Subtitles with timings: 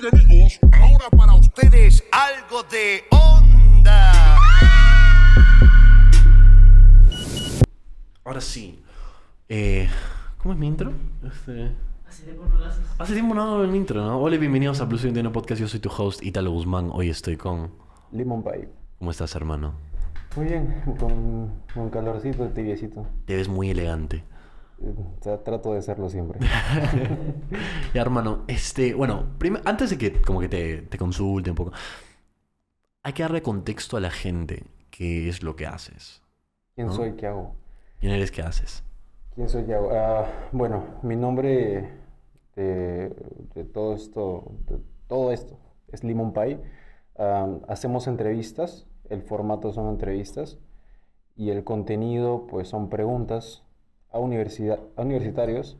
[0.00, 4.38] Bien amigos, ahora para ustedes algo de onda.
[8.24, 8.82] Ahora sí.
[9.50, 9.90] Eh,
[10.38, 10.92] ¿Cómo es mi intro?
[11.22, 11.72] Este...
[12.08, 12.86] Hace tiempo no lo haces.
[12.98, 14.18] Hace tiempo no hago el intro, ¿no?
[14.18, 15.60] Hola y bienvenidos a Plus 21 Podcast.
[15.60, 16.88] Yo soy tu host, Italo Guzmán.
[16.90, 17.72] Hoy estoy con...
[18.12, 18.70] Lemon Pie.
[18.98, 19.74] ¿Cómo estás, hermano?
[20.36, 23.06] Muy bien, con un calorcito tibiecito.
[23.26, 24.24] Te ves muy elegante.
[25.20, 26.40] Trato de serlo siempre.
[27.94, 28.94] Ya, hermano, este...
[28.94, 29.26] Bueno,
[29.64, 31.72] antes de que como que te, te consulte un poco,
[33.04, 36.22] hay que darle contexto a la gente qué es lo que haces.
[36.74, 36.92] ¿Quién ¿No?
[36.92, 37.12] soy?
[37.16, 37.54] ¿Qué hago?
[38.00, 38.30] ¿Quién eres?
[38.30, 38.82] ¿Qué haces?
[39.34, 39.64] ¿Quién soy?
[39.64, 39.90] ¿Qué hago?
[39.92, 41.88] Ah, bueno, mi nombre
[42.56, 43.14] de,
[43.54, 46.60] de todo esto, de todo esto es Lemon Pie.
[47.16, 50.58] Ah, hacemos entrevistas, el formato son entrevistas
[51.36, 53.61] y el contenido pues son preguntas
[54.12, 55.78] a, universidad, a universitarios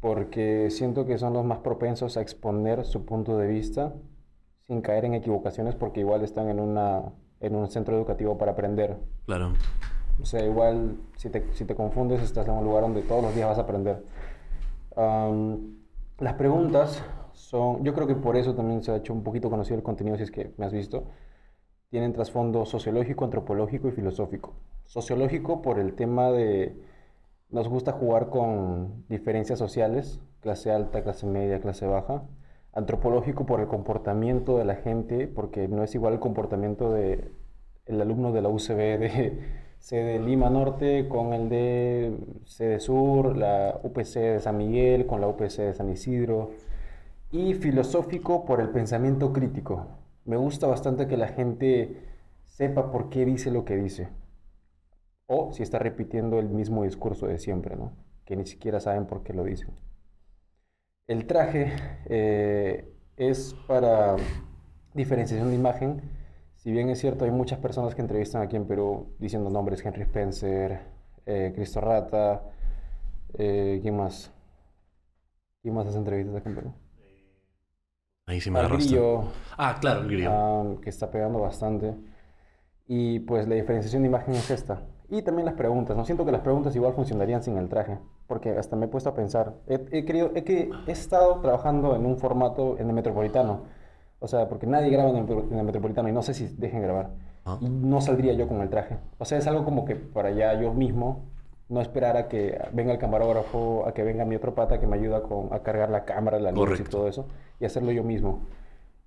[0.00, 3.94] porque siento que son los más propensos a exponer su punto de vista
[4.62, 8.96] sin caer en equivocaciones porque igual están en, una, en un centro educativo para aprender.
[9.26, 9.52] Claro.
[10.20, 13.34] O sea, igual si te, si te confundes estás en un lugar donde todos los
[13.34, 14.04] días vas a aprender.
[14.96, 15.76] Am,
[16.18, 19.76] las preguntas son, yo creo que por eso también se ha hecho un poquito conocido
[19.76, 21.04] el contenido, si es que me has visto.
[21.90, 24.54] Tienen trasfondo sociológico, antropológico y filosófico.
[24.84, 26.76] Sociológico por el tema de,
[27.52, 32.22] nos gusta jugar con diferencias sociales, clase alta, clase media, clase baja.
[32.72, 37.30] Antropológico por el comportamiento de la gente, porque no es igual el comportamiento de
[37.84, 39.38] el alumno de la UCB de
[39.78, 45.28] sede Lima Norte con el de sede Sur, la UPC de San Miguel con la
[45.28, 46.52] UPC de San Isidro.
[47.30, 49.86] Y filosófico por el pensamiento crítico.
[50.24, 51.96] Me gusta bastante que la gente
[52.44, 54.08] sepa por qué dice lo que dice.
[55.34, 57.92] O si está repitiendo el mismo discurso de siempre, ¿no?
[58.26, 59.70] Que ni siquiera saben por qué lo dicen.
[61.06, 61.72] El traje
[62.04, 64.16] eh, es para
[64.92, 66.02] diferenciación de imagen.
[66.56, 70.02] Si bien es cierto, hay muchas personas que entrevistan aquí en Perú diciendo nombres, Henry
[70.02, 70.80] Spencer,
[71.24, 72.42] eh, Cristo Rata,
[73.38, 74.30] eh, ¿quién más?
[75.62, 76.72] ¿Quién más hace entrevistas aquí en Perú?
[78.26, 78.90] Ahí sí me agarraste.
[78.90, 80.30] Grillo, Ah, claro, el grillo.
[80.30, 81.94] ah, que está pegando bastante.
[82.86, 84.82] Y pues la diferenciación de imagen es esta.
[85.12, 85.94] Y también las preguntas.
[85.94, 87.98] No siento que las preguntas igual funcionarían sin el traje.
[88.26, 89.52] Porque hasta me he puesto a pensar.
[89.66, 93.60] He, he querido, he, que, he estado trabajando en un formato en el metropolitano.
[94.20, 96.80] O sea, porque nadie graba en el, en el metropolitano y no sé si dejen
[96.80, 97.10] grabar.
[97.44, 97.58] Ah.
[97.60, 98.96] Y no saldría yo con el traje.
[99.18, 101.26] O sea, es algo como que para ya yo mismo
[101.68, 104.96] no esperar a que venga el camarógrafo, a que venga mi otro pata que me
[104.96, 106.90] ayuda con, a cargar la cámara, la luz y Correcto.
[106.90, 107.26] todo eso,
[107.60, 108.46] y hacerlo yo mismo.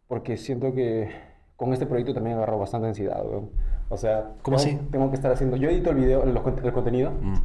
[0.08, 1.10] Porque siento que
[1.56, 3.50] con este proyecto también agarro bastante ansiedad, weón.
[3.90, 4.88] O sea, ¿Cómo tengo, así?
[4.92, 5.56] tengo que estar haciendo.
[5.58, 7.36] Yo edito el video, el, el contenido, Mm.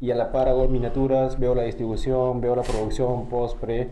[0.00, 3.90] y a la par hago miniaturas, veo la distribución, veo la producción, post, pre,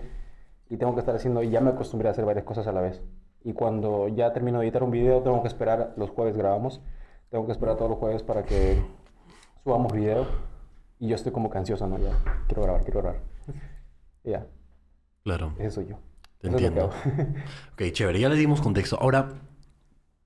[0.68, 2.80] y tengo que estar haciendo, y ya me acostumbré a hacer varias cosas a la
[2.80, 3.02] vez.
[3.42, 6.80] Y cuando ya termino de editar un video, tengo que esperar, los jueves grabamos,
[7.30, 8.82] tengo que esperar todos los jueves para que
[9.64, 10.26] subamos video,
[10.98, 11.98] y yo estoy como que ansioso, ¿no?
[11.98, 12.10] Ya,
[12.46, 13.20] quiero grabar, quiero grabar.
[14.24, 14.46] Ya,
[15.24, 15.52] Claro.
[15.58, 15.96] ese soy yo.
[16.40, 16.90] Te Eso entiendo.
[17.74, 18.98] Ok, chévere, ya le dimos contexto.
[19.00, 19.28] Ahora,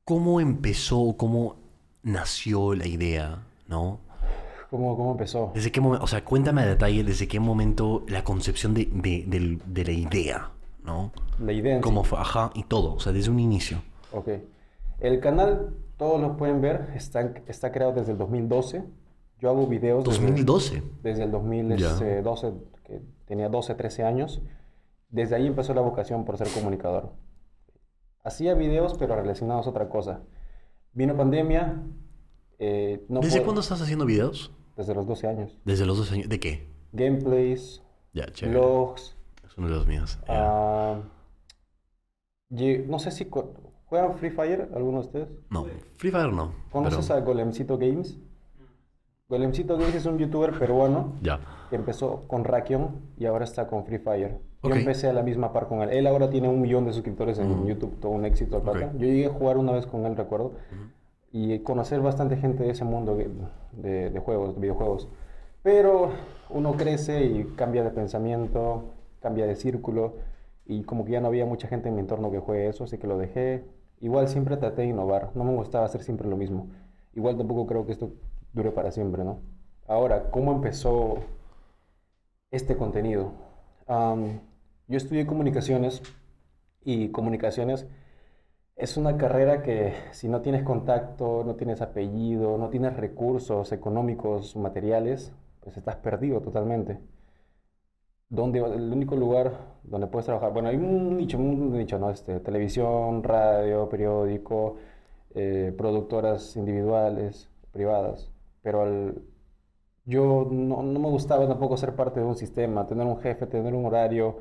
[0.05, 1.57] ¿cómo empezó, cómo
[2.03, 4.01] nació la idea, no?
[4.71, 5.53] ¿Cómo, ¿Cómo empezó?
[5.55, 9.25] ¿Desde qué momento, o sea, cuéntame a detalle desde qué momento la concepción de, de-
[9.27, 10.51] del- de la idea,
[10.83, 11.13] ¿no?
[11.39, 11.83] La idea en sí.
[11.85, 12.19] ¿Cómo fue?
[12.19, 13.83] Ajá, y todo, o sea, desde un inicio.
[14.13, 14.29] Ok.
[15.01, 18.85] El canal, todos lo pueden ver, está, está creado desde el 2012.
[19.41, 20.83] Yo hago videos desde- 2012.
[21.03, 21.33] desde el Ya.
[21.39, 22.53] 2012,
[22.85, 24.43] que tenía 12, 13 años.
[25.11, 27.13] Desde ahí empezó la vocación por ser comunicador.
[28.25, 30.21] Hacía videos, pero relacionados a otra cosa.
[30.93, 31.83] Vino pandemia.
[32.59, 34.53] eh, no ¿Desde puedo- cuándo estás haciendo videos?
[34.77, 35.59] Desde los 12 años.
[35.65, 36.29] Desde los dos años.
[36.29, 36.67] ¿De qué?
[36.93, 37.83] Gameplays,
[38.13, 38.59] Ya, chévere.
[39.45, 40.19] Es uno de los míos.
[40.29, 41.01] ah,
[42.51, 43.29] no sé si
[43.87, 45.29] juegan Free Fire, alguno de ustedes.
[45.51, 46.55] No, Free Fire no.
[46.71, 48.19] ¿Conoces pero- a Golemcito Games?
[49.29, 51.41] Golemcito Games es un youtuber peruano Ya.
[51.71, 54.39] que empezó con Rakion y ahora está con Free Fire.
[54.69, 55.91] Yo empecé a la misma par con él.
[55.91, 57.67] Él ahora tiene un millón de suscriptores en.
[57.67, 58.79] YouTube, todo un éxito al pata.
[58.87, 58.93] Ok.
[58.95, 60.53] Yo llegué a jugar una vez con él, recuerdo,
[61.33, 63.31] y conocer bastante gente de ese mundo de,
[63.73, 65.09] de- de juegos, de videojuegos.
[65.63, 66.11] Pero
[66.51, 68.85] uno crece y cambia de pensamiento,
[69.21, 70.15] cambia de círculo,
[70.67, 72.99] y como que ya no había mucha gente en mi entorno que juegue eso, así
[72.99, 73.65] que lo dejé.
[74.01, 76.69] Igual siempre traté de innovar, no me gustaba hacer siempre lo mismo.
[77.15, 78.11] Igual tampoco creo que esto
[78.53, 79.39] dure para siempre, ¿no?
[79.87, 81.19] Ahora, ¿cómo empezó
[82.51, 83.33] este contenido?
[84.89, 86.03] Yo estudié comunicaciones
[86.85, 87.87] y comunicaciones
[88.77, 94.57] es una carrera que si no tienes contacto, no tienes apellido, no tienes recursos económicos,
[94.57, 97.01] materiales, pues estás perdido totalmente.
[98.29, 99.53] donde el único lugar
[99.85, 102.11] donde puedes trabajar, bueno, hay un nicho, un nicho, ¿no?
[102.11, 104.77] Este, televisión, radio, periódico,
[105.35, 108.33] eh, productoras individuales, privadas,
[108.63, 109.23] pero al,
[110.05, 113.75] yo no, no, me gustaba tampoco ser parte de un sistema, tener un jefe, tener
[113.75, 114.39] un horario.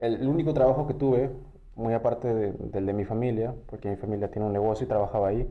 [0.00, 1.30] El, único trabajo que tuve,
[1.74, 5.28] muy aparte de, del de mi familia, porque mi familia tiene un negocio y trabajaba
[5.28, 5.48] ahí,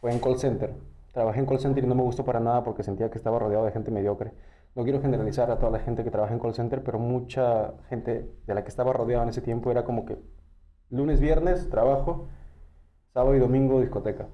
[0.00, 0.74] fue en call center.
[1.12, 3.64] Trabajé en call center y no me gustó para nada porque sentía que estaba rodeado
[3.64, 4.32] de gente mediocre.
[4.74, 8.30] No quiero generalizar a toda la gente que trabaja en call center, pero mucha gente
[8.46, 10.18] de la que estaba rodeado en ese tiempo era como que
[10.90, 12.28] lunes, viernes, trabajo,
[13.14, 14.28] sábado y domingo, discoteca.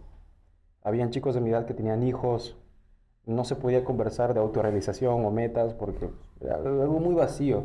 [0.83, 2.59] Habían chicos de mi edad que tenían hijos,
[3.25, 6.11] no se podía conversar de autorrealización o metas porque
[6.41, 7.65] era algo muy vacío.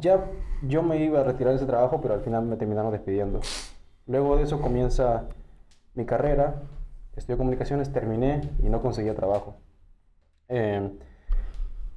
[0.00, 0.24] Ya
[0.62, 3.40] yo me iba a retirar de ese trabajo, pero al final me terminaron despidiendo.
[4.06, 5.28] Luego de eso comienza
[5.94, 6.62] mi carrera,
[7.16, 9.56] estudié comunicaciones, terminé y no conseguía trabajo.
[10.48, 10.90] Eh,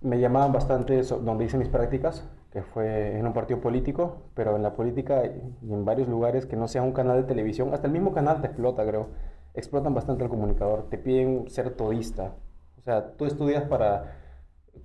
[0.02, 4.64] me llamaban bastante donde hice mis prácticas, que fue en un partido político, pero en
[4.64, 7.94] la política y en varios lugares que no sea un canal de televisión, hasta el
[7.94, 9.08] mismo canal te explota, creo
[9.56, 12.34] explotan bastante el comunicador, te piden ser todista.
[12.78, 14.25] O sea, tú estudias para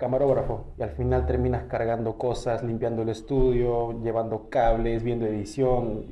[0.00, 6.06] camarógrafo y al final terminas cargando cosas, limpiando el estudio, llevando cables, viendo edición.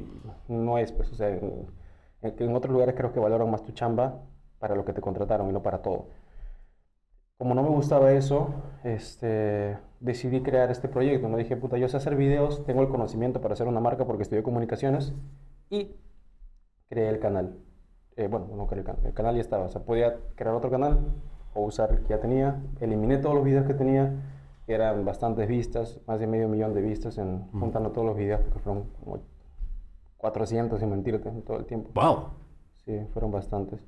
[0.46, 1.67] No es, pues, o sea, en,
[2.23, 4.20] en otros lugares creo que valoran más tu chamba
[4.58, 6.06] para lo que te contrataron y no para todo.
[7.38, 8.52] Como no me gustaba eso,
[8.85, 11.29] este, decidí crear este proyecto.
[11.29, 14.25] Me dije, puta, yo sé hacer videos, tengo el conocimiento para hacer una marca porque
[14.25, 15.14] estudié comunicaciones
[15.70, 15.96] y
[16.88, 17.56] creé el canal.
[18.17, 20.99] Eh, bueno, no el canal, el canal ya estaba, o sea, podía crear otro canal
[21.54, 24.12] o usar el que ya tenía, eliminé todos los videos que tenía,
[24.66, 28.58] eran bastantes vistas, más de medio millón de vistas en, juntando todos los videos, porque
[28.58, 29.20] fueron como
[30.18, 31.90] 400, sin mentirte, en todo el tiempo.
[31.94, 32.30] ¡Wow!
[32.84, 33.80] Sí, fueron bastantes.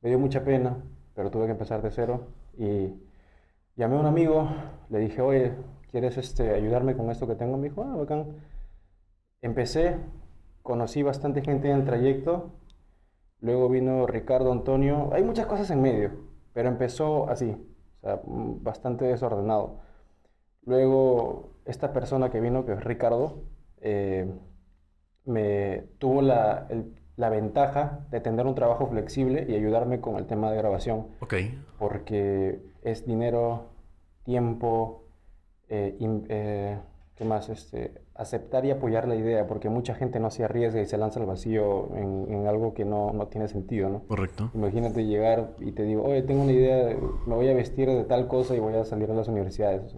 [0.00, 0.76] Me dio mucha pena,
[1.14, 2.94] pero tuve que empezar de cero y
[3.76, 4.48] llamé a un amigo,
[4.88, 5.52] le dije, oye,
[5.90, 7.58] ¿quieres este, ayudarme con esto que tengo?
[7.58, 8.36] Me dijo, ah, bacán.
[9.42, 9.96] Empecé,
[10.62, 12.52] conocí bastante gente en el trayecto
[13.42, 15.10] Luego vino Ricardo Antonio.
[15.12, 16.12] Hay muchas cosas en medio,
[16.52, 19.80] pero empezó así, o sea, mm, bastante desordenado.
[20.64, 23.42] Luego, esta persona que vino, que es Ricardo,
[23.80, 24.32] eh,
[25.24, 26.68] me tuvo la,
[27.16, 31.08] la, ventaja de tener un trabajo flexible y ayudarme con el tema de grabación.
[31.20, 31.34] Ok.
[31.78, 33.70] Porque es dinero,
[34.24, 35.04] tiempo,
[35.68, 35.96] eh,
[36.28, 36.78] eh,
[37.16, 37.48] ¿qué más?
[37.48, 41.20] Este, aceptar y apoyar la idea, porque mucha gente no se arriesga y se lanza
[41.20, 44.02] al vacío en, algo que no, no, tiene sentido, ¿no?
[44.06, 44.50] Correcto.
[44.54, 48.26] Imagínate llegar y te digo, oye, tengo una idea, me voy a vestir de tal
[48.28, 49.96] cosa y voy a salir a las universidades.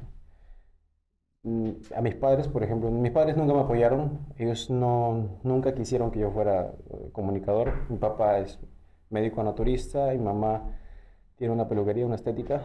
[1.42, 6.10] Mm, a mis padres, por ejemplo, mis padres nunca me apoyaron, ellos no, nunca quisieron
[6.10, 7.90] que yo fuera eh, comunicador.
[7.90, 8.58] Mi papá es
[9.10, 10.78] médico naturista y mamá
[11.36, 12.62] tiene una peluquería, una estética,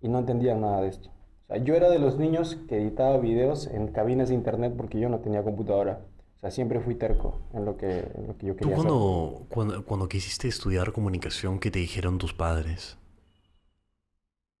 [0.00, 1.10] y no entendían nada de esto
[1.58, 5.18] yo era de los niños que editaba videos en cabinas de internet porque yo no
[5.18, 6.00] tenía computadora.
[6.36, 9.46] O sea, siempre fui terco en lo que, en lo que yo quería ¿Tú cuando,
[9.48, 12.96] Cuando, cuando quisiste estudiar comunicación, qué te dijeron tus padres?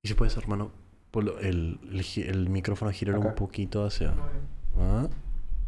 [0.02, 0.72] ¿Y si puedes, hermano,
[1.40, 4.14] el, el, el micrófono girar un poquito hacia...
[4.78, 5.08] ¿Ah?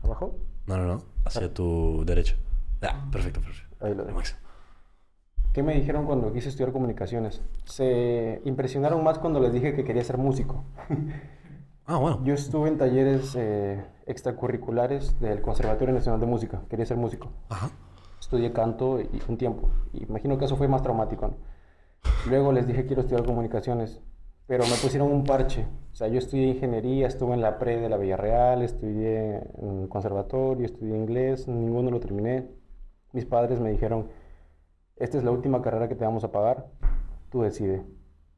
[0.03, 0.37] ¿Abajo?
[0.67, 1.05] No, no, no.
[1.25, 1.55] Hacia ah.
[1.55, 2.37] tu derecha.
[2.83, 3.77] Ah, perfecto, perfecto.
[3.81, 4.21] Ahí lo dejo.
[5.53, 7.43] ¿Qué me dijeron cuando quise estudiar comunicaciones?
[7.65, 10.65] Se impresionaron más cuando les dije que quería ser músico.
[11.85, 12.21] Ah, bueno.
[12.23, 16.63] Yo estuve en talleres eh, extracurriculares del Conservatorio Nacional de Música.
[16.71, 17.33] Quería ser músico.
[17.49, 17.71] Ajá.
[18.21, 19.69] Estudié canto y, un tiempo.
[19.93, 21.35] imagino que eso fue más traumático.
[22.29, 24.01] Luego les dije quiero estudiar comunicaciones,
[24.47, 25.67] pero me pusieron un parche.
[25.93, 30.67] O sea, yo estudié ingeniería, estuve en la pre de la Villarreal, estudié en conservatorio,
[30.67, 32.49] estudié inglés, ninguno lo terminé.
[33.13, 34.07] Mis padres me dijeron
[35.03, 36.69] esta es la última carrera que te vamos a pagar,
[37.29, 37.83] tú decides.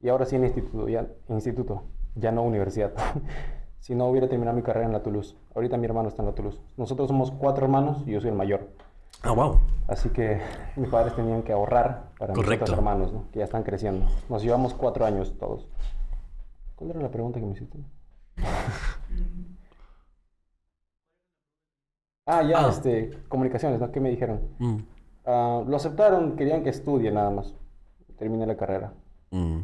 [0.00, 1.82] Y ahora sí en instituto, ya, instituto,
[2.14, 2.94] ya no universidad.
[3.80, 5.36] si no hubiera terminado mi carrera en la Toulouse.
[5.54, 6.58] Ahorita mi hermano está en la Toulouse.
[6.78, 8.70] Nosotros somos cuatro hermanos y yo soy el mayor.
[9.22, 9.60] Ah, wow.
[9.88, 10.40] Así que
[10.76, 13.26] mis padres tenían que ahorrar para mis otros hermanos, ¿no?
[13.30, 14.06] que ya están creciendo.
[14.30, 15.68] Nos llevamos cuatro años todos.
[16.76, 17.76] ¿Cuál era la pregunta que me hiciste?
[22.26, 22.70] ah, ya, ah.
[22.70, 23.92] este, comunicaciones, ¿no?
[23.92, 24.40] ¿Qué me dijeron?
[24.58, 24.93] Mm.
[25.24, 27.54] Ah, lo aceptaron, querían que estudie nada más.
[28.18, 28.92] Termine la carrera.
[29.30, 29.60] Mm.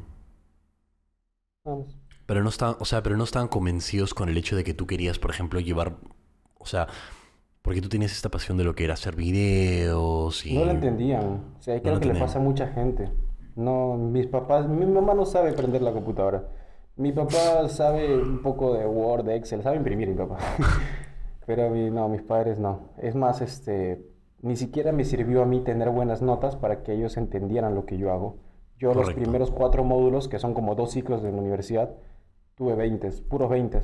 [2.27, 4.87] Pero no estaban, o sea, pero no estaban convencidos con el hecho de que tú
[4.87, 5.97] querías, por ejemplo, llevar,
[6.59, 6.89] o sea,
[7.63, 10.55] porque tú tienes esta pasión de lo que era hacer videos y...
[10.57, 11.55] No lo entendían.
[11.59, 13.11] O sea, creo que le pasa a mucha gente.
[13.57, 16.49] No, mis papás, mi mamá no sabe prender la computadora.
[16.97, 20.39] Mi papá sabe un poco de Word, de Excel, sabe imprimir mi papá.
[21.47, 22.91] Pero mi, no, mis padres no.
[22.99, 24.10] Es más, este,
[24.43, 27.99] ni siquiera me sirvió a mí tener buenas notas para que ellos entendieran lo que
[27.99, 28.37] yo hago.
[28.79, 31.91] Yo los primeros cuatro módulos, que son como dos ciclos de la universidad,
[32.55, 33.81] tuve 20, puros 20.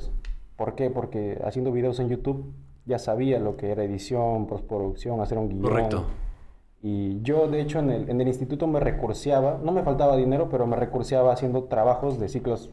[0.57, 0.89] ¿Por qué?
[0.89, 2.55] Porque haciendo videos en YouTube
[2.87, 5.63] ya sabía lo que era edición, postproducción, hacer un guion.
[5.63, 6.05] Correcto.
[6.83, 10.49] Y yo, de hecho, en el, en el instituto me recurseaba, no me faltaba dinero,
[10.51, 12.71] pero me recurseaba haciendo trabajos de ciclos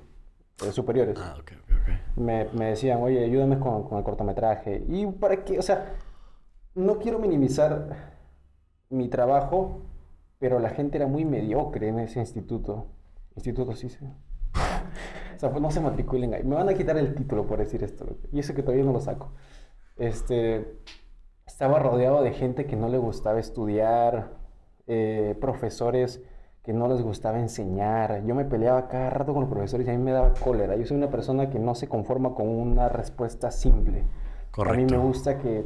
[0.66, 1.18] eh, superiores.
[1.20, 2.18] Ah, ok, ok, ok.
[2.18, 4.86] Me, me decían, oye, ayúdame con, con el cortometraje.
[4.88, 5.96] Y para qué, o sea,
[6.76, 8.16] no quiero minimizar
[8.90, 9.82] mi trabajo,
[10.40, 12.88] pero la gente era muy mediocre en ese instituto.
[13.36, 14.06] Instituto, sí, sí.
[15.36, 16.44] o sea, pues no se matriculen ahí.
[16.44, 18.18] Me van a quitar el título por decir esto.
[18.32, 19.32] Y eso que todavía no lo saco.
[19.98, 20.80] Este,
[21.46, 24.38] estaba rodeado de gente que no le gustaba estudiar,
[24.88, 26.22] eh, profesores
[26.64, 28.24] que no les gustaba enseñar.
[28.26, 30.78] Yo me peleaba cada rato con los profesores y a mí me daba cólera.
[30.78, 34.00] Yo soy una persona que no se conforma con una respuesta simple.
[34.00, 34.06] A mí
[34.52, 34.96] Correcto.
[34.96, 35.66] me gusta que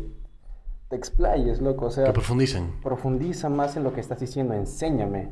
[0.89, 1.85] te explayes, loco.
[1.87, 2.73] O sea, Que profundicen.
[2.81, 5.31] profundiza más en lo que estás diciendo, enséñame.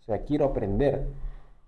[0.00, 1.08] O sea, quiero aprender.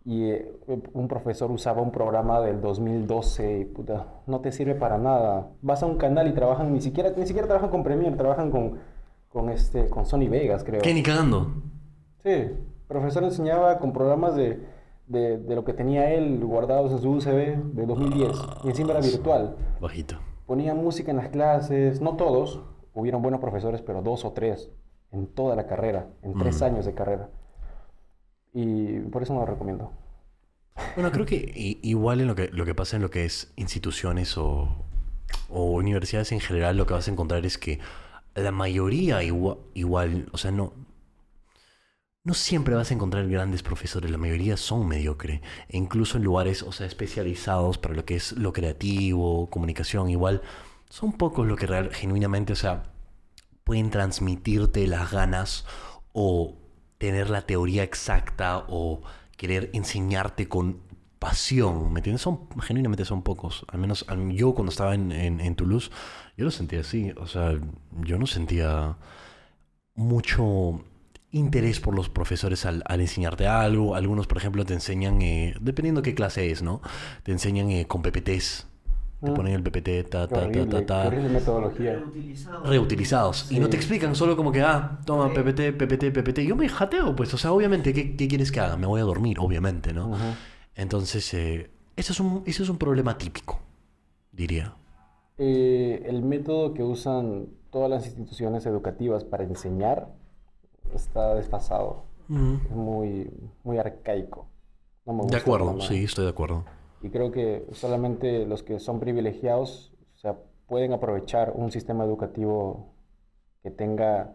[0.04, 0.50] Y eh,
[0.95, 5.50] un profesor usaba un programa del 2012 y puta, no te sirve para nada.
[5.61, 8.78] Vas a un canal y trabajan, ni siquiera, ni siquiera trabajan con Premiere, trabajan con,
[9.28, 10.80] con, este, con Sony Vegas, creo.
[10.80, 11.52] ¿Qué ni cagando?
[12.23, 14.64] Sí, el profesor enseñaba con programas de,
[15.09, 18.30] de, de lo que tenía él guardados en su USB de 2010
[18.64, 19.57] y encima era virtual.
[19.80, 20.16] Bajito.
[20.47, 22.62] Ponía música en las clases, no todos,
[22.95, 24.71] hubieron buenos profesores, pero dos o tres
[25.12, 26.64] en toda la carrera, en tres Mm.
[26.64, 27.30] años de carrera.
[28.52, 29.90] Y por eso no lo recomiendo.
[30.95, 34.37] Bueno, creo que igual en lo que, lo que pasa en lo que es instituciones
[34.37, 34.85] o,
[35.49, 37.80] o universidades en general, lo que vas a encontrar es que
[38.35, 40.73] la mayoría igua- igual, o sea, no,
[42.25, 45.40] no siempre vas a encontrar grandes profesores, la mayoría son mediocre.
[45.68, 50.42] E incluso en lugares, o sea, especializados para lo que es lo creativo, comunicación, igual,
[50.88, 52.85] son pocos los que real- genuinamente, o sea,
[53.64, 55.66] pueden transmitirte las ganas
[56.12, 56.57] o
[56.99, 59.02] tener la teoría exacta o
[59.37, 60.80] querer enseñarte con
[61.18, 62.23] pasión, ¿me entiendes?
[62.23, 63.64] Son, genuinamente son pocos.
[63.68, 65.90] Al menos yo cuando estaba en, en, en Toulouse,
[66.37, 67.12] yo lo sentía así.
[67.16, 67.59] O sea,
[68.02, 68.97] yo no sentía
[69.95, 70.85] mucho
[71.30, 73.95] interés por los profesores al, al enseñarte algo.
[73.95, 76.80] Algunos, por ejemplo, te enseñan, eh, dependiendo qué clase es, ¿no?
[77.23, 78.66] Te enseñan eh, con PPTs.
[79.22, 79.34] Te Mm.
[79.34, 81.92] ponen el PPT, ta, ta, ta, horrible, ta, ta metodología.
[81.94, 82.68] Reutilizados.
[82.68, 83.52] reutilizados.
[83.52, 85.32] Y no te explican, solo como que, ah, toma.
[85.32, 86.44] PPT, PPT, PPT.
[86.46, 88.76] Yo me jateo, pues, o sea, obviamente, ¿qué, qué quieres que haga?
[88.76, 90.16] Me voy a dormir, obviamente, ¿no?
[90.76, 93.58] Entonces, eh, ese, es un, ese es un problema típico,
[94.30, 94.76] diría.
[95.38, 100.08] Eh, el método que usan todas las instituciones educativas para enseñar
[100.94, 102.04] está desfasado.
[102.30, 103.30] Es muy,
[103.64, 104.46] muy arcaico.
[105.06, 106.64] No me De acuerdo, sí, estoy de acuerdo.
[107.02, 110.37] Y creo que solamente los que son privilegiados, o sea,
[110.67, 112.93] pueden aprovechar un sistema educativo
[113.62, 114.35] que tenga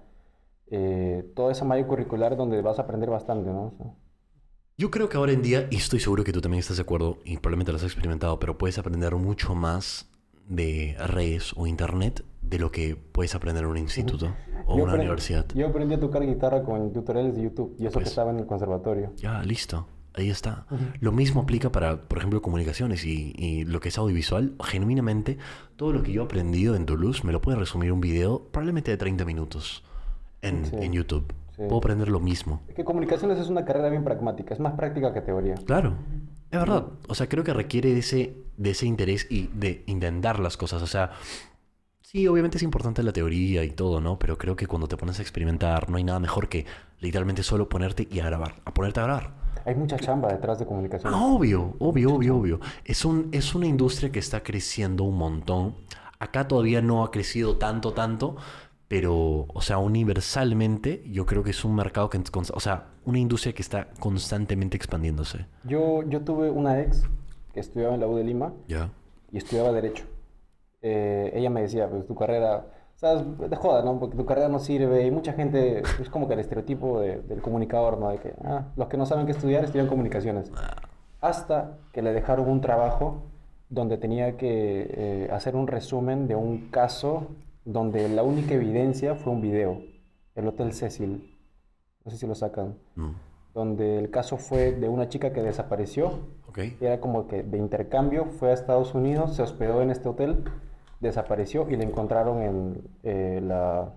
[0.72, 3.66] eh, toda esa malla curricular donde vas a aprender bastante, ¿no?
[3.68, 3.86] O sea,
[4.78, 7.18] Yo creo que ahora en día, y estoy seguro que tú también estás de acuerdo,
[7.26, 10.10] y probablemente lo has experimentado, pero puedes aprender mucho más
[10.48, 14.34] de redes o internet de lo que puedes aprender en un instituto
[14.66, 15.46] o yo una universidad.
[15.54, 18.10] Yo aprendí a tocar guitarra con tutoriales de YouTube y eso que Pues.
[18.10, 19.14] estaba en el conservatorio.
[19.18, 19.88] Ya, listo.
[20.16, 20.66] Ahí está.
[21.00, 24.54] Lo mismo aplica para, por ejemplo, comunicaciones y, y lo que es audiovisual.
[24.64, 25.40] Genuinamente,
[25.76, 28.92] todo lo que yo he aprendido en Toulouse me lo puede resumir un video probablemente
[28.92, 29.84] de 30 minutos
[30.44, 30.76] en, Sí.
[30.80, 31.34] en YouTube.
[31.56, 31.64] Sí.
[31.64, 32.62] Puedo aprender lo mismo.
[32.68, 35.56] Es que comunicaciones es una carrera bien pragmática, es más práctica que teoría.
[35.66, 35.96] Claro,
[36.52, 36.86] es verdad.
[37.08, 40.82] O sea, creo que requiere de ese, de ese interés y de intentar las cosas.
[40.84, 41.12] O sea,
[42.02, 44.20] sí, obviamente es importante la teoría y todo, ¿no?
[44.20, 46.66] Pero creo que cuando te pones a experimentar, no hay nada mejor que
[47.00, 48.56] literalmente solo ponerte y a grabar.
[48.66, 49.43] A ponerte a grabar.
[49.66, 51.18] Hay mucha chamba detrás de comunicaciones.
[51.18, 52.60] Ah, obvio, obvio, obvio, obvio.
[52.84, 55.76] Es, un, es una industria que está creciendo un montón.
[56.20, 58.36] Acá todavía no ha crecido tanto, tanto,
[58.88, 62.22] pero, o sea, universalmente yo creo que es un mercado que,
[62.54, 65.48] o sea, una industria que está constantemente expandiéndose.
[65.64, 67.04] Yo, yo tuve una ex
[67.54, 68.54] que estudiaba en la U de Lima
[69.32, 70.06] y estudiaba Derecho.
[70.82, 72.66] Eh, ella me decía, pues tu carrera,
[73.04, 74.00] sabes, de joda, ¿no?
[74.00, 77.42] Porque tu carrera no sirve y mucha gente, es como que el estereotipo de- del
[77.42, 78.10] comunicador, ¿no?
[78.10, 80.52] De que, ah, los que no saben qué estudiar estudian comunicaciones.
[81.22, 83.24] Hasta que le dejaron un trabajo
[83.70, 87.28] donde tenía que eh, hacer un resumen de un caso
[87.66, 89.82] donde la única evidencia fue un video,
[90.36, 91.34] el Hotel Cecil,
[92.06, 92.76] no sé si lo sacan,
[93.54, 96.12] donde el caso fue de una chica que desapareció
[96.50, 96.60] Ok.
[96.82, 100.44] era como que de intercambio, fue a Estados Unidos, se hospedó en este hotel,
[101.04, 103.94] desapareció y la encontraron en eh, la...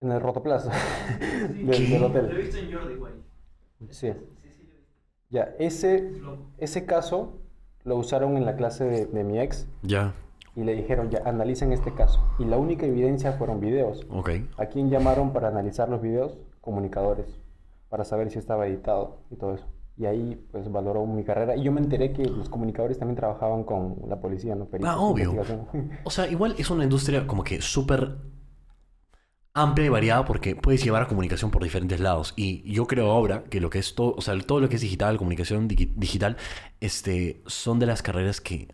[0.00, 0.70] en el Rotoplaza
[1.50, 2.36] del, del Lo he hotel.
[2.36, 3.12] visto en Jordi, güey.
[3.90, 4.12] Sí.
[4.42, 4.68] Sí, sí.
[5.30, 6.12] Ya, ese,
[6.58, 7.38] ese caso
[7.84, 10.14] lo usaron en la clase de, de mi ex Ya.
[10.56, 12.20] y le dijeron, ya, analicen este caso.
[12.38, 14.06] Y la única evidencia fueron videos.
[14.10, 14.30] Ok.
[14.58, 16.36] ¿A quién llamaron para analizar los videos?
[16.60, 17.38] Comunicadores,
[17.88, 19.66] para saber si estaba editado y todo eso.
[20.00, 21.56] Y ahí pues valoró mi carrera.
[21.56, 24.66] Y yo me enteré que los comunicadores también trabajaban con la policía, ¿no?
[24.66, 25.32] Peritos Ah, obvio.
[26.04, 28.18] O sea, igual es una industria como que súper
[29.54, 32.32] amplia y variada porque puedes llevar a comunicación por diferentes lados.
[32.36, 34.82] Y yo creo ahora que lo que es todo, o sea, todo lo que es
[34.82, 36.36] digital, comunicación digi- digital,
[36.80, 38.68] este, son de las carreras que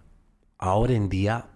[0.58, 1.48] ahora en día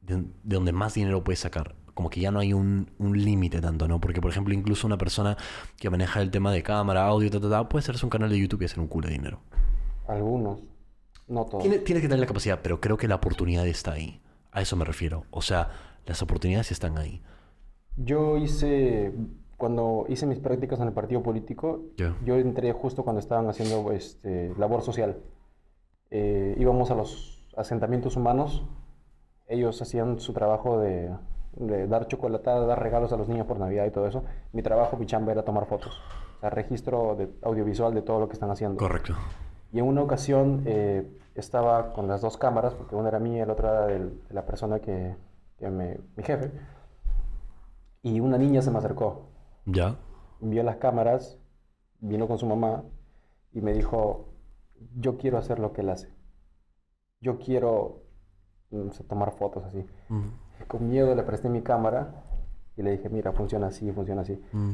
[0.00, 1.74] de, de donde más dinero puedes sacar.
[1.94, 4.00] Como que ya no hay un, un límite tanto, ¿no?
[4.00, 5.36] Porque, por ejemplo, incluso una persona
[5.78, 8.38] que maneja el tema de cámara, audio, ta, ta, ta, puede hacerse un canal de
[8.38, 9.40] YouTube y hacer un culo de dinero.
[10.08, 10.60] Algunos,
[11.28, 11.62] no todos.
[11.62, 14.20] Tiene- Tienes que tener la capacidad, pero creo que la oportunidad está ahí.
[14.52, 15.24] A eso me refiero.
[15.30, 15.70] O sea,
[16.06, 17.22] las oportunidades están ahí.
[17.96, 19.12] Yo hice,
[19.58, 21.82] cuando hice mis prácticas en el partido político,
[22.24, 25.18] yo entré justo cuando estaban haciendo este, labor social.
[26.10, 28.64] Eh, íbamos a los asentamientos humanos,
[29.46, 31.10] ellos hacían su trabajo de,
[31.52, 34.24] de dar chocolatada, dar regalos a los niños por Navidad y todo eso.
[34.52, 36.00] Mi trabajo, mi chamba era tomar fotos,
[36.36, 38.78] o sea, registro de, audiovisual de todo lo que están haciendo.
[38.78, 39.14] Correcto.
[39.72, 43.46] Y en una ocasión eh, estaba con las dos cámaras, porque una era mía y
[43.46, 45.14] la otra era de la persona que,
[45.58, 46.50] que me, mi jefe.
[48.02, 49.28] Y una niña se me acercó,
[49.64, 49.96] ¿Ya?
[50.40, 51.38] vio las cámaras,
[52.00, 52.84] vino con su mamá
[53.52, 54.32] y me dijo,
[54.96, 56.12] yo quiero hacer lo que él hace.
[57.20, 58.02] Yo quiero
[58.70, 59.86] mm, o sea, tomar fotos así.
[60.08, 60.28] Mm,
[60.72, 62.24] Con miedo le presté mi cámara
[62.78, 64.42] y le dije, mira, funciona así, funciona así.
[64.52, 64.72] mm.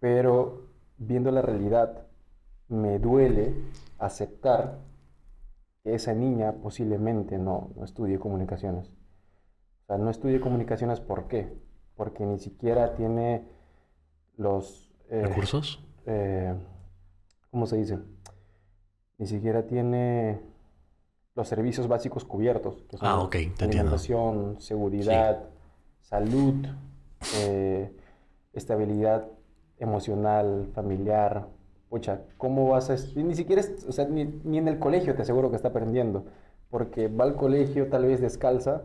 [0.00, 0.64] Pero
[0.98, 2.08] viendo la realidad,
[2.66, 3.54] me duele
[3.98, 4.80] aceptar
[5.84, 8.88] que esa niña posiblemente no, no estudie comunicaciones.
[8.88, 11.56] O sea, no estudie comunicaciones, ¿por qué?
[11.94, 13.44] Porque ni siquiera tiene
[14.36, 14.92] los...
[15.10, 15.86] eh, ¿Recursos?
[16.06, 16.52] eh,
[17.52, 18.00] ¿cómo se dice?
[19.18, 20.40] Ni siquiera tiene
[21.34, 23.66] los servicios básicos cubiertos, que son Ah, ok, te entiendo.
[23.68, 25.44] alimentación, seguridad,
[26.00, 26.54] salud,
[27.36, 27.92] eh,
[28.52, 29.26] estabilidad
[29.78, 31.46] emocional, familiar.
[31.88, 32.96] Pucha, ¿cómo vas a...?
[33.16, 36.24] Ni siquiera, es- o sea, ni, ni en el colegio te aseguro que está aprendiendo,
[36.68, 38.82] porque va al colegio tal vez descalza,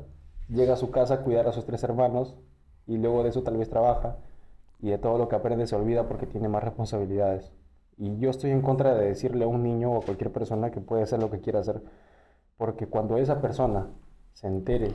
[0.50, 2.36] llega a su casa a cuidar a sus tres hermanos,
[2.88, 4.18] y luego de eso tal vez trabaja,
[4.80, 7.52] y de todo lo que aprende se olvida porque tiene más responsabilidades.
[7.98, 10.82] Y yo estoy en contra de decirle a un niño o a cualquier persona que
[10.82, 11.82] puede hacer lo que quiera hacer,
[12.58, 13.88] porque cuando esa persona
[14.34, 14.94] se entere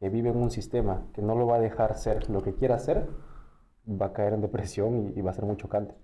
[0.00, 2.74] que vive en un sistema que no lo va a dejar ser lo que quiera
[2.76, 3.08] hacer,
[3.88, 5.94] va a caer en depresión y, y va a ser muy chocante.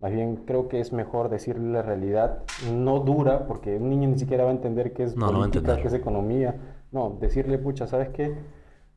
[0.00, 4.18] Más bien creo que es mejor decirle la realidad, no dura, porque un niño ni
[4.18, 5.82] siquiera va a entender qué es No, no política, entender.
[5.82, 6.54] qué es economía.
[6.92, 8.34] No, decirle, pucha, ¿sabes qué?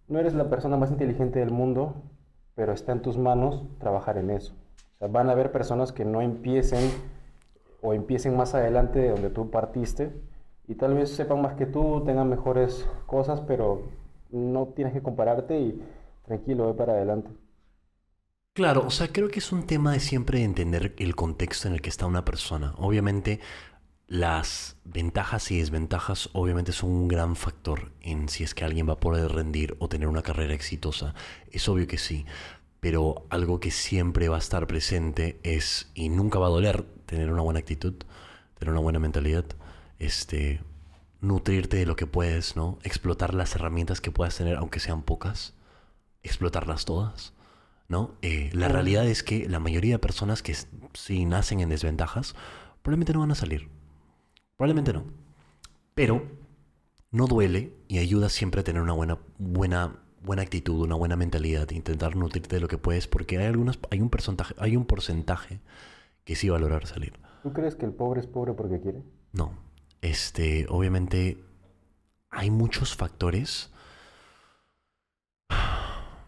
[0.07, 1.95] No eres la persona más inteligente del mundo,
[2.55, 4.53] pero está en tus manos trabajar en eso.
[4.95, 6.81] O sea, van a haber personas que no empiecen
[7.81, 10.11] o empiecen más adelante de donde tú partiste
[10.67, 13.83] y tal vez sepan más que tú, tengan mejores cosas, pero
[14.31, 15.81] no tienes que compararte y
[16.25, 17.29] tranquilo, ve para adelante.
[18.53, 21.81] Claro, o sea, creo que es un tema de siempre entender el contexto en el
[21.81, 22.73] que está una persona.
[22.77, 23.39] Obviamente,
[24.07, 28.93] las ventajas y desventajas obviamente son un gran factor en si es que alguien va
[28.93, 31.13] a poder rendir o tener una carrera exitosa.
[31.51, 32.25] Es obvio que sí,
[32.79, 37.31] pero algo que siempre va a estar presente es, y nunca va a doler, tener
[37.31, 37.95] una buena actitud,
[38.57, 39.45] tener una buena mentalidad,
[39.99, 40.61] este,
[41.21, 42.79] nutrirte de lo que puedes, ¿no?
[42.83, 45.53] Explotar las herramientas que puedas tener, aunque sean pocas,
[46.23, 47.33] explotarlas todas.
[47.89, 48.15] ¿no?
[48.21, 50.55] Eh, la realidad es que la mayoría de personas que
[50.93, 52.35] si nacen en desventajas,
[52.81, 53.69] probablemente no van a salir.
[54.57, 55.05] Probablemente no.
[55.93, 56.23] Pero
[57.11, 61.69] no duele y ayuda siempre a tener una buena, buena, buena actitud, una buena mentalidad,
[61.71, 65.61] intentar nutrirte de lo que puedes, porque hay algunas, hay un porcentaje, hay un porcentaje
[66.25, 67.13] que sí va a lograr salir.
[67.43, 69.01] ¿Tú crees que el pobre es pobre porque quiere?
[69.31, 69.53] No.
[70.01, 71.37] Este, obviamente,
[72.31, 73.71] hay muchos factores.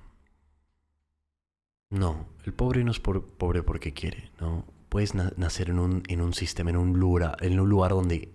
[1.90, 4.66] No, el pobre no es pobre porque quiere, ¿no?
[4.90, 8.32] Puedes na- nacer en un, en un sistema, en un, lugar, en un lugar donde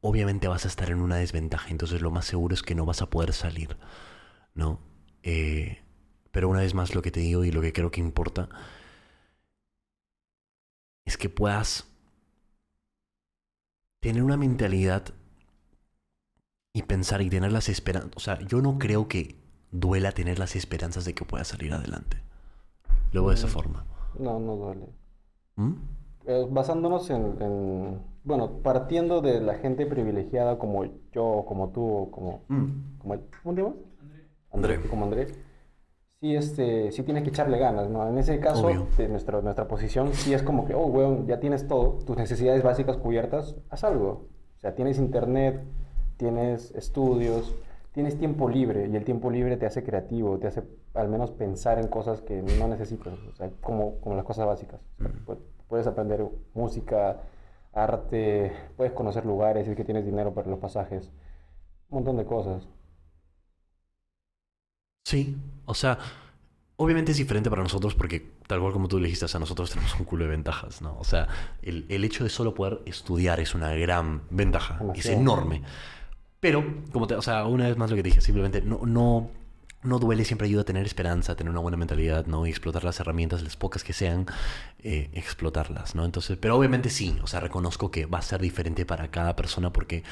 [0.00, 3.02] obviamente vas a estar en una desventaja, entonces lo más seguro es que no vas
[3.02, 3.76] a poder salir,
[4.54, 4.80] ¿no?
[5.22, 5.82] Eh,
[6.32, 8.48] pero una vez más lo que te digo y lo que creo que importa
[11.06, 11.86] es que puedas
[14.06, 15.02] tener una mentalidad
[16.72, 18.12] y pensar y tener las esperanzas.
[18.16, 19.34] O sea, yo no creo que
[19.72, 22.18] duela tener las esperanzas de que puedas salir adelante.
[23.12, 23.50] Luego de esa Mm.
[23.50, 23.84] forma.
[24.18, 24.86] No, no duele.
[25.56, 25.72] ¿Mm?
[26.26, 32.42] Eh, basándonos en, en- bueno, partiendo de la gente privilegiada como yo, como tú, como,
[32.48, 32.98] Mm.
[32.98, 33.16] como.
[33.42, 33.76] ¿Cómo te llamas?
[34.52, 34.80] André.
[34.88, 35.32] Como André.
[36.20, 38.08] Sí, este, sí tienes que echarle ganas, ¿no?
[38.08, 41.68] En ese caso, de nuestra, nuestra posición, sí es como que, oh, weón, ya tienes
[41.68, 44.28] todo, tus necesidades básicas cubiertas, haz algo.
[44.56, 45.60] O sea, tienes internet,
[46.16, 47.54] tienes estudios,
[47.92, 50.62] tienes tiempo libre, y el tiempo libre te hace creativo, te hace
[50.94, 54.80] al menos pensar en cosas que no necesitas, o sea, como, como las cosas básicas.
[54.98, 56.24] O sea, pu- puedes aprender
[56.54, 57.18] música,
[57.74, 61.12] arte, puedes conocer lugares, es que tienes dinero para los pasajes,
[61.90, 62.66] un montón de cosas.
[65.06, 66.00] Sí, o sea,
[66.74, 69.70] obviamente es diferente para nosotros porque, tal cual como tú le dijiste, o sea, nosotros
[69.70, 70.98] tenemos un culo de ventajas, ¿no?
[70.98, 71.28] O sea,
[71.62, 75.62] el, el hecho de solo poder estudiar es una gran ventaja, es enorme.
[76.40, 79.30] Pero, como te, o sea, una vez más lo que te dije, simplemente no, no,
[79.84, 82.44] no duele, siempre ayuda a tener esperanza, a tener una buena mentalidad, ¿no?
[82.44, 84.26] Y explotar las herramientas, las pocas que sean,
[84.80, 86.04] eh, explotarlas, ¿no?
[86.04, 89.72] Entonces, pero obviamente sí, o sea, reconozco que va a ser diferente para cada persona
[89.72, 90.02] porque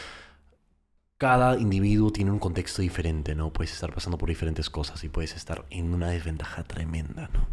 [1.18, 3.52] cada individuo tiene un contexto diferente, ¿no?
[3.52, 7.46] Puedes estar pasando por diferentes cosas y puedes estar en una desventaja tremenda, ¿no?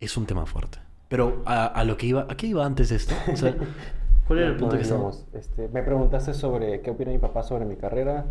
[0.00, 0.78] Es un tema fuerte.
[1.08, 3.14] Pero a, a lo que iba, ¿a qué iba antes de esto?
[3.32, 3.54] O sea,
[4.26, 5.26] ¿cuál era el punto no que estábamos?
[5.32, 8.26] este, me preguntaste sobre qué opina mi papá sobre mi carrera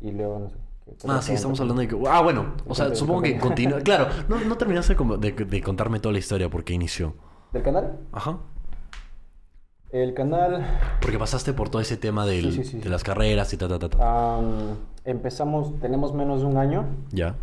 [0.00, 0.56] y luego no sé.
[0.84, 1.96] ¿qué- qué Ah, sí, estamos hablando de que...
[2.08, 3.80] Ah, bueno, o sea, supongo que continúa...
[3.84, 7.14] Claro, no, no terminaste como de, de contarme toda la historia porque inició.
[7.52, 7.98] ¿Del canal?
[8.12, 8.38] Ajá.
[9.94, 10.66] El canal
[11.00, 13.68] Porque pasaste por todo ese tema del- Sí, sí, sí, de las carreras y ta,
[13.68, 14.36] ta, ta, ta.
[14.38, 16.84] am, empezamos, tenemos menos de un año.
[17.12, 17.36] Ya.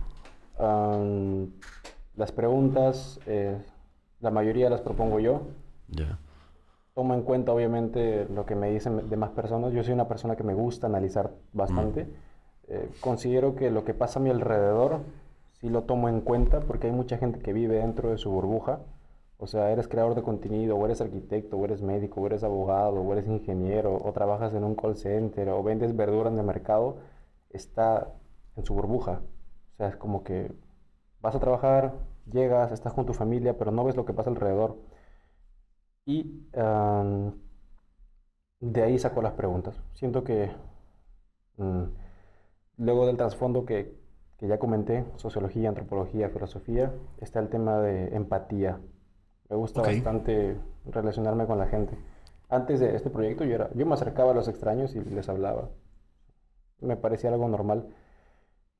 [2.17, 3.57] las preguntas, eh,
[4.19, 5.43] la mayoría las propongo yo.
[5.87, 6.19] Ya.
[6.93, 9.71] Tomo en cuenta, obviamente, lo que me dicen demás personas.
[9.71, 12.05] Yo soy una persona que me gusta analizar bastante.
[12.67, 14.99] Eh, considero que lo que pasa a mi alrededor
[15.53, 18.79] sí lo tomo en cuenta porque hay mucha gente que vive dentro de su burbuja.
[19.43, 23.01] O sea, eres creador de contenido, o eres arquitecto, o eres médico, o eres abogado,
[23.01, 26.97] o eres ingeniero, o trabajas en un call center, o vendes verduras en el mercado,
[27.49, 28.13] está
[28.55, 29.21] en su burbuja.
[29.73, 30.51] O sea, es como que
[31.21, 31.93] vas a trabajar,
[32.31, 34.77] llegas, estás con tu familia, pero no ves lo que pasa alrededor.
[36.05, 37.33] Y am,
[38.61, 39.81] de ahí saco las preguntas.
[39.93, 40.51] Siento que
[41.57, 41.83] mm,
[42.77, 43.95] luego del trasfondo que,
[44.37, 48.79] que ya comenté, sociología, antropología, filosofía, está el tema de empatía.
[49.51, 51.95] Me gusta bastante relacionarme con la gente.
[52.49, 55.69] Antes de este proyecto yo, era, yo me acercaba a los extraños y les hablaba.
[56.81, 57.87] Me parecía algo normal.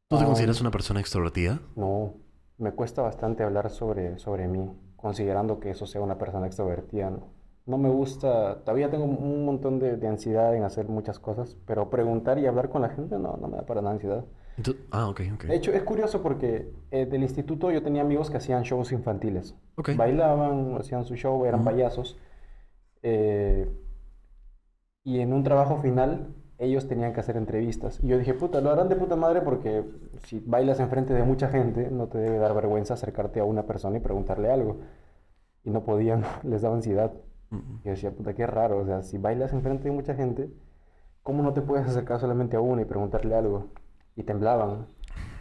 [0.09, 1.61] ¿Tú te Ah, consideras una persona extrovertida?
[1.75, 2.13] No,
[2.57, 7.09] me cuesta bastante hablar sobre, sobre mí, considerando que eso sea una persona extrovertida.
[7.09, 7.33] No,
[7.65, 11.89] No me gusta, todavía tengo un montón de, de ansiedad en hacer muchas cosas, pero
[11.89, 14.25] preguntar y hablar con la gente no, no me da para nada ansiedad.
[14.91, 15.43] Ah, ok, ok.
[15.45, 19.55] De hecho, es curioso porque eh, del instituto yo tenía amigos que hacían shows infantiles.
[19.95, 22.17] Bailaban, hacían su show, eran payasos.
[23.03, 23.67] eh,
[25.03, 27.99] y en un trabajo final, ellos tenían que hacer entrevistas.
[28.03, 29.83] Y yo dije, puta, lo harán de puta madre porque
[30.25, 33.97] si bailas enfrente de mucha gente, no te debe dar vergüenza acercarte a una persona
[33.97, 34.77] y preguntarle algo.
[35.63, 37.11] Y no podían, les daba ansiedad.
[37.49, 38.77] Mm, Y yo decía, puta, qué raro.
[38.79, 40.51] O sea, si bailas enfrente de mucha gente,
[41.23, 43.67] ¿cómo no te puedes acercar solamente a una y preguntarle algo?
[44.15, 44.87] Y temblaban.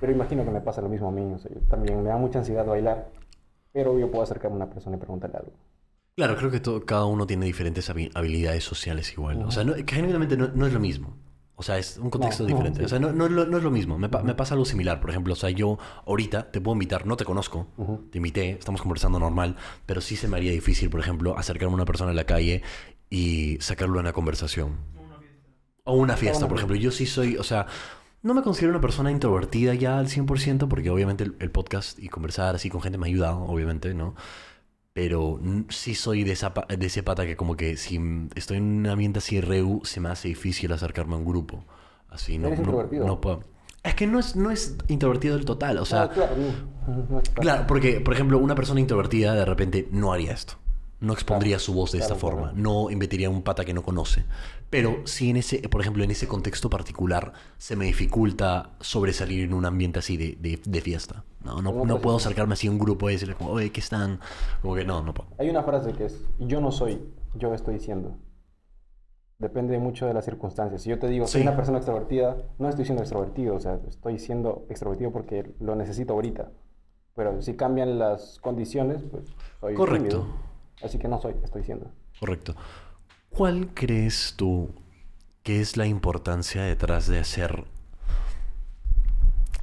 [0.00, 1.33] Pero imagino que me pasa lo mismo a mí.
[1.35, 3.11] O sea, yo también me da mucha ansiedad bailar.
[3.72, 5.52] Pero yo puedo acercarme a una persona y preguntarle algo.
[6.16, 9.42] Claro, creo que todo- cada uno tiene diferentes habi- habilidades sociales igual.
[9.42, 11.16] O sea, no, que genuinamente no, no es lo mismo.
[11.54, 12.78] O sea, es un contexto no, diferente.
[12.80, 12.85] sí.
[12.87, 13.98] O sea, no, no es lo, no es lo mismo.
[13.98, 14.98] Me, pa- me pasa algo similar.
[15.00, 18.09] Por ejemplo, o sea, yo ahorita te puedo invitar, no te conozco, Ujú.
[18.11, 19.56] te invité, estamos conversando normal,
[19.87, 22.62] pero sí se me haría difícil, por ejemplo, acercarme a una persona en la calle
[23.11, 24.76] y sacarlo a una conversación.
[25.85, 26.76] O una fiesta, por ejemplo.
[26.76, 27.66] Yo sí soy, o sea,
[28.22, 32.09] no me considero una persona introvertida ya al 100%, porque obviamente el, el podcast y
[32.09, 34.14] conversar así con gente me ha ayudado, obviamente, ¿no?
[34.92, 38.00] Pero sí soy de, esa, de ese pata que como que si
[38.35, 41.64] estoy en un ambiente así reu, se me hace difícil acercarme a un grupo.
[42.09, 43.06] Así, no, ¿Eres no, introvertido?
[43.06, 43.44] no puedo.
[43.83, 46.11] Es que no es, no es introvertido del total, o sea...
[46.14, 47.22] Ah.
[47.35, 50.54] Claro, porque, por ejemplo, una persona introvertida de repente no haría esto.
[51.00, 52.48] No expondría Claro, su voz de esta forma.
[52.52, 52.56] claro.
[52.58, 54.24] No invitaría a un pata que no conoce.
[54.68, 59.54] Pero si en ese, por ejemplo, en ese contexto particular se me dificulta sobresalir en
[59.54, 61.24] un ambiente así de, de- de fiesta.
[61.42, 63.80] No, no, ¿Cómo no puedo acercarme así a un grupo y decirle como, oye, ¿qué
[63.80, 64.20] están?
[64.60, 65.30] Como que no, no puedo.
[65.38, 67.00] Hay una frase que es, yo no soy,
[67.34, 68.16] yo estoy siendo.
[69.38, 70.82] Depende mucho de las circunstancias.
[70.82, 71.46] Si yo te digo, soy Sí.
[71.48, 76.12] una persona extrovertida, no estoy siendo extrovertido, o sea, estoy siendo extrovertido porque lo necesito
[76.12, 76.50] ahorita.
[77.16, 79.24] Pero si cambian las condiciones, pues
[79.60, 80.08] soy Correcto.
[80.20, 80.49] tímido.
[80.82, 81.90] Así que no soy, estoy siendo.
[82.18, 82.54] Correcto.
[83.30, 84.70] ¿Cuál crees tú
[85.42, 87.64] que es la importancia detrás de hacer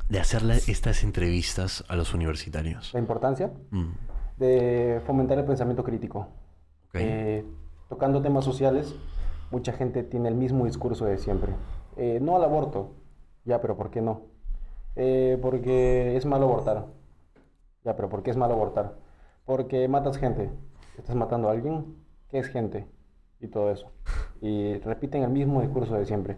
[0.09, 2.93] de hacerle estas entrevistas a los universitarios?
[2.93, 3.91] La importancia Mm,
[4.37, 6.29] de fomentar el pensamiento crítico.
[6.93, 7.45] Eh,
[7.89, 8.95] tocando temas sociales,
[9.51, 11.53] mucha gente tiene el mismo discurso de siempre.
[11.97, 12.91] Eh, no al aborto,
[13.45, 14.21] ya, pero ¿por qué no?
[14.95, 16.87] Eh, porque es malo abortar.
[17.83, 18.95] Ya, pero ¿por qué es malo abortar?
[19.45, 20.49] Porque matas gente.
[20.97, 21.95] Estás matando a alguien.
[22.29, 22.87] ¿Qué es gente?
[23.39, 23.91] Y todo eso.
[24.41, 26.37] Y repiten el mismo discurso de siempre.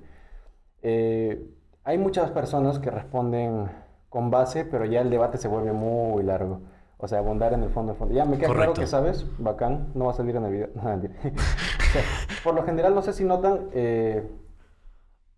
[0.82, 1.44] Eh,
[1.84, 3.70] hay muchas personas que responden
[4.10, 6.62] con base, pero ya el debate se vuelve muy largo.
[6.98, 8.14] O sea, abundar en el fondo, el fondo.
[8.14, 8.82] Ya me queda claro Correcto.
[8.82, 10.70] que sabes, bacán, no va a salir en el video.
[10.76, 11.14] No, mentira.
[11.24, 12.02] O sea,
[12.44, 14.30] por lo general, no sé si notan, eh,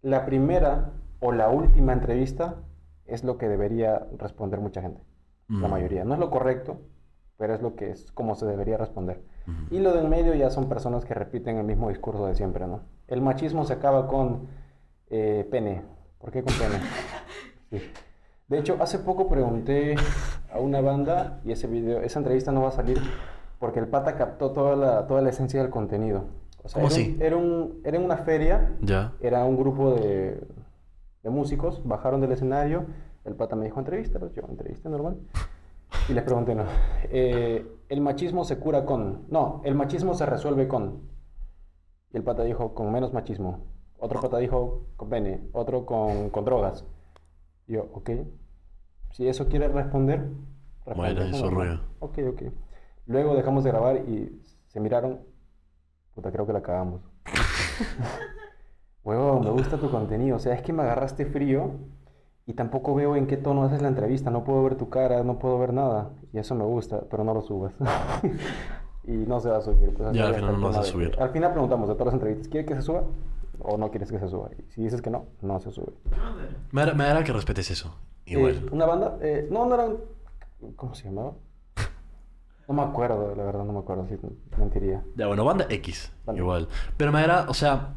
[0.02, 2.56] la primera o la última entrevista
[3.06, 5.02] es lo que debería responder mucha gente.
[5.48, 5.72] La Mm.
[5.72, 6.04] mayoría.
[6.04, 6.82] No es lo correcto,
[7.42, 9.24] pero es lo que es como se debería responder.
[9.72, 12.68] Y lo de en medio ya son personas que repiten el mismo discurso de siempre,
[12.68, 12.82] ¿no?
[13.08, 14.42] El machismo se acaba con
[15.10, 15.82] eh, pene.
[16.20, 16.76] ¿Por qué con pene?
[17.72, 17.82] Sí.
[18.48, 19.96] De hecho, hace poco pregunté
[20.54, 23.00] a una banda y ese video, esa entrevista no va a salir
[23.60, 26.26] porque el pata captó toda la, toda la esencia del contenido.
[26.64, 27.16] O sea, ¿Cómo era, así?
[27.18, 29.14] un- era, un- era una feria, Ya.
[29.22, 30.44] era un grupo de,
[31.24, 32.86] de músicos, bajaron del escenario,
[33.26, 35.18] el pata me dijo, entrevístalos, yo entrevisté normal.
[36.10, 36.64] Y les pregunté, no,
[37.04, 41.10] eh, el machismo se cura con, no, el machismo se resuelve con.
[42.14, 43.66] Y el pata dijo, con menos machismo.
[44.00, 46.86] Otro pata dijo, con pene, otro con, con drogas.
[47.68, 48.10] Y yo, ok,
[49.12, 50.30] si eso quiere responder,
[50.86, 51.68] Bueno, responde, eso normal".
[51.68, 51.82] rollo.
[52.00, 52.42] Ok, ok.
[53.06, 55.20] Luego dejamos de grabar y se miraron,
[56.16, 57.02] puta, creo que la cagamos.
[59.04, 60.36] Huevón, me gusta tu contenido.
[60.36, 61.72] O sea, es que me agarraste frío
[62.46, 64.30] y tampoco veo en qué tono haces la entrevista.
[64.32, 66.10] No puedo ver tu cara, no puedo ver nada.
[66.34, 67.74] Y eso me gusta, pero no lo subas.
[69.04, 69.94] y no se va a subir.
[69.94, 71.16] pues, Ya, al final no vas a subir.
[71.20, 73.04] Al final preguntamos de todas las entrevistas, ¿quieres que se suba
[73.60, 74.50] o no quieres que se suba?
[74.58, 75.94] Y si dices que no, no se sube.
[76.72, 77.96] Me agrada, me agrada que respetes eso.
[78.26, 78.70] Eh, Igual.
[78.72, 79.98] una banda, eh, no, no eran,
[80.76, 81.34] ¿cómo se llamaba?
[82.68, 84.18] No me acuerdo, la verdad no me acuerdo, sí,
[84.58, 85.04] mentiría.
[85.16, 86.12] Ya, bueno, banda X.
[86.34, 86.70] Igual.
[86.96, 87.96] Pero me agrada, o sea,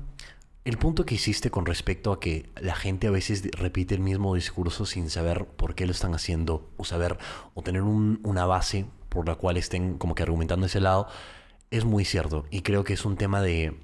[0.65, 4.35] el punto que hiciste con respecto a que la gente a veces repite el mismo
[4.35, 7.19] discurso sin saber por qué lo están haciendo, o saber,
[7.55, 11.07] o tener un- una base por la cual estén como que argumentando ese lado,
[11.71, 12.47] es muy cierto.
[12.51, 13.77] Y creo que es un tema de.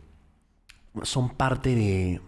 [1.02, 2.20] Son parte de.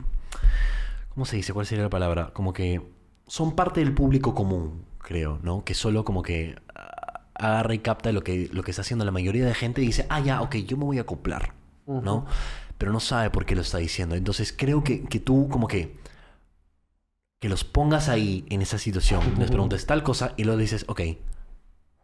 [1.15, 1.53] ¿Cómo se dice?
[1.53, 2.31] ¿Cuál sería la palabra?
[2.33, 2.81] Como que
[3.27, 5.65] son parte del público común, creo, ¿no?
[5.65, 9.11] Que solo como que ah, agarra y capta lo que, lo que está haciendo la
[9.11, 11.55] mayoría de gente y dice, ah, ya, ok, yo me voy a acoplar,
[11.87, 12.27] ¿no?
[12.83, 14.17] Pero no sabe por qué lo está diciendo.
[14.17, 15.97] Entonces creo que, que tú como que...
[17.41, 21.01] Que los pongas ahí en esa situación, les preguntes tal cosa y luego dices, ok,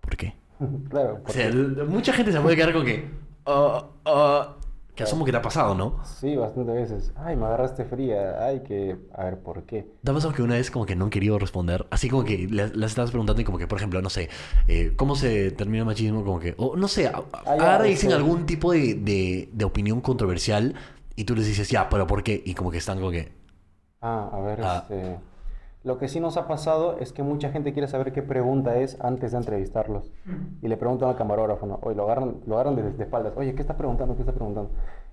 [0.00, 0.36] ¿por qué?
[0.88, 1.50] claro, O sea,
[1.88, 3.10] mucha gente se puede quedar con que...
[3.44, 4.56] "Ah, ah",
[4.98, 6.00] que asumo que te ha pasado, ¿no?
[6.04, 7.12] sí, bastante veces.
[7.16, 9.86] Ay, me agarraste fría, ay, que, a ver, ¿por qué?
[10.02, 11.86] ¿Te ha pasado que una vez como que no han querido responder?
[11.90, 14.28] Así como que las estabas preguntando y como que, por ejemplo, no sé,
[14.66, 16.24] eh, ¿cómo se termina el machismo?
[16.24, 18.94] Como que, o no sé, a- a- Ah, ya, ahora dicen este- algún tipo de,
[18.94, 20.74] de- de opinión controversial
[21.16, 22.42] y tú les dices, ya, pero ¿por qué?
[22.44, 23.32] Y como que están como que,
[24.00, 24.84] Ah, a ver, Ah.
[24.88, 25.18] este...
[25.84, 29.00] Lo que sí nos ha pasado es que mucha gente quiere saber qué pregunta es
[29.00, 30.12] antes de entrevistarlos.
[30.60, 31.78] Y le preguntan al camarógrafo, ¿no?
[31.82, 33.34] Oye, lo agarran, lo agarran de, de espaldas.
[33.36, 34.14] Oye, ¿qué estás preguntando?
[34.14, 34.70] ¿Qué estás preguntando?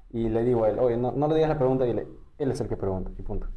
[0.10, 2.60] Y le digo a él, oye, no, no le digas la pregunta, dile, él es
[2.62, 3.48] el que pregunta, y punto.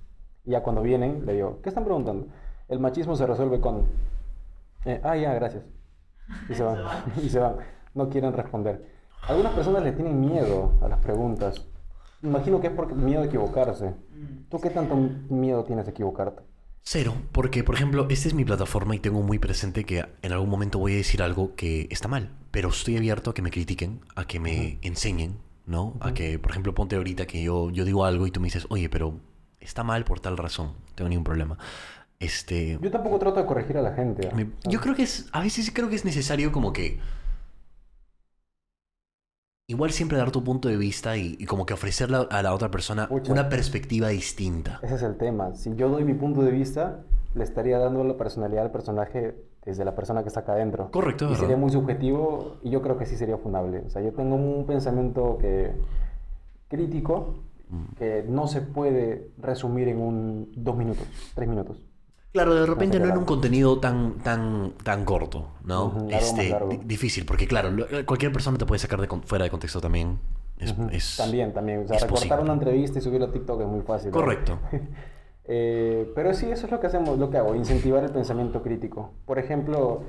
[0.44, 2.26] Y ya cuando vienen, le digo, ¿qué están preguntando?
[2.68, 3.86] El machismo se resuelve con,
[4.84, 5.64] eh, ah, ya, gracias.
[6.48, 6.78] Y se van,
[7.22, 7.56] y se van.
[7.94, 8.84] No quieren responder.
[9.26, 11.66] Algunas personas le tienen miedo a las preguntas.
[12.22, 13.94] Imagino que es por miedo a equivocarse.
[14.48, 14.96] ¿Tú qué tanto
[15.28, 16.42] miedo tienes de equivocarte?
[16.82, 20.48] Cero, porque por ejemplo, esta es mi plataforma y tengo muy presente que en algún
[20.48, 24.00] momento voy a decir algo que está mal, pero estoy abierto a que me critiquen,
[24.16, 25.36] a que me enseñen,
[25.66, 25.98] ¿no?
[26.00, 28.66] A que, por ejemplo, ponte ahorita que yo, yo digo algo y tú me dices,
[28.70, 29.20] oye, pero
[29.60, 31.58] está mal por tal razón, no tengo ningún problema.
[32.20, 34.28] Este, Yo tampoco trato de corregir a la gente.
[34.32, 34.34] ¿ah?
[34.34, 36.98] me- yo creo que es, a veces creo que es necesario como que
[39.68, 42.70] igual siempre dar tu punto de vista y, y como que ofrecerle a la otra
[42.70, 43.30] persona Pucha.
[43.30, 44.80] una perspectiva distinta.
[44.82, 45.54] Ese es el tema.
[45.54, 47.00] Si yo doy mi punto de vista,
[47.34, 50.90] le estaría dando la personalidad al personaje desde la persona que está acá adentro.
[50.90, 51.40] Correcto, Y ¿verdad?
[51.42, 53.82] sería muy subjetivo y yo creo que sí sería fundable.
[53.86, 55.72] O sea, yo tengo un pensamiento que
[56.68, 57.96] crítico Mm.
[57.98, 61.04] que no se puede resumir en un dos minutos,
[61.34, 61.76] tres minutos.
[62.32, 65.90] Claro, de repente no en un contenido tan, tan, tan corto, ¿no?
[65.90, 66.68] Más este, largo.
[66.84, 70.18] difícil, porque claro, lo- cualquier persona te puede sacar de fuera de contexto también.
[70.90, 71.84] Es, también, también.
[71.84, 72.42] O sea, recortar posible.
[72.42, 74.10] una entrevista y subirla a TikTok es muy fácil.
[74.10, 74.58] Correcto.
[75.50, 79.14] Eh, pero sí, eso es lo que hacemos, lo que hago, incentivar el pensamiento crítico.
[79.24, 80.02] Por ejemplo,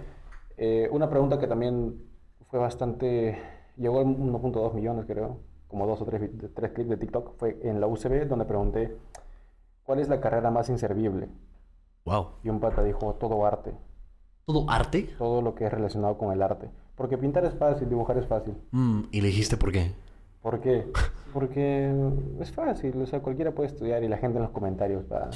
[0.57, 1.95] eh, una pregunta que también
[2.49, 3.39] fue bastante,
[3.77, 7.79] llegó a 1.2 millones creo, como dos o tres, tres clips de TikTok, fue en
[7.79, 8.97] la UCB donde pregunté,
[9.83, 11.29] ¿cuál es la carrera más inservible?
[12.05, 12.27] Wow.
[12.43, 13.73] Y un pata dijo, todo arte,
[14.45, 15.13] ¿Todo arte?
[15.17, 16.69] todo lo que es relacionado con el arte.
[16.95, 18.55] Porque pintar es fácil, dibujar es fácil.
[18.71, 19.91] Mm, ¿Y le dijiste por qué?
[20.41, 20.85] ¿Por qué?
[21.33, 21.93] Porque
[22.39, 25.29] es fácil, o sea, cualquiera puede estudiar y la gente en los comentarios va...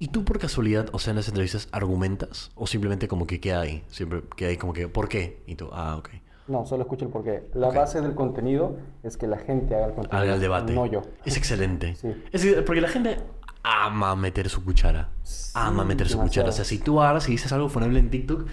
[0.00, 2.50] ¿Y tú por casualidad, o sea, en las entrevistas, argumentas?
[2.54, 3.82] ¿O simplemente como que queda ahí?
[3.88, 5.42] Siempre queda ahí como que, ¿por qué?
[5.46, 6.10] Y tú, ah, ok.
[6.46, 7.48] No, solo escucho el porqué.
[7.54, 7.74] La Ok.
[7.74, 10.18] base del contenido es que la gente haga el contenido.
[10.22, 10.72] Haga el debate.
[10.72, 11.02] No yo.
[11.24, 11.94] Es excelente.
[11.96, 12.14] Sí.
[12.30, 13.16] Es que- porque la gente
[13.62, 15.10] ama meter su cuchara.
[15.54, 16.48] ama Sí, meter su cuchara.
[16.48, 18.46] O sea, si tú agarras y dices algo funable en TikTok,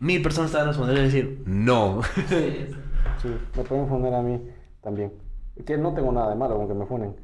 [0.00, 2.00] mil personas te van a responder y decir, no.
[3.20, 4.40] Sí, me pueden funar a mí
[4.80, 5.12] también.
[5.64, 7.14] Que no tengo nada de malo con que me funen.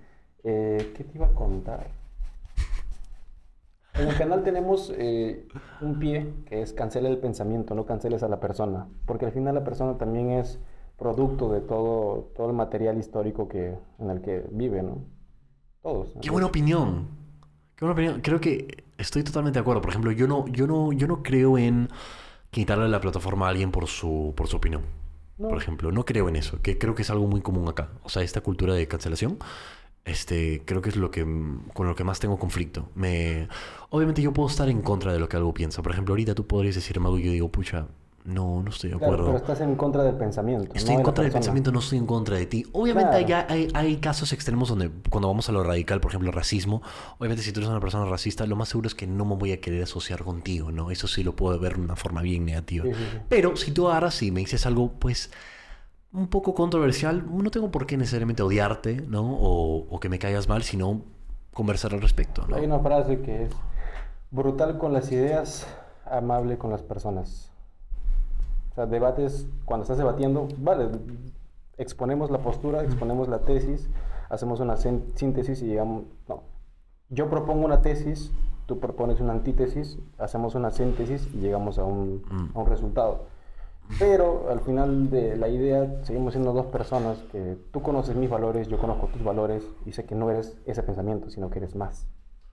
[0.45, 1.89] Eh, ¿Qué te iba a contar?
[3.95, 5.49] En el canal tenemos eh,
[5.81, 8.87] un pie que es cancela el pensamiento, no canceles a la persona.
[9.07, 10.61] Porque al final la persona también es
[10.97, 14.99] producto de todo, todo el material histórico que, en el que vive, ¿no?
[15.83, 16.09] Todos.
[16.21, 17.09] Qué buena opinión.
[17.77, 18.21] Qué buena opinión.
[18.21, 19.81] Creo que estoy totalmente de acuerdo.
[19.81, 21.89] Por ejemplo, yo no, yo no, yo no creo en
[22.51, 24.83] quitarle la plataforma a alguien por su, por su opinión.
[25.39, 25.49] No.
[25.49, 27.91] Por ejemplo, no creo en eso, que creo que es algo muy común acá.
[28.03, 29.39] O sea, esta cultura de cancelación,
[30.05, 31.23] este, creo que es lo que
[31.75, 32.89] con lo que más tengo conflicto.
[32.97, 33.49] Me,
[33.91, 35.83] obviamente yo puedo estar en contra de lo que algo piensa.
[35.83, 37.87] Por ejemplo, ahorita tú podrías decirme algo y yo digo, pucha,
[38.29, 39.33] no, no estoy de Claro, acuerdo.
[39.33, 40.73] pero estás en contra del pensamiento.
[40.75, 42.65] Estoy no en contra del pensamiento, no estoy en contra de ti.
[42.73, 43.47] Obviamente hay, Claro.
[43.51, 46.83] hay, hay casos extremos donde cuando vamos a lo radical, por ejemplo, racismo,
[47.19, 49.53] obviamente si tú eres una persona racista, lo más seguro es que no me voy
[49.53, 50.91] a querer asociar contigo, ¿no?
[50.91, 52.85] Eso sí lo puedo ver de una forma bien negativa.
[52.85, 53.19] Sí, sí, sí.
[53.29, 55.31] Pero si tú agarras y me dices algo, pues,
[56.13, 59.23] un poco controversial, no tengo por qué necesariamente odiarte, ¿no?
[59.23, 61.03] O, o que me caigas mal, sino
[61.53, 62.57] conversar al respecto, ¿no?
[62.57, 63.51] Hay una frase que es
[64.31, 65.67] brutal con las ideas,
[66.07, 67.48] amable con las personas.
[68.79, 70.89] Sea, debates, cuando estás debatiendo, vale,
[71.79, 73.89] exponemos la postura, exponemos la tesis,
[74.29, 76.45] hacemos una síntesis y llegamos, no.
[77.09, 78.31] Yo propongo una tesis,
[78.67, 82.57] tú propones una antítesis, hacemos una síntesis y llegamos a un, Mm.
[82.57, 83.25] a un resultado.
[83.99, 88.69] Pero al final de la idea seguimos siendo dos personas que tú conoces mis valores,
[88.69, 92.07] yo conozco tus valores y sé que no eres ese pensamiento, sino que eres más.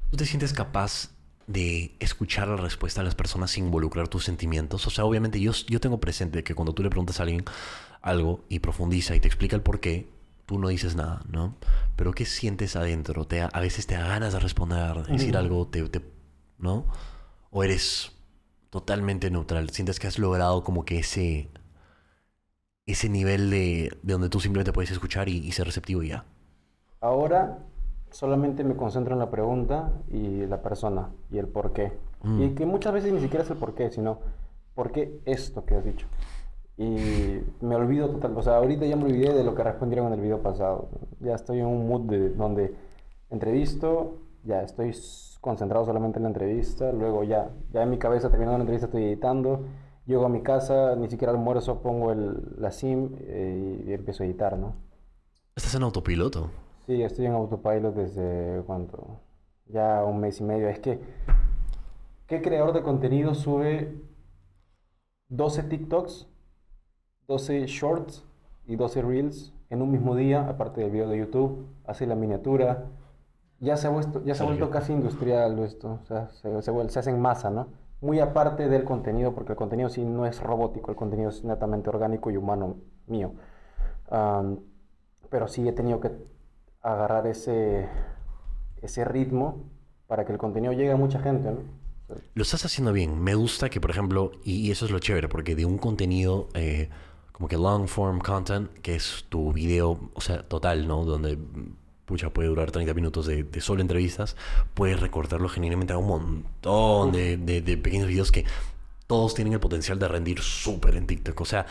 [0.09, 1.11] ¿Tú te sientes capaz
[1.47, 4.85] de escuchar la respuesta de las personas sin involucrar tus sentimientos?
[4.87, 7.45] O sea, obviamente yo, yo tengo presente que cuando tú le preguntas a alguien
[8.01, 10.07] algo y profundiza y te explica el por qué,
[10.45, 11.55] tú no dices nada, ¿no?
[11.95, 13.25] Pero ¿qué sientes adentro?
[13.27, 16.03] Te, a veces te da ganas de responder, de decir algo, te, te-
[16.59, 16.87] ¿no?
[17.51, 18.11] O eres
[18.69, 19.69] totalmente neutral.
[19.71, 21.49] Sientes que has logrado como que ese,
[22.87, 26.25] ese nivel de, de donde tú simplemente puedes escuchar y, y ser receptivo y ya.
[26.99, 27.41] Ahora
[28.15, 31.91] solamente me concentro en la pregunta y la persona y el por qué.
[32.23, 32.41] Mm.
[32.41, 34.19] Y que muchas veces ni siquiera es el por qué, sino
[34.73, 36.07] por qué esto que has dicho.
[36.77, 40.13] Y me olvido total, o sea, ahorita ya me olvidé de lo que respondieron en
[40.13, 40.87] el video pasado.
[41.19, 42.73] Ya estoy en un mood de, donde
[43.29, 44.95] entrevisto, ya estoy
[45.41, 49.03] concentrado solamente en la entrevista, luego ya, ya en mi cabeza terminando la entrevista estoy
[49.03, 49.65] editando,
[50.05, 54.23] llego a mi casa, ni siquiera almuerzo, pongo el, la SIM eh, y, y empiezo
[54.23, 54.73] a editar, ¿no?
[55.53, 56.49] Estás en autopiloto.
[56.85, 59.19] Sí, estoy en autopilot desde cuánto,
[59.65, 60.69] ya un mes y medio.
[60.69, 60.99] Es que,
[62.27, 64.03] ¿qué creador de contenido sube
[65.29, 66.27] 12 TikToks,
[67.27, 68.23] 12 Shorts
[68.67, 71.65] y 12 Reels en un mismo día, aparte del video de YouTube?
[71.85, 72.85] Hace la miniatura.
[73.59, 76.89] Ya se ha vuelto, ya se ha vuelto casi industrial esto, o sea, se, se,
[76.89, 77.69] se hace en masa, ¿no?
[78.01, 81.89] Muy aparte del contenido, porque el contenido sí no es robótico, el contenido es netamente
[81.89, 82.75] orgánico y humano
[83.07, 83.31] mío.
[84.11, 84.59] Am,
[85.31, 86.34] pero sí he tenido que
[86.85, 87.89] agarrar ese,
[88.81, 89.63] ese ritmo
[90.07, 91.59] para que el contenido llegue a mucha gente, ¿no?
[92.35, 93.21] Lo estás haciendo bien.
[93.23, 96.89] Me gusta que, por ejemplo, y, eso es lo chévere, porque de un contenido eh,
[97.31, 101.03] como que long form content, que es tu video, o sea, total, ¿no?
[101.05, 101.37] Donde,
[102.05, 104.35] pucha, puede durar 30 minutos de, solo entrevistas,
[104.73, 108.45] puedes recortarlo genuinamente a un montón de, pequeños videos que
[109.07, 111.41] todos tienen el potencial de rendir súper en TikTok.
[111.41, 111.65] O sea,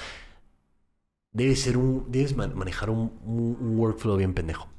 [1.32, 4.73] debe ser un, debes man- manejar un workflow bien pendejo.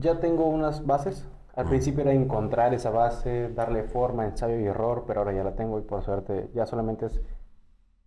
[0.00, 1.28] Ya tengo unas bases.
[1.54, 5.54] Al principio era encontrar esa base, darle forma, ensayo y error, pero ahora ya la
[5.54, 7.20] tengo y por suerte ya solamente es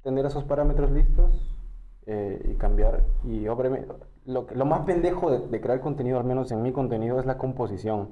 [0.02, 1.56] tener esos parámetros listos
[2.08, 3.04] eh, y cambiar.
[3.24, 3.88] Y obviamente,
[4.26, 7.38] lo, lo más pendejo de, de crear contenido, al menos en mi contenido, es la
[7.38, 8.10] composición.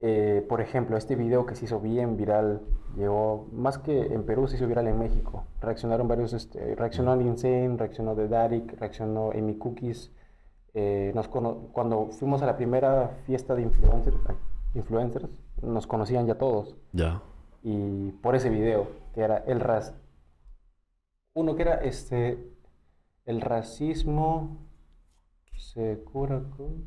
[0.00, 2.62] Eh, por ejemplo, este video que se hizo bien viral,
[2.96, 5.44] llegó, más que en Perú, se hizo viral en México.
[5.60, 10.12] Reaccionaron varios, este, reaccionó Insane, reaccionó The Darik, reaccionó Amy Cookies.
[10.78, 14.16] Eh, nos cono- cuando fuimos a la primera fiesta de influencers,
[14.74, 15.26] influencers,
[15.62, 16.76] nos conocían ya todos.
[16.92, 17.22] Ya.
[17.62, 19.94] Y por ese video, que era el ras...
[21.34, 22.52] Uno que era este...
[23.24, 24.58] El racismo
[25.56, 26.84] se cura con...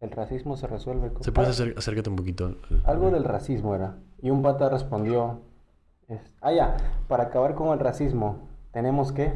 [0.00, 1.22] El racismo se resuelve con...
[1.22, 2.46] ¿Se puede acer- acércate un poquito?
[2.46, 3.96] al- algo del racismo era.
[4.20, 5.40] Y un pata respondió,
[6.08, 8.38] es- ah, ya, para acabar con el racismo,
[8.72, 9.32] tenemos que,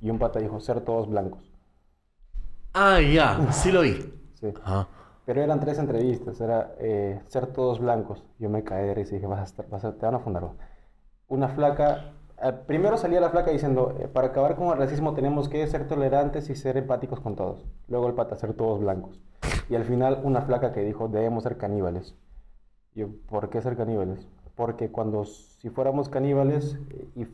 [0.00, 1.53] y un pata dijo, ser todos blancos.
[2.74, 3.92] Ah, ya, sí lo vi.
[4.34, 4.52] Sí.
[4.64, 4.88] Ajá.
[5.24, 8.24] Pero eran tres entrevistas, era eh, ser todos blancos.
[8.38, 10.18] Yo me caí de risa y dije, vas a estar, vas a- te van a
[10.18, 10.42] fundar.
[10.42, 10.56] ¿no?".
[11.28, 12.12] Una flaca,
[12.42, 15.88] eh, primero salía la flaca diciendo, eh, para acabar con el racismo tenemos que ser
[15.88, 17.64] tolerantes y ser empáticos con todos.
[17.88, 19.20] Luego el pata, ser todos blancos.
[19.70, 22.16] Y al final una flaca que dijo, debemos ser caníbales.
[22.94, 24.28] Yo, ¿por qué ser caníbales?
[24.56, 26.78] Porque cuando si fuéramos caníbales
[27.16, 27.26] y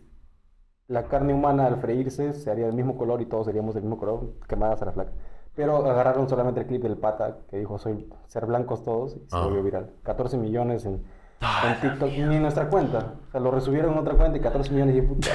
[0.88, 3.98] la carne humana al freírse se haría del mismo color y todos seríamos del mismo
[3.98, 5.12] color, quemadas a la flaca.
[5.60, 9.36] Pero agarraron solamente el clip del pata que dijo soy ser blancos todos y se
[9.36, 9.44] Ah.
[9.44, 9.90] volvió viral.
[10.04, 11.02] 14 millones en,
[11.42, 13.14] Ah, en TikTok ni en nuestra cuenta.
[13.28, 15.28] O sea, lo resubieron en otra cuenta y 14 millones y puta.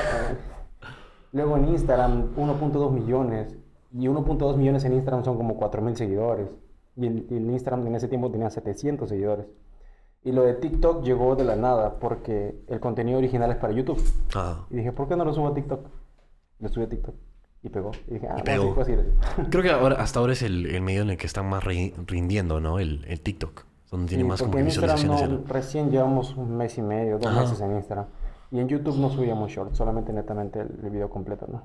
[1.32, 3.56] Luego en Instagram 1.2 millones
[3.92, 6.50] y 1.2 millones en Instagram son como 4.000 seguidores.
[6.96, 9.46] Y en, y en Instagram en ese tiempo tenía 700 seguidores.
[10.24, 14.02] Y lo de TikTok llegó de la nada porque el contenido original es para YouTube.
[14.36, 14.66] Ah.
[14.72, 15.86] Y dije, ¿por qué no lo subo a TikTok?
[16.60, 17.14] Lo subí a TikTok
[17.66, 17.92] y pegó.
[18.08, 18.64] Y dije, ah, Y bueno, pegó.
[18.64, 19.14] sí, puedo seguir.
[19.50, 21.94] Creo que ahora, hasta ahora es el, el medio en el que están más ri-
[22.06, 22.80] rindiendo, ¿no?
[22.80, 23.64] El, el TikTok.
[23.92, 25.30] Donde tiene Sí, más como visualizaciones.
[25.30, 27.42] no- recién llevamos un mes y medio, dos Ajá.
[27.42, 28.06] meses en Instagram.
[28.52, 31.64] Y en YouTube no subíamos short, solamente netamente el, el video completo, ¿no?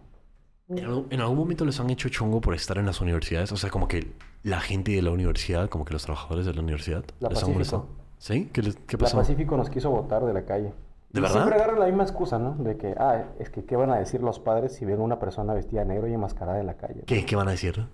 [0.68, 3.50] ¿En algún, en algún momento les han hecho chongo por estar en las universidades?
[3.52, 4.12] O sea, como que
[4.44, 7.52] la gente de la universidad, como que los trabajadores de la universidad, La les han
[7.52, 7.52] Pacífico.
[7.52, 7.86] molestado.
[8.18, 8.48] ¿Sí?
[8.52, 9.16] ¿Qué, les- qué La pasó?
[9.16, 10.72] Pacífico nos quiso votar de la calle.
[11.12, 11.36] ¿De verdad?
[11.36, 12.54] Siempre agarran la misma excusa, ¿no?
[12.56, 15.54] De que, ah, es que, ¿qué van a decir los padres si ven una persona
[15.54, 17.02] vestida de negro y enmascarada en la calle?
[17.06, 17.84] ¿Qué, ¿Qué van a decir?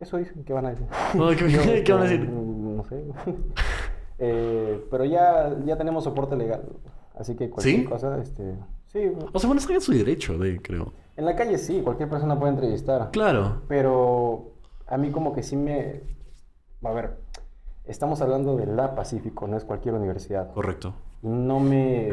[0.00, 0.86] Eso dicen, ¿qué van a decir?
[1.14, 2.28] No, ¿qué- Yo, qué van a decir?
[2.28, 3.04] mm, No sé.
[4.20, 6.62] Eh, pero ya, ya tenemos soporte legal.
[7.16, 7.84] Así que cualquier ¿Sí?
[7.84, 8.56] cosa, este...
[8.86, 10.92] Sí, O sea, bueno, está en su derecho, de, creo.
[11.16, 13.10] en la calle sí, cualquier persona puede entrevistar.
[13.12, 13.62] Claro.
[13.68, 14.54] Pero
[14.88, 16.00] a mí como que sí me...
[16.82, 17.18] A ver,
[17.84, 20.52] estamos hablando de la Pacífico, no es cualquier universidad.
[20.52, 20.94] Correcto.
[21.22, 22.12] No me,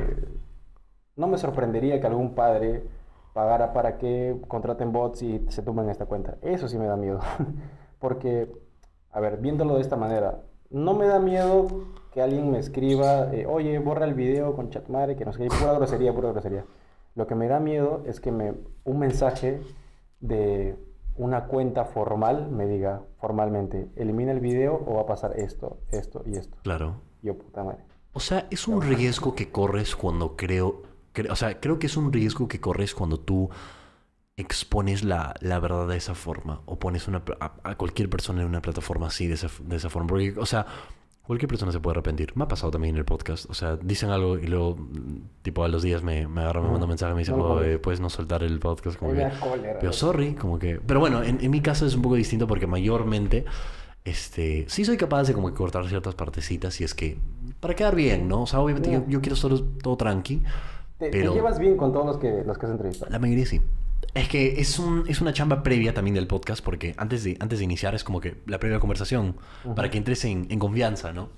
[1.15, 2.83] no me sorprendería que algún padre
[3.33, 6.37] pagara para que contraten bots y se tomen esta cuenta.
[6.41, 7.19] Eso sí me da miedo.
[7.99, 8.51] Porque,
[9.11, 11.67] a ver, viéndolo de esta manera, no me da miedo
[12.11, 15.47] que alguien me escriba, eh, oye, borra el video con chatmare, que no sé qué,
[15.49, 16.65] pura grosería, pura grosería.
[17.13, 18.53] Lo que me da miedo es que me,
[18.85, 19.61] un mensaje
[20.21, 20.77] de
[21.17, 26.23] una cuenta formal me diga formalmente, elimina el video o va a pasar esto, esto
[26.25, 26.57] y esto.
[26.63, 27.01] Claro.
[27.21, 27.83] Yo, puta madre.
[28.17, 31.97] O sea, es un riesgo que corres cuando creo, cre- o sea, creo que es
[31.97, 33.49] un riesgo que corres cuando tú
[34.37, 38.47] expones la, la verdad de esa forma o pones una, a, a cualquier persona en
[38.47, 40.07] una plataforma así, de esa, de esa forma.
[40.07, 40.65] Porque, o sea,
[41.23, 42.31] cualquier persona se puede arrepentir.
[42.35, 43.49] Me ha pasado también en el podcast.
[43.49, 46.69] O sea, dicen algo y luego, mm, tipo, a los días me, me agarran, me
[46.71, 47.79] mandan mensaje y me dicen, "Oye, pones.
[47.79, 48.97] puedes no soltar el podcast.
[48.97, 49.29] Como que,
[49.79, 50.79] pero sorry, como que...
[50.85, 53.43] Pero bueno, en, en mi caso es un poco distinto porque mayormente...
[54.05, 57.17] Este, sí soy capaz de como que cortar ciertas partecitas y es que
[57.59, 58.43] para quedar bien, ¿no?
[58.43, 60.41] O sea, obviamente yo, yo quiero solo todo tranqui,
[60.99, 63.11] Te, te pero llevas bien con todos los que, los que has entrevistado.
[63.11, 63.61] la mayoría sí.
[64.13, 67.57] Es que es, un, es una chamba previa también del podcast porque antes de, antes
[67.59, 69.35] de iniciar es como que la previa conversación
[69.75, 71.29] para que entres en, en confianza, ¿no?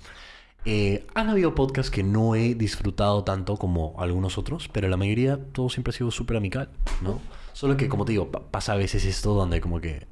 [0.64, 5.38] Eh, han habido podcasts que no he disfrutado tanto como algunos otros, pero la mayoría
[5.52, 6.68] todo siempre ha sido súper amical,
[7.00, 7.20] ¿no?
[7.54, 10.06] Solo que, como te digo, pa- pasa a veces esto donde como que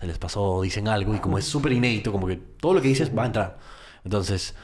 [0.00, 2.88] se les pasó, dicen algo y como es súper inédito, como que todo lo que
[2.88, 3.58] dices va a entrar.
[4.04, 4.54] Entonces,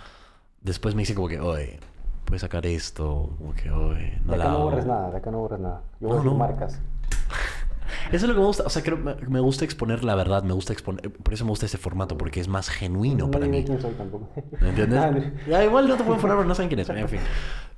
[0.62, 1.78] después me dicen como que, oye,
[2.24, 4.64] puedes sacar esto, como que, oye, no de la acá no hago".
[4.64, 5.82] borres nada, de acá no borres nada.
[6.00, 6.34] Yo No, no.
[6.34, 6.80] marcas.
[8.12, 10.42] Eso es lo que me gusta, o sea, creo, me, me gusta exponer la verdad,
[10.42, 13.46] me gusta exponer, por eso me gusta este formato, porque es más genuino no para
[13.46, 13.64] mí.
[13.64, 14.28] quién soy tampoco.
[14.60, 14.98] ¿Me entiendes?
[15.00, 15.32] Madre.
[15.48, 17.20] Ya, igual no te pueden poner, pero no saben quién es, en fin.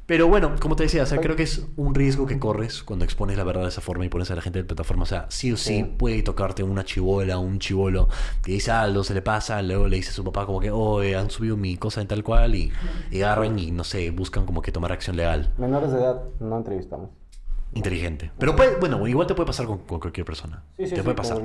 [0.08, 3.04] Pero bueno, como te decía, o sea, creo que es un riesgo que corres cuando
[3.04, 5.02] expones la verdad de esa forma y pones a la gente de plataforma.
[5.02, 5.84] O sea, sí o sí, Sí.
[5.84, 8.08] puede tocarte una chivola, un chivolo
[8.42, 11.00] que dice algo, se le pasa, luego le dice a su papá como que, oh,
[11.00, 12.72] han subido mi cosa en tal cual y,
[13.10, 15.52] y agarran y, no sé, buscan como que tomar acción legal.
[15.58, 17.10] Menores de edad no entrevistamos.
[17.74, 18.30] Inteligente.
[18.38, 20.62] Pero puede, bueno, igual te puede pasar con, con cualquier persona.
[20.78, 21.38] Sí, sí, te puede pasar.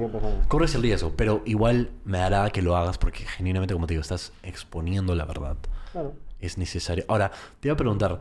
[0.48, 4.02] Corres el riesgo, pero igual me hará que lo hagas porque genuinamente, como te digo,
[4.02, 5.58] estás exponiendo la verdad.
[5.92, 6.14] Claro.
[6.40, 7.04] Es necesario.
[7.10, 8.20] Ahora, te iba a preguntar,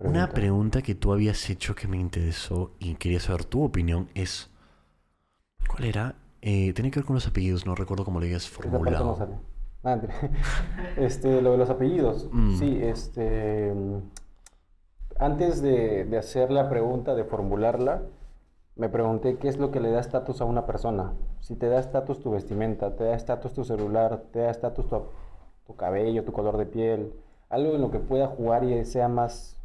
[0.00, 0.82] una Pregunta.
[0.82, 4.50] que tú habías hecho que me interesó y quería saber tu opinión es,
[5.68, 6.16] ¿cuál era?
[6.42, 9.16] Eh, tenía que ver con los apellidos, no recuerdo cómo lo habías no formulado.
[9.16, 9.34] sale.
[9.84, 9.98] Ah,
[10.96, 12.28] este, lo de los apellidos.
[12.32, 12.56] Mm.
[12.58, 13.72] Sí, este.
[15.18, 18.02] Antes de, de hacer la pregunta, de formularla,
[18.76, 21.12] me pregunté qué es lo que le da estatus a una persona.
[21.40, 25.02] Si te da estatus tu vestimenta, te da estatus tu celular, te da estatus tu,
[25.66, 27.12] tu cabello, tu color de piel,
[27.50, 29.59] algo en lo que pueda jugar y sea más.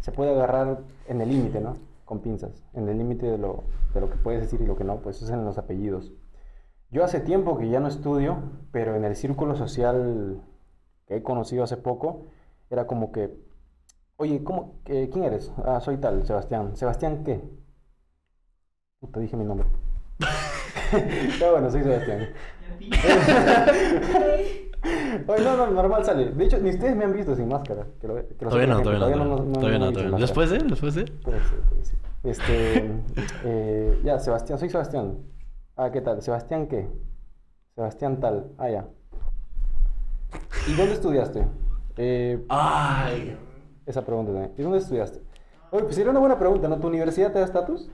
[0.00, 1.76] Se puede agarrar en el límite, ¿no?
[2.04, 4.84] Con pinzas, en el límite de lo, de lo que puedes decir y lo que
[4.84, 6.12] no, pues es en los apellidos.
[6.90, 8.38] Yo hace tiempo que ya no estudio,
[8.72, 10.40] pero en el círculo social
[11.06, 12.26] que he conocido hace poco,
[12.70, 13.34] era como que,
[14.16, 15.52] oye, ¿cómo, ¿quién eres?
[15.64, 16.76] Ah, soy tal, Sebastián.
[16.76, 17.42] ¿Sebastián qué?
[19.00, 19.66] Puta, dije mi nombre.
[21.38, 22.28] Pero bueno, soy Sebastián.
[25.26, 26.30] Oye, no, no, normal sale.
[26.30, 27.86] De hecho, ni ustedes me han visto sin máscara.
[28.00, 28.90] Que lo, que lo Todavía no, gente.
[28.90, 30.18] todavía no, todavía no, nos todavía no, todavía no.
[30.18, 31.04] Después de, después de.
[31.04, 31.98] Puede ser, puede ser.
[32.24, 33.02] Este,
[33.44, 35.18] eh, ya, Sebastián, soy Sebastián.
[35.76, 36.22] Ah, ¿qué tal?
[36.22, 36.88] ¿Sebastián qué?
[37.74, 38.52] Sebastián tal.
[38.58, 38.86] Ah, ya.
[40.66, 41.46] ¿Y dónde estudiaste?
[41.96, 43.36] Eh, Ay.
[43.86, 44.52] esa pregunta también.
[44.56, 45.20] ¿Y dónde estudiaste?
[45.70, 46.78] Oye, pues sería una buena pregunta, ¿no?
[46.78, 47.90] ¿Tu universidad te da estatus?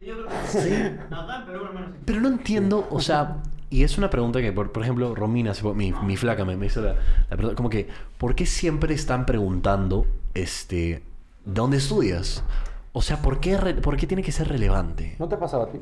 [0.00, 0.74] Yo creo que sí.
[1.10, 1.98] Acá en Perú, hermano, sí.
[2.04, 5.92] Pero no entiendo, o sea, y es una pregunta que, por, por ejemplo, Romina, mi,
[5.92, 6.94] mi flaca, me, me hizo la,
[7.30, 7.88] la pregunta, como que,
[8.18, 11.02] ¿por qué siempre están preguntando, este,
[11.44, 12.44] ¿dónde estudias?
[12.92, 15.16] O sea, ¿por qué, re- ¿por qué tiene que ser relevante?
[15.18, 15.78] ¿No te ha pasado a ti?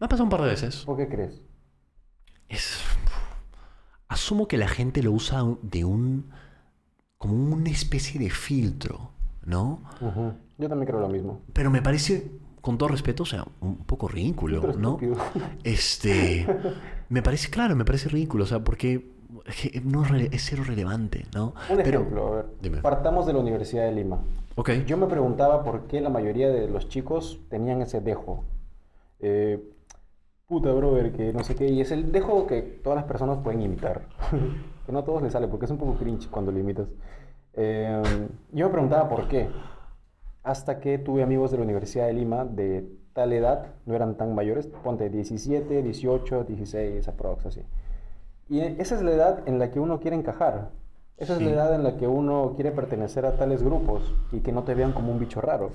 [0.00, 0.86] Me ha pasado un par de veces.
[0.86, 1.40] ¿Por qué crees?
[2.48, 2.80] Es,
[4.08, 6.30] asumo que la gente lo usa de un,
[7.18, 9.12] como una especie de filtro,
[9.44, 9.82] ¿no?
[10.00, 10.34] Ujú.
[10.58, 11.42] Yo también creo lo mismo.
[11.52, 12.32] Pero me parece,
[12.68, 14.88] con todo respeto, o sea, un poco ridículo, Pero ¿no?
[15.00, 15.16] estúpido.
[15.64, 16.46] Este,
[17.08, 19.08] me parece, claro, me parece ridículo, o sea, porque
[19.84, 21.54] no es, cero relevante, ¿no?
[21.70, 22.46] Un Pero- ejemplo, a ver.
[22.60, 22.78] Dime.
[22.82, 24.18] Partamos de la Universidad de Lima.
[24.56, 24.70] Ok.
[24.86, 28.44] Yo me preguntaba por qué la mayoría de los chicos tenían ese dejo.
[29.20, 29.66] Eh,
[30.46, 31.68] puta, brother, que no sé qué.
[31.68, 34.02] Y es el dejo que todas las personas pueden imitar.
[34.84, 36.86] que no a todos les sale, porque es un poco cringe cuando lo imitas.
[37.54, 38.02] Eh,
[38.52, 39.48] yo me preguntaba por qué.
[40.48, 44.34] Hasta que tuve amigos de la Universidad de Lima de tal edad, no eran tan
[44.34, 47.60] mayores, ponte 17, 18, 16, aprox, así.
[48.48, 50.70] Y esa es la edad en la que uno quiere encajar.
[51.18, 51.52] Esa es la Sí.
[51.52, 54.92] edad en la que uno quiere pertenecer a tales grupos y que no te vean
[54.92, 55.70] como un bicho raro.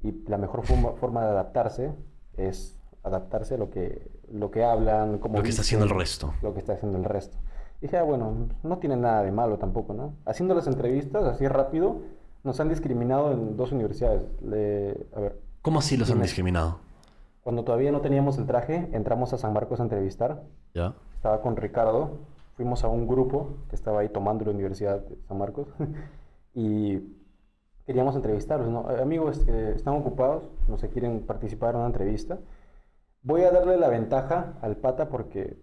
[0.00, 1.90] Y la mejor forma, forma de adaptarse
[2.36, 6.34] es adaptarse a lo que, lo que hablan, como Lo que está haciendo el resto.
[6.40, 7.36] Lo que está haciendo el resto.
[7.80, 10.14] Y dije, ah, bueno, no tiene nada de malo tampoco, ¿no?
[10.24, 12.02] Haciendo las entrevistas así rápido,
[12.44, 14.22] nos han discriminado en dos universidades.
[14.42, 16.78] Le- a ver, ¿Cómo así los han discriminado?
[17.42, 20.94] cuando todavía no teníamos el traje, entramos a San Marcos a entrevistar ¿Ya?
[21.14, 22.12] estaba con Ricardo,
[22.56, 25.68] fuimos a un grupo que estaba ahí tomando la Universidad de San Marcos
[26.54, 27.00] y
[27.86, 28.90] queríamos entrevistarlos, ¿no?
[28.90, 32.38] "Eh, Amigos, que están ocupados, no sé, quieren participar en una entrevista.
[33.22, 35.58] Voy a darle la ventaja al pata porque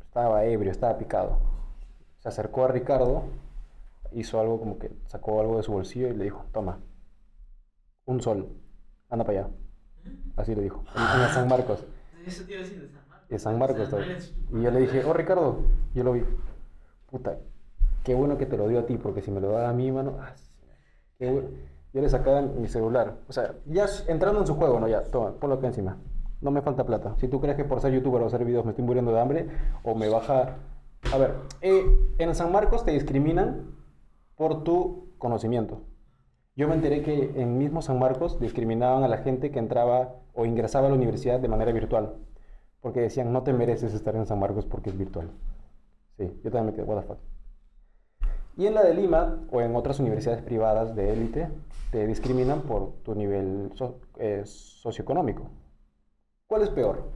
[0.00, 1.36] estaba ebrio, estaba picado.
[2.18, 3.24] Se acercó a Ricardo,
[4.12, 6.78] hizo algo como que sacó algo de su bolsillo y le dijo, toma,
[8.06, 8.48] un sol,
[9.08, 9.50] anda para allá.
[10.36, 11.84] Así le dijo, en, en San Marcos.
[12.26, 13.28] Eso te iba a decir de San Marcos.
[13.28, 14.12] De San Marcos O sea, estoy.
[14.12, 15.58] no eres- Y yo le dije, oh Ricardo,
[15.94, 16.22] yo lo vi.
[17.10, 17.38] Puta,
[18.04, 19.90] qué bueno que te lo dio a ti, porque si me lo da a mí,
[19.92, 20.50] mano, ah, sí,
[21.18, 21.48] qué bueno.
[21.92, 23.16] Yo le sacaba mi celular.
[23.28, 25.96] O sea, ya entrando en su juego, no, ya, toma, ponlo acá encima.
[26.40, 27.16] No me falta plata.
[27.18, 29.48] Si tú crees que por ser youtuber o hacer videos me estoy muriendo de hambre,
[29.82, 30.56] o me baja.
[31.12, 31.84] A ver, eh,
[32.18, 33.74] en San Marcos te discriminan
[34.40, 35.82] por tu conocimiento.
[36.56, 40.46] Yo me enteré que en mismo San Marcos discriminaban a la gente que entraba o
[40.46, 42.14] ingresaba a la universidad de manera virtual.
[42.80, 45.30] Porque decían, no te mereces estar en San Marcos porque es virtual.
[46.16, 47.18] Sí, yo también me quedé, what the fuck.
[48.56, 51.50] Y en la de Lima o en otras universidades privadas de élite,
[51.92, 55.42] te discriminan por tu nivel so- eh, socioeconómico.
[56.46, 57.10] ¿Cuál es peor?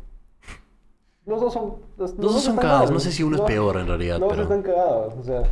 [1.25, 1.77] Los dos son...
[1.97, 4.29] Los, dos son están cagados, no sé si uno es Los- peor en realidad, Los
[4.29, 5.43] dos pero- están cagados, o sea...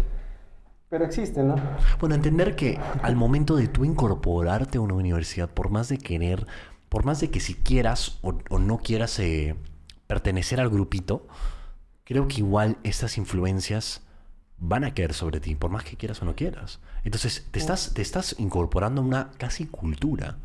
[0.92, 1.54] Pero existen, ¿no?
[2.00, 6.46] Bueno, entender que al momento de tú incorporarte a una universidad, por más de querer,
[6.90, 9.56] por más de que si quieras o, o no quieras eh,
[10.06, 11.26] pertenecer al grupito,
[12.04, 14.02] creo que igual estas influencias
[14.58, 16.78] van a caer sobre ti, por más que quieras o no quieras.
[17.04, 20.36] Entonces, te estás, te estás incorporando a una casi cultura.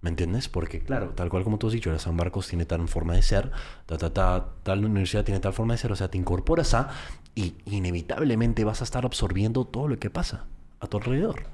[0.00, 0.48] ¿Me entiendes?
[0.48, 3.22] Porque, claro, tal cual como tú has dicho, la San Marcos tiene tal forma de
[3.22, 3.52] ser,
[3.86, 6.90] ta, ta, ta, tal universidad tiene tal forma de ser, o sea, te incorporas a
[7.34, 10.46] y inevitablemente vas a estar absorbiendo todo lo que pasa
[10.80, 11.44] a tu alrededor.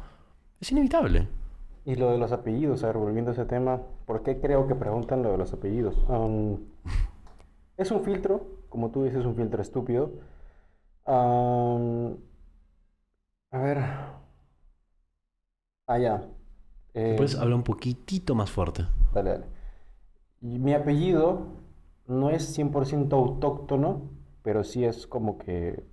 [0.61, 1.29] Es inevitable.
[1.85, 4.75] Y lo de los apellidos, a ver, volviendo a ese tema, ¿por qué creo que
[4.75, 5.97] preguntan lo de los apellidos?
[6.09, 6.59] Um,
[7.77, 10.11] es un filtro, como tú dices, un filtro estúpido.
[11.07, 12.17] Um,
[13.51, 13.79] a ver.
[15.87, 16.29] Ah, ya.
[16.93, 18.85] Eh, Puedes hablar un poquitito más fuerte.
[19.15, 19.47] Dale, dale.
[20.41, 21.47] Mi apellido
[22.07, 24.11] no es 100% autóctono,
[24.49, 25.85] pero sí es como que...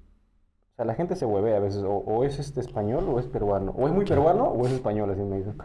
[0.71, 3.25] O sea, la gente se hueve a veces, o, o es este español o es
[3.27, 5.57] peruano, o es muy peruano o es español, así me dicen.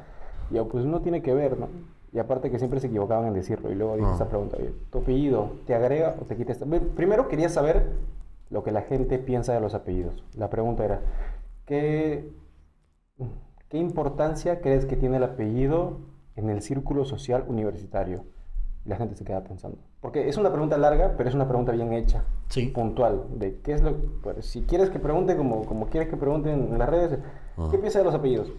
[0.50, 1.68] Y yo, pues no tiene que ver, ¿no?
[2.12, 4.12] Y aparte que siempre se equivocaban en decirlo, y luego dije Ah.
[4.14, 6.66] esta pregunta, oye, ¿tu apellido te agrega o te quita esta?
[6.66, 7.92] Primero quería saber
[8.50, 10.24] lo que la gente piensa de los apellidos.
[10.36, 11.00] La pregunta era,
[11.66, 12.28] ¿qué,
[13.68, 15.98] ¿Qué importancia crees que tiene el apellido
[16.34, 18.24] en el círculo social universitario?
[18.84, 19.78] Y la gente se queda pensando.
[20.00, 22.68] Porque es una pregunta larga, pero es una pregunta bien hecha, Sí.
[22.68, 23.24] puntual.
[23.36, 26.78] De qué es lo pues, si quieres que pregunte como, como quieres que pregunten en
[26.78, 27.18] las redes.
[27.70, 28.50] ¿qué piensas de los apellidos?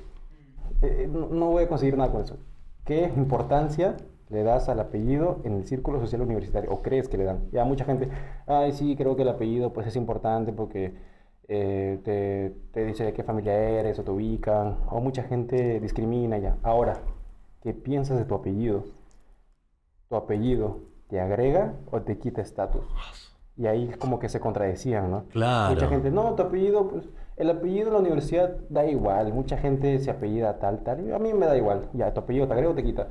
[0.83, 2.37] Eh, no, no voy a conseguir nada con eso.
[2.85, 3.97] ¿Qué importancia
[4.29, 6.71] le das al apellido en el círculo social universitario?
[6.71, 7.49] ¿O crees que le dan?
[7.51, 8.09] Ya mucha gente,
[8.45, 10.93] ay, sí, creo que el apellido pues es importante porque
[11.47, 14.77] eh, te, te dice de qué familia eres o te ubican.
[14.91, 16.57] O mucha gente discrimina ya.
[16.61, 17.01] Ahora,
[17.63, 18.83] ¿qué piensas de tu apellido?
[20.09, 20.79] ¿Tu apellido
[21.11, 22.83] te agrega o te quita estatus?
[23.57, 25.25] Y ahí como que se contradecían, ¿no?
[25.25, 25.75] Claro.
[25.75, 27.03] Mucha gente, no, tu apellido, pues,
[27.35, 29.33] el apellido de la universidad da igual.
[29.33, 31.05] Mucha gente se apellida tal, tal.
[31.05, 31.89] y a mí me da igual.
[31.93, 33.09] Ya, tu apellido te agrega o te quita.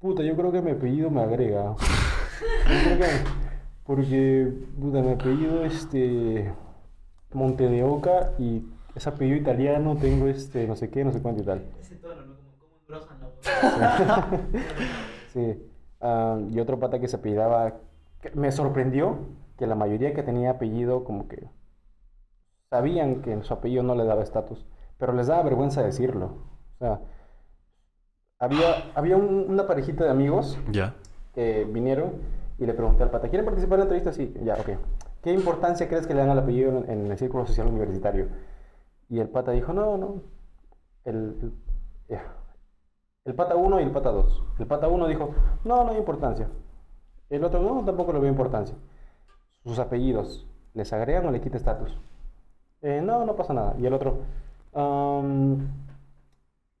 [0.00, 1.76] Puta, yo creo que mi apellido me agrega.
[1.76, 3.06] Yo creo que...
[3.84, 6.52] Porque, puta, mi apellido, este...
[7.32, 11.42] Monte de Oca y es apellido italiano, tengo este, no sé qué, no sé cuánto
[11.42, 11.62] y tal.
[11.78, 12.34] Ese tono, ¿no?
[12.34, 13.26] Como, como engrosan la
[14.30, 14.40] voz.
[15.32, 15.62] Sí.
[16.08, 17.72] Ah, y otro pata que se apellidaba,
[18.22, 19.16] que me sorprendió
[19.58, 21.48] que la mayoría que tenía apellido como que
[22.70, 24.64] sabían que su apellido no le daba estatus,
[24.98, 26.26] pero les daba vergüenza decirlo.
[26.76, 27.00] O sea,
[28.38, 30.56] había, había un- una parejita de amigos
[31.34, 32.12] que vinieron
[32.58, 34.12] y le pregunté al pata, ¿quieren participar en la entrevista?
[34.12, 34.78] Sí, ya, ok.
[35.22, 38.28] ¿Qué importancia crees que le dan al apellido en, en el círculo social universitario?
[39.08, 40.22] Y el pata dijo, no, no.
[41.04, 41.52] El.
[43.26, 44.42] El pata 1 y el pata 2.
[44.60, 45.30] El pata 1 dijo,
[45.64, 46.48] no, no hay importancia.
[47.28, 48.76] El otro, no, tampoco le veo importancia.
[49.64, 51.98] Sus apellidos, ¿les agregan o le quita estatus?
[52.82, 53.74] "Eh, no, no pasa nada.
[53.78, 54.18] Y el otro,
[54.72, 55.66] "Am,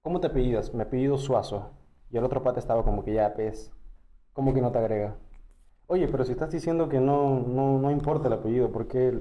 [0.02, 0.72] ¿cómo te apellidas?
[0.72, 1.70] Me apellido Suazo.
[2.10, 3.72] Y el otro pata estaba como que ya, pues,
[4.32, 5.16] ¿cómo que no te agrega?
[5.88, 9.18] Oye, pero si estás diciendo que no, no, no importa el apellido, ¿por qué,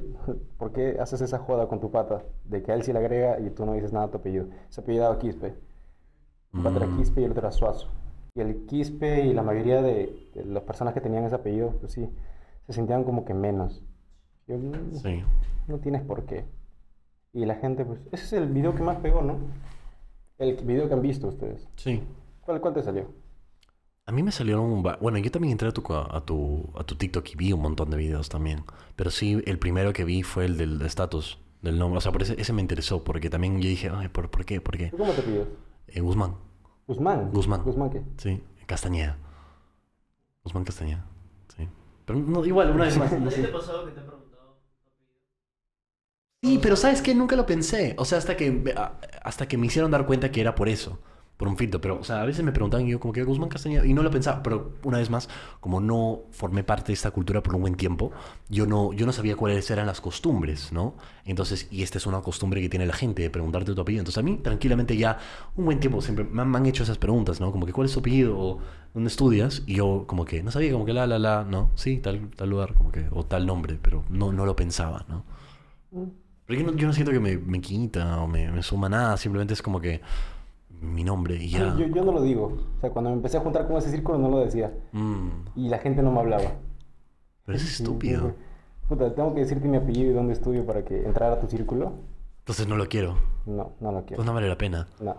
[0.60, 2.24] por qué haces esa joda con tu pata?
[2.44, 4.46] De que a él sí le agrega y tú no dices nada a tu apellido.
[4.70, 5.56] Se apellidaba Quispe.
[6.64, 6.98] Era Mm.
[6.98, 7.88] Quispe y el otro era Suazo.
[8.36, 11.94] Y el Quispe y la mayoría de, de las personas que tenían ese apellido, pues
[11.94, 12.08] sí,
[12.68, 13.84] se sentían como que menos.
[14.48, 15.24] Yo, "Mm, Sí.
[15.68, 16.46] no tienes por qué.
[17.34, 19.38] Y la gente, pues, ese es el video que más pegó, ¿no?
[20.38, 21.68] El video que han visto ustedes.
[21.76, 22.02] Sí.
[22.42, 23.08] ¿Cuál, cuál te salió?
[24.06, 27.28] A mí me salieron Bueno, yo también entré a tu, a, tu, a tu TikTok
[27.32, 28.64] y vi un montón de videos también.
[28.96, 31.98] Pero sí, el primero que vi fue el del estatus, del nombre.
[31.98, 34.62] O sea, por ese, ese me interesó, porque también yo dije, ay, ¿por, por qué?
[34.62, 34.90] ¿Por qué?
[34.92, 35.48] ¿Tú cómo te pides?
[35.88, 36.36] Eh, Guzmán.
[36.88, 37.32] Guzmán.
[37.32, 37.64] Guzmán.
[37.64, 38.04] ¿Guzmán qué?
[38.18, 39.18] Sí, Castañeda.
[40.44, 41.06] Guzmán Castañeda.
[41.56, 41.68] Sí.
[42.06, 43.12] Pero no, igual, una vez más.
[43.12, 43.42] no ¿A ti sé.
[43.44, 44.58] te ha pasado que te han preguntado?
[46.44, 47.16] Sí, pero ¿sabes qué?
[47.16, 47.96] Nunca lo pensé.
[47.98, 51.00] O sea, hasta que, a- hasta que me hicieron dar cuenta que era por eso.
[51.38, 51.82] Por un filtro.
[51.82, 53.86] Pero, o sea, a veces me preguntaban y yo como que Guzmán Castañeda.
[53.86, 54.42] Y no lo pensaba.
[54.42, 55.30] Pero una vez más,
[55.60, 58.12] como no formé parte de esta cultura por un buen tiempo,
[58.50, 60.96] yo no, yo no sabía cuáles eran las costumbres, ¿no?
[61.26, 64.02] Entonces, y esta es una costumbre que tiene la gente de preguntarte tu apellido.
[64.02, 65.18] Entonces, a mí, tranquilamente, ya
[65.56, 67.52] un buen tiempo siempre me han, me han hecho esas preguntas, ¿no?
[67.52, 68.38] Como que, ¿cuál es tu apellido?
[68.38, 68.60] O
[68.94, 69.62] ¿dónde estudias?
[69.66, 71.72] Y yo, como que, no sabía, como que la, la, la, ¿no?
[71.76, 75.26] Sí, tal, tal lugar, como que, o tal nombre, pero no, no lo pensaba, ¿no?
[75.92, 76.10] Mm.
[76.46, 79.18] Pero yo no, yo no siento que me, me quita o me, me suma nada,
[79.18, 80.02] simplemente es como que
[80.82, 81.76] mi nombre y ya.
[81.78, 82.54] Yo, yo no lo digo.
[82.78, 84.74] O sea, cuando me empecé a juntar con ese círculo no lo decía.
[84.92, 86.52] Mm, Y la gente no me hablaba.
[87.46, 88.34] pero es Sí, estúpido.
[88.88, 91.94] Puta, tengo que decirte mi apellido y dónde estudio para que entrar a tu círculo.
[92.40, 93.16] Entonces no lo quiero.
[93.46, 94.18] No, no lo quiero.
[94.18, 94.88] Pues no vale la pena.
[95.02, 95.16] No.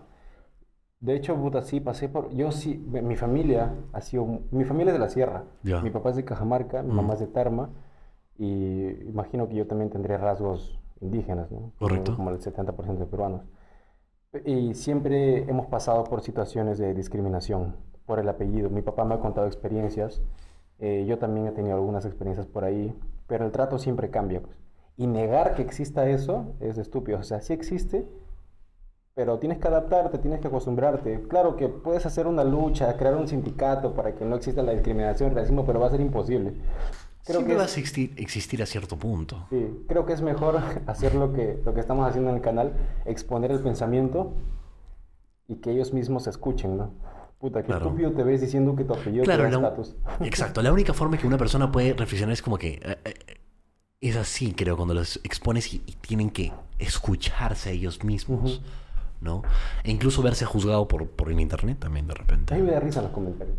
[1.00, 2.32] De hecho, puta, sí, pasé por...
[2.32, 4.40] Yo sí, mi mi familia ha sido...
[4.50, 5.44] Mi familia es de la sierra.
[5.62, 5.80] Ya.
[5.82, 6.96] Mi papá es de Cajamarca, mi Mm.
[6.96, 7.70] mamá es de Tarma.
[8.38, 11.58] Y imagino que yo también tendré rasgos indígenas, ¿no?
[11.58, 12.16] Como- Correcto.
[12.16, 13.42] Como el 70% de peruanos.
[14.44, 18.70] Y siempre hemos pasado por situaciones de discriminación por el apellido.
[18.70, 20.22] Mi papá me ha contado experiencias.
[20.78, 22.94] eh, yo también he tenido algunas experiencias por ahí.
[23.26, 24.42] Pero el trato siempre cambia.
[24.42, 24.58] pues.
[24.96, 27.18] Y negar que exista eso es estúpido.
[27.18, 28.06] O sea, sí existe,
[29.14, 31.26] pero tienes que adaptarte, tienes que acostumbrarte.
[31.28, 35.34] Claro que puedes hacer una lucha, crear un sindicato para que no exista la discriminación,
[35.34, 36.54] racismo, pero va a ser imposible.
[37.26, 39.46] Creo Siempre que va a existir, existir a cierto punto.
[39.50, 42.72] sí, creo que es mejor hacer lo que, lo que estamos haciendo en el canal,
[43.04, 44.32] exponer el pensamiento
[45.48, 46.90] y que ellos mismos se escuchen, ¿no?
[47.40, 47.86] Puta, qué Claro.
[47.86, 49.96] estúpido te ves diciendo que tu apellido Claro, te da la- estatus.
[50.20, 50.62] exacto.
[50.62, 53.14] La única forma que una persona puede reflexionar es como que eh, eh,
[54.00, 58.62] es así, creo, cuando los expones y, y tienen que escucharse a ellos mismos.
[59.20, 59.42] ¿no?
[59.82, 62.54] E incluso verse juzgado por, por el internet también de A mí repente.
[62.62, 63.56] me da risa los comentarios.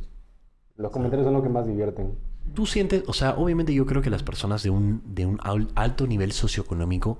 [0.75, 2.15] Los comentarios son lo que más divierten.
[2.53, 5.69] Tú sientes, o sea, obviamente yo creo que las personas de un, de un al-
[5.75, 7.19] alto nivel socioeconómico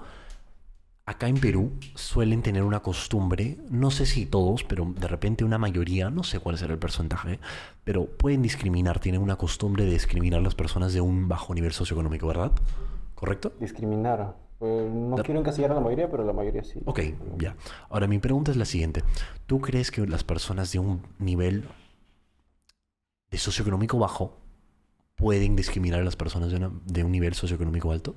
[1.05, 5.57] acá en Perú suelen tener una costumbre, no sé si todos, pero de repente una
[5.57, 7.39] mayoría, no sé cuál será el porcentaje,
[7.85, 11.71] pero pueden discriminar, tienen una costumbre de discriminar a las personas de un bajo nivel
[11.71, 12.51] socioeconómico, ¿verdad?
[13.15, 13.53] ¿Correcto?
[13.59, 14.35] Discriminar.
[14.59, 16.81] Pues, no Da- quiero encasillar a la mayoría, pero la mayoría sí.
[16.85, 16.99] Ok,
[17.37, 17.55] ya.
[17.89, 19.03] Ahora mi pregunta es la siguiente.
[19.45, 21.63] ¿Tú crees que las personas de un nivel
[23.31, 24.37] de socioeconómico bajo
[25.17, 28.15] pueden discriminar a las personas de, una- de un nivel socioeconómico alto?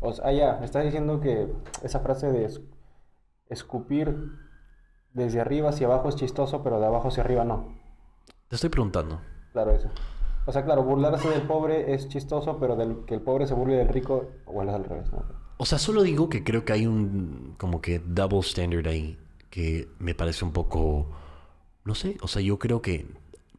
[0.00, 1.48] O sea, ah, ya, estás diciendo que
[1.82, 2.60] esa frase de es-
[3.48, 4.32] escupir
[5.12, 7.74] desde arriba hacia abajo es chistoso, pero de abajo hacia arriba no.
[8.48, 9.20] Te estoy preguntando.
[9.52, 9.88] Claro, eso.
[10.46, 13.76] O sea, claro, burlarse del pobre es chistoso, pero del, que el pobre se burle
[13.76, 15.24] del rico, bueno, es al revés, ¿no?
[15.56, 19.18] O sea, solo digo que creo que hay un como que double standard ahí
[19.50, 21.06] que me parece un poco,
[21.84, 23.06] no sé, o sea, yo creo que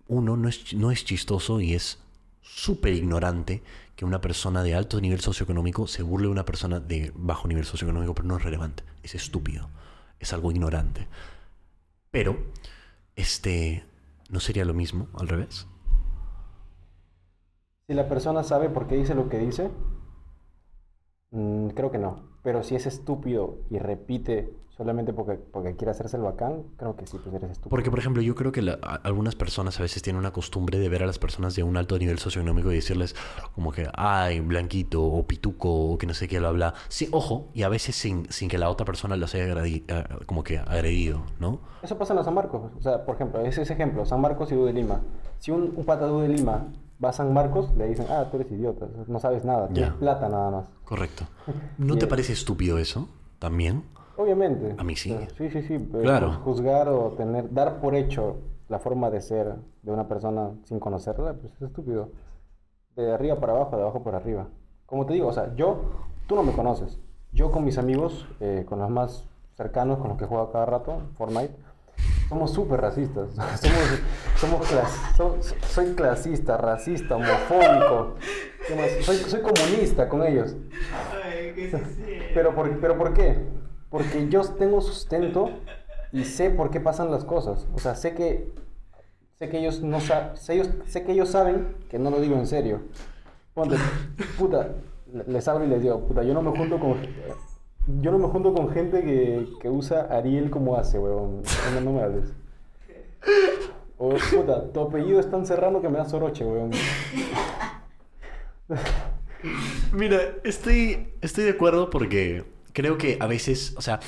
[0.07, 1.99] uno no es, no es chistoso y es
[2.41, 3.63] súper ignorante
[3.95, 7.65] que una persona de alto nivel socioeconómico se burle de una persona de bajo nivel
[7.65, 8.83] socioeconómico, pero no es relevante.
[9.03, 9.69] Es estúpido.
[10.19, 11.07] Es algo ignorante.
[12.11, 12.37] Pero,
[13.15, 13.85] este,
[14.29, 15.67] ¿no sería lo mismo al revés?
[17.87, 19.71] Si la persona sabe por qué dice lo que dice,
[21.31, 22.37] mm, creo que no.
[22.43, 27.07] Pero si es estúpido y repite solamente porque, porque quiere hacerse el bacán, creo que
[27.07, 27.69] sí, pues eres estúpido.
[27.69, 30.77] Porque, por ejemplo, yo creo que la- a- algunas personas a veces tienen una costumbre
[30.79, 33.15] de ver a las personas de un alto nivel socioeconómico y decirles
[33.53, 36.73] como que, ay, blanquito o pituco o que no sé qué, lo habla.
[36.89, 39.45] Sí, ojo, y a veces sin, sin que la otra persona los haya
[40.25, 41.59] como que agredido, ¿no?
[41.81, 42.71] Eso pasa en los San Marcos.
[42.77, 45.01] O sea, por ejemplo, ese es ejemplo, San Marcos y U de Lima.
[45.39, 46.67] Si un, un pata de Lima
[47.03, 49.99] va a San Marcos, le dicen, ah, tú eres idiota, no sabes nada, tienes Ya.
[49.99, 50.67] plata nada más.
[50.83, 51.25] Correcto.
[51.77, 53.07] ¿No te parece estúpido eso?
[53.39, 53.83] También.
[54.17, 54.75] Obviamente.
[54.77, 55.11] A mí sí.
[55.13, 55.77] O sea, sí, sí, sí.
[55.91, 56.31] pero Claro.
[56.43, 58.37] Juzgar o tener, dar por hecho
[58.69, 62.09] la forma de ser de una persona sin conocerla, pues es estúpido.
[62.95, 64.47] De arriba para abajo, de abajo para arriba.
[64.85, 65.81] Como te digo, o sea, yo,
[66.27, 66.99] tú no me conoces.
[67.33, 71.01] Yo con mis amigos, eh, con los más cercanos, con los que juego cada rato,
[71.17, 71.53] Fortnite,
[72.29, 73.29] somos súper racistas.
[73.59, 74.01] somos,
[74.37, 75.35] somos clas- so-
[75.67, 78.15] soy clasista, racista, homofóbico.
[79.01, 80.55] Soy, soy comunista con ellos.
[81.23, 82.03] Ay, que sí, sí.
[82.33, 83.37] Pero por, pero ¿por qué?
[83.89, 85.49] Porque yo tengo sustento
[86.11, 87.67] y sé por qué pasan las cosas.
[87.73, 88.51] O sea, sé que
[89.37, 92.47] sé que ellos no sa- sé, sé que ellos saben que no lo digo en
[92.47, 92.81] serio.
[94.37, 94.69] Puta,
[95.13, 96.97] le- les hablo y les digo, puta, yo no me junto con
[98.01, 101.43] yo no me junto con gente que, que usa Ariel como hace, weón.
[101.75, 102.33] No, no me hables.
[103.97, 106.71] O puta, tu apellido es tan serrano que me da soroche, weón.
[109.93, 112.43] Mira, estoy, estoy de acuerdo porque
[112.75, 113.99] creo que a veces, o sea,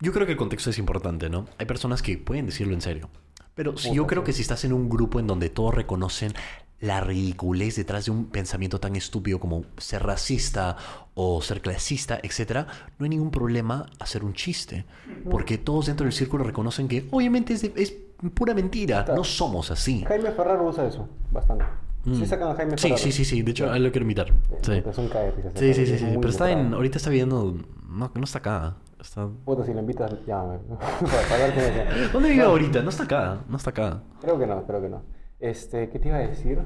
[0.00, 1.46] yo creo que el contexto es importante, ¿no?
[1.58, 3.08] Hay personas que pueden decirlo en serio.
[3.54, 6.32] Pero si yo creo que si estás en un grupo en donde todos reconocen
[6.80, 10.76] la ridiculez detrás de un pensamiento tan estúpido como ser racista
[11.14, 12.66] o ser clasista, etcétera,
[12.98, 14.84] no hay ningún problema hacer un chiste.
[15.30, 17.94] Porque todos dentro del círculo reconocen que obviamente es, de- es
[18.34, 19.04] pura mentira.
[19.14, 20.04] No somos así.
[20.06, 21.64] Jaime Ferraro usa eso bastante.
[22.04, 22.26] Sí Mm.
[22.26, 23.42] sacan a Jaime Sí, sí, sí, sí.
[23.42, 24.26] De hecho, a él lo quiero imitar.
[24.62, 24.82] Sí.
[24.86, 26.74] Es un caer, Sí, sí, sí, Pero está en.
[26.74, 27.56] Ahorita está viviendo.
[27.88, 28.74] No, no está acá.
[29.00, 29.26] Está.
[29.44, 30.58] Puta, si lo invitas, llámame.
[32.12, 32.82] ¿Dónde vive ahorita?
[32.82, 33.38] No está acá.
[33.48, 34.02] No está acá.
[34.20, 35.02] Creo que no, creo que no.
[35.40, 36.58] Este, ¿qué te iba a decir?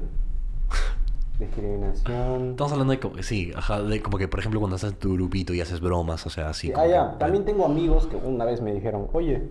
[1.39, 2.49] Discriminación.
[2.51, 3.21] Estamos hablando de como.
[3.23, 3.81] Sí, ajá.
[3.81, 6.49] De como que, por ejemplo, cuando estás en tu grupito y haces bromas, o sea,
[6.49, 6.67] así.
[6.67, 7.17] Sí, ah, que- ya.
[7.17, 9.41] También tengo amigos que una vez me dijeron, oye,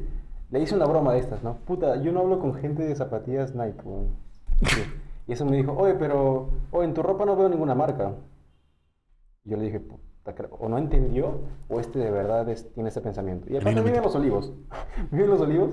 [0.51, 1.57] le hice una broma de estas, ¿no?
[1.67, 4.09] Puta, yo no hablo con gente de zapatillas Nike, weón".
[4.67, 4.83] Sí.
[5.29, 8.15] Y eso me dijo, oye, pero, oye, en tu ropa no veo ninguna marca.
[9.45, 9.83] Y yo le dije,
[10.59, 13.47] o no entendió, o este de verdad es- tiene ese pensamiento.
[13.53, 14.53] Y aparte vive los olivos.
[15.11, 15.71] vive los olivos.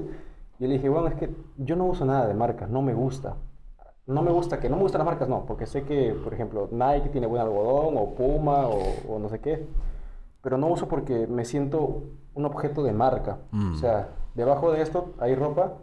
[0.59, 2.93] Y yo le dije, bueno, es que yo no uso nada de marca, no me
[2.93, 3.37] gusta.
[4.07, 6.69] No me gusta que, no me gustan las marcas, no, porque sé que, por ejemplo,
[6.71, 8.79] Nike tiene buen algodón, o Puma, o,
[9.09, 9.65] o no sé qué.
[10.41, 12.03] Pero no uso porque me siento
[12.35, 13.39] un objeto de marca.
[13.51, 13.71] Mm.
[13.73, 15.73] O sea, debajo de esto hay ropa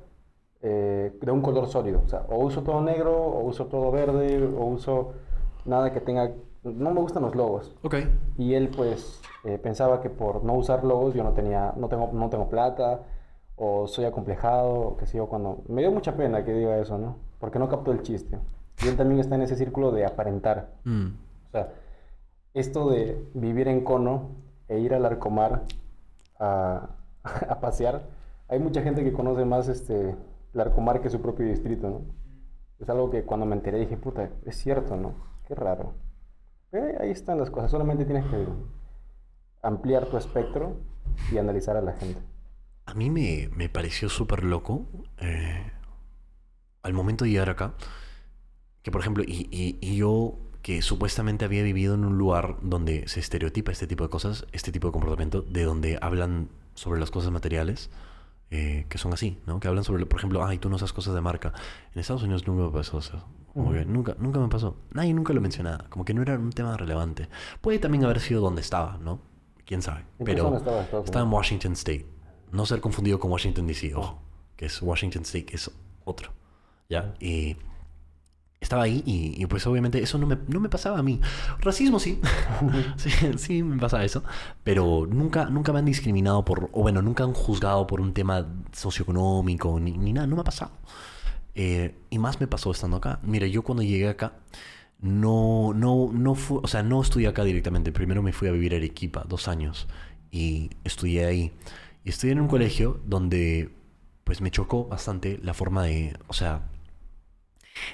[0.62, 2.02] eh, de un color sólido.
[2.04, 5.12] O sea, o uso todo negro, o uso todo verde, o uso
[5.64, 6.30] nada que tenga...
[6.62, 7.74] No me gustan los logos.
[7.82, 7.96] Ok.
[8.38, 12.10] Y él pues eh, pensaba que por no usar logos yo no tenía, no tengo,
[12.12, 13.00] no tengo plata,
[13.56, 15.62] o soy acomplejado, o qué sé yo, cuando...
[15.68, 17.16] Me dio mucha pena que diga eso, ¿no?
[17.40, 18.38] Porque no captó el chiste.
[18.84, 20.68] Y él también está en ese círculo de aparentar.
[20.84, 21.08] Mm.
[21.48, 21.72] O sea,
[22.54, 24.30] esto de vivir en cono
[24.68, 25.62] e ir al arcomar
[26.38, 26.90] a,
[27.24, 28.02] a pasear,
[28.48, 30.14] hay mucha gente que conoce más este,
[30.54, 32.00] el arcomar que su propio distrito, ¿no?
[32.78, 35.14] Es algo que cuando me enteré dije, puta, es cierto, ¿no?
[35.46, 35.94] Qué raro.
[36.70, 38.46] Pero ahí están las cosas, solamente tienes que
[39.62, 40.76] ampliar tu espectro
[41.30, 42.20] y analizar a la gente.
[42.86, 44.86] A mí me, me pareció súper loco
[45.18, 45.70] eh,
[46.82, 47.74] al momento de llegar acá,
[48.82, 49.48] que por ejemplo, y-
[49.80, 54.10] y yo que supuestamente había vivido en un lugar donde se estereotipa este tipo de
[54.10, 57.90] cosas, este tipo de comportamiento, de donde hablan sobre las cosas materiales,
[58.54, 59.58] eh, que son así, ¿no?
[59.60, 61.54] Que hablan sobre, por ejemplo, ay, tú no usas cosas de marca.
[61.94, 63.24] En Estados Unidos nunca me pasó eso.
[63.54, 64.76] Como que nunca, nunca me pasó.
[64.90, 65.86] Nadie nunca lo mencionaba.
[65.88, 67.30] Como que no era un tema relevante.
[67.62, 69.20] Puede también haber sido donde estaba, ¿no?
[69.64, 70.00] Quién sabe.
[70.18, 71.32] ¿En qué Pero estaba estaba en?
[71.32, 72.06] Washington State.
[72.50, 74.20] No ser confundido con Washington DC, ojo.
[74.54, 75.70] Que es Washington State, que es
[76.04, 76.32] otro.
[76.90, 77.14] ¿Ya?
[77.20, 77.56] Y
[78.62, 81.20] estaba ahí y, y, pues obviamente eso no me, no me pasaba a mí.
[81.58, 82.20] Racismo sí.
[82.96, 83.10] sí.
[83.36, 84.22] Sí me pasa eso.
[84.64, 88.46] Pero nunca, nunca me han discriminado por, o bueno, nunca han juzgado por un tema
[88.72, 90.26] socioeconómico ni, ni nada.
[90.26, 90.72] No me ha pasado.
[91.54, 93.18] Eh, y más me pasó estando acá.
[93.22, 94.34] Mira, yo cuando llegué acá,
[95.00, 97.92] no, no, no fue, o sea, no estudié acá directamente.
[97.92, 99.88] Primero me fui a vivir a Arequipa, dos años,
[100.30, 101.52] y estudié ahí.
[102.04, 103.74] Y estudié en un colegio donde,
[104.24, 106.70] pues, me chocó bastante la forma de, o sea,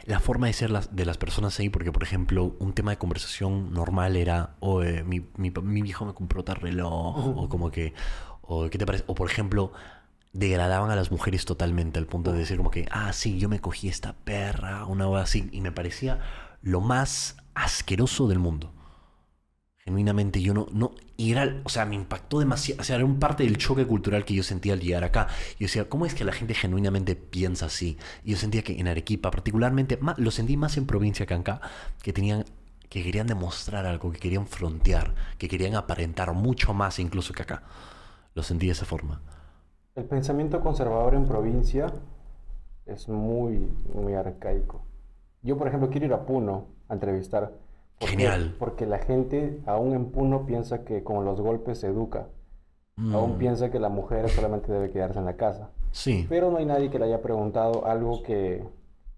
[0.07, 2.99] la forma de ser las, de las personas ahí, porque por ejemplo, un tema de
[2.99, 7.71] conversación normal era, o mi, mi, pa- mi viejo me compró tal reloj, o como
[7.71, 7.95] que,
[8.43, 9.73] o qué te parece, o por ejemplo,
[10.33, 13.61] degradaban a las mujeres totalmente al punto de decir como que, ah, sí, yo me
[13.61, 16.21] cogí esta perra, una hora así, y me parecía
[16.63, 18.73] lo más asqueroso del mundo.
[19.89, 23.19] Genuinamente yo no, no, y era, o sea, me impactó demasiado, o sea, era un
[23.19, 25.29] parte del choque cultural que yo sentía al llegar acá.
[25.59, 27.97] Yo decía, ¿cómo es que la gente genuinamente piensa así?
[28.23, 31.63] Y yo sentía que en Arequipa, particularmente, ma- lo sentí más en provincia que acá,
[32.03, 32.45] que tenían,
[32.91, 37.63] que querían demostrar algo, que querían frontear, que querían aparentar mucho más incluso que acá.
[38.35, 39.23] Lo sentí de esa forma.
[39.97, 41.93] El pensamiento conservador en provincia
[42.87, 43.59] es muy,
[43.95, 44.83] muy arcaico.
[45.43, 47.53] Yo, por ejemplo, quiero ir a Puno a entrevistar.
[47.99, 48.17] ¿Por qué?
[48.17, 48.55] Genial.
[48.59, 52.29] Porque la gente, aún en Puno, piensa que con los golpes se educa.
[53.11, 55.71] Aún Mm, piensa que la mujer solamente debe quedarse en la casa.
[55.93, 58.65] Sí, Pero no hay nadie que le haya preguntado algo que,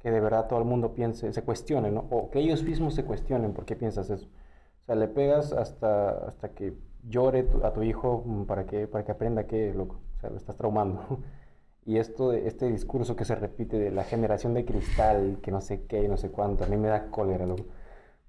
[0.01, 2.07] que de verdad todo el mundo piense, se cuestione, ¿no?
[2.11, 4.26] O que ellos mismos se cuestionen por qué piensas eso.
[4.26, 6.74] O sea, le pegas hasta, hasta que
[7.09, 10.01] llore tu- a tu hijo mm, para que, para que aprenda que, loco.
[10.18, 11.03] O sea, lo estás traumando.
[11.87, 15.87] Y esto este discurso que se repite de la generación de cristal, que no sé
[15.87, 17.64] qué y no sé cuánto, a mí me da cólera, loco.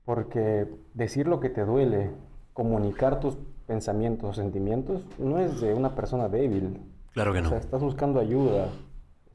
[0.05, 2.11] Porque decir lo que te duele,
[2.53, 3.37] comunicar tus
[3.67, 6.81] pensamientos o sentimientos, no es de una persona débil.
[7.13, 7.49] claro que O no.
[7.49, 8.69] sea, estás buscando ayuda,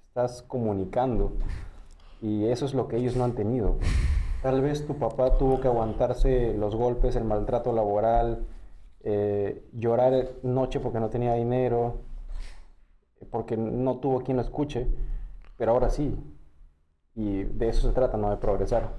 [0.09, 1.33] estás comunicando
[2.21, 3.77] y eso es lo que ellos no han tenido.
[4.43, 8.47] Tal vez tu papá tuvo que aguantarse los golpes, el maltrato laboral,
[9.01, 12.01] eh, llorar noche porque no tenía dinero,
[13.31, 14.89] porque no tuvo quien lo escuche,
[15.57, 16.14] pero ahora sí.
[17.14, 18.31] Y de eso se trata, ¿no?
[18.31, 18.91] De progresar.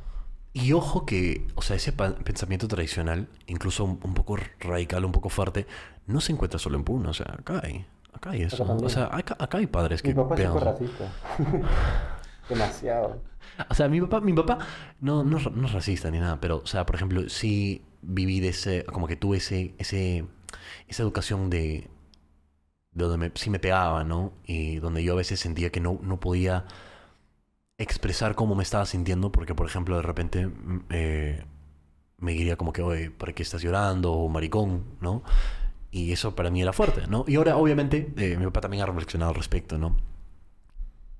[0.59, 5.29] Y ojo que, o sea, ese pensamiento tradicional, incluso un, un poco radical, un poco
[5.29, 5.67] fuerte,
[6.07, 8.65] no se encuentra solo en Puno, o sea, acá hay, acá hay eso.
[8.81, 10.53] O sea, acá, acá hay padres que Mi papá es pegan.
[10.53, 11.15] súper racista.
[12.49, 13.23] Demasiado.
[13.69, 14.59] O sea, mi papá, mi papá
[14.99, 18.39] no, no, es no es racista ni nada, pero, o sea, por ejemplo, sí viví
[18.39, 20.25] de ese, como que tuve ese, ese,
[20.87, 21.89] esa educación de,
[22.91, 24.33] de donde me, sí me pegaba, ¿no?
[24.45, 26.65] Y donde yo a veces sentía que no, no podía
[27.77, 31.43] expresar cómo me estaba sintiendo, porque, por ejemplo, de repente mm, eh,
[32.19, 34.13] me diría como que, oye, ¿para qué estás llorando?
[34.13, 35.21] O maricón, ¿no?
[35.91, 37.23] Y eso para mí era fuerte, ¿no?
[37.27, 39.95] Y ahora, obviamente, eh, mi papá también ha reflexionado al respecto, ¿no?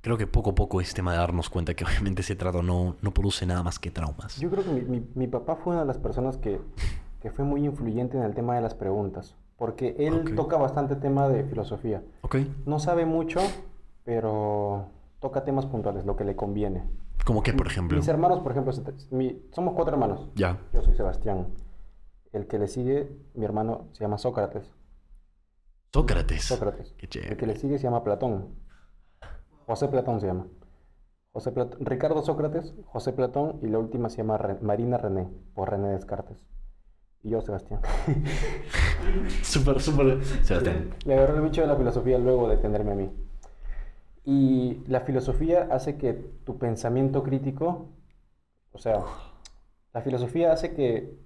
[0.01, 2.95] Creo que poco a poco es tema de darnos cuenta que obviamente ese trato no,
[3.01, 4.37] no produce nada más que traumas.
[4.39, 6.59] Yo creo que mi, mi- mi papá fue una de las personas que,
[7.21, 11.27] que fue muy influyente en el tema de las preguntas, porque él toca bastante tema
[11.29, 12.01] de filosofía.
[12.21, 12.37] Ok.
[12.65, 13.39] No sabe mucho,
[14.03, 14.89] pero
[15.19, 16.89] toca temas puntuales, lo que le conviene.
[17.25, 17.97] Como que, por ejemplo.
[17.97, 18.71] Mis hermanos, por ejemplo,
[19.11, 20.29] mi- somos cuatro hermanos.
[20.35, 20.59] Ya.
[20.73, 21.47] Yo soy Sebastián.
[22.31, 24.73] El que le sigue, mi hermano, se llama Sócrates.
[25.93, 26.43] Sócrates.
[26.43, 26.93] Sócrates.
[26.97, 28.55] Qué El que le sigue se llama Platón.
[29.65, 30.47] José Platón se llama.
[31.31, 35.69] José Plat- Ricardo Sócrates, José Platón y la última se llama Re- Marina René, por
[35.69, 36.37] René Descartes.
[37.23, 37.81] Y yo, Sebastián.
[39.43, 40.23] Súper, súper.
[40.43, 40.91] Sebastián.
[41.05, 43.11] Le agarró el bicho de la filosofía luego de tenerme a mí.
[44.27, 47.87] Y la filosofía hace que tu pensamiento crítico,
[48.73, 49.03] o sea,
[49.93, 51.17] la filosofía hace que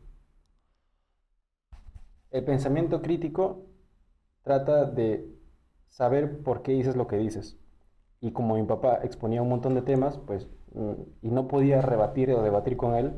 [2.31, 3.65] el pensamiento crítico
[4.43, 5.27] trata de
[5.89, 7.57] saber por qué dices lo que dices.
[8.21, 10.93] Y como mi papá exponía un montón de temas, pues, mm,
[11.23, 13.13] y no podía rebatir o debatir con él,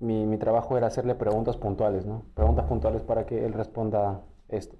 [0.00, 2.24] mi, mi trabajo era hacerle preguntas puntuales, ¿no?
[2.34, 4.76] Preguntas puntuales para que él responda esto.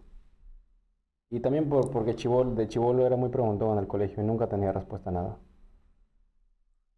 [1.35, 4.49] Y también por, porque chibol, de chivolo era muy preguntón en el colegio y nunca
[4.49, 5.39] tenía respuesta a nada.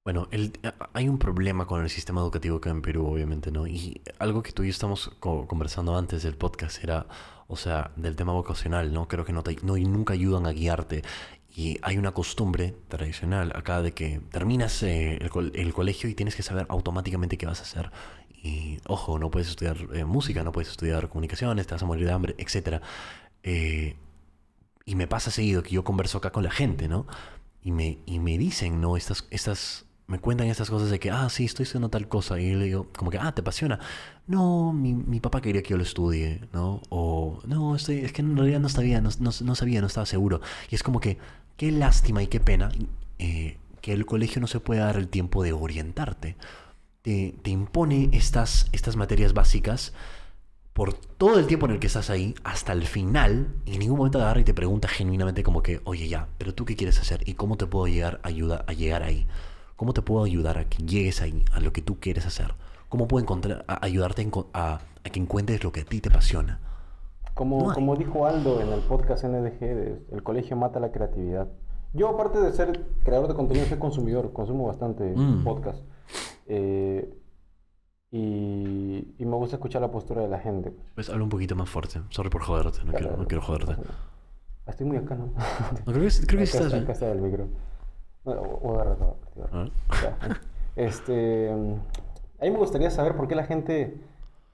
[0.05, 0.53] Bueno, el-
[0.93, 3.67] hay un problema con el sistema educativo acá en Perú, obviamente, ¿no?
[3.67, 7.07] Y algo que tú y yo estamos co- conversando antes del podcast era,
[7.49, 9.09] o sea, del tema vocacional, ¿no?
[9.09, 11.03] Creo que no, te- no y nunca ayudan a guiarte.
[11.57, 16.37] Y hay una costumbre tradicional acá de que terminas eh, el, el colegio y tienes
[16.37, 17.91] que saber automáticamente qué vas a hacer.
[18.43, 22.07] Y ojo, no puedes estudiar eh, música, no puedes estudiar comunicaciones, te vas a morir
[22.07, 22.81] de hambre, etc.
[23.43, 23.97] Eh,
[24.87, 27.07] y me pasa seguido que yo converso acá con la gente, ¿no?
[27.63, 28.97] Y me, y me dicen, ¿no?
[28.97, 32.41] Estas, estas, me cuentan estas cosas de que, ah, sí, estoy haciendo tal cosa.
[32.41, 33.81] Y yo le digo, como que, ah, ¿te apasiona?
[34.29, 36.81] No, mi, mi papá quería que yo lo estudie, ¿no?
[36.89, 40.07] O, no, estoy, es que en realidad no sabía, no, no, no sabía, no estaba
[40.07, 40.41] seguro.
[40.71, 41.19] Y es como que,
[41.57, 42.71] qué lástima y qué pena
[43.19, 46.37] eh, que el colegio no se pueda dar el tiempo de orientarte.
[47.03, 49.93] Te, te impone estas, estas materias básicas
[50.77, 53.97] por todo el tiempo en el que estás ahí, hasta el final, y en ningún
[53.97, 57.01] momento te agarra y te pregunta genuinamente como que, oye ya, pero tú qué quieres
[57.01, 59.27] hacer y cómo te puedo llegar ayuda a llegar ahí.
[59.77, 62.53] ¿Cómo te puedo ayudar a que llegues ahí, a lo que tú quieres hacer?
[62.91, 64.23] ¿Cómo puedo encontrar, a- ayudarte
[64.53, 66.61] a, a- a que encuentres lo que a ti te apasiona?
[67.35, 69.63] Como, No como dijo Aldo en el podcast NDG,
[70.13, 71.49] el colegio mata la creatividad.
[71.95, 75.43] Yo, aparte de ser creador de contenido, soy consumidor, consumo bastante Mm.
[75.45, 75.81] podcast.
[76.47, 77.13] Eh,
[78.11, 80.73] y, y me gusta escuchar la postura de la gente.
[80.95, 82.01] Pues habla un poquito más fuerte.
[82.11, 83.77] Sorry por joderte, no, quiero, no quiero joderte.
[84.67, 85.27] Estoy muy acá, ¿no?
[85.27, 86.83] No, creo que, creo que estás está, bien.
[86.85, 87.47] acá está el micro.
[88.25, 89.17] O- o agarra todo,
[89.53, 89.73] A ver.
[90.03, 90.41] Ya.
[90.77, 91.55] Este, a
[92.45, 94.01] mí me gustaría saber por qué la gente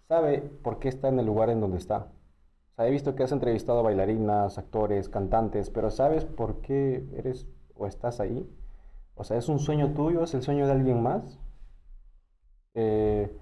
[0.09, 2.09] sabe por qué está en el lugar en donde está.
[2.73, 7.07] O sea, he visto que has entrevistado a bailarinas, actores, cantantes, pero ¿sabes por qué
[7.17, 8.47] eres o estás ahí?
[9.15, 10.23] O sea, ¿es un sueño tuyo?
[10.23, 11.39] ¿Es el sueño de alguien más?
[12.75, 13.35] Eh,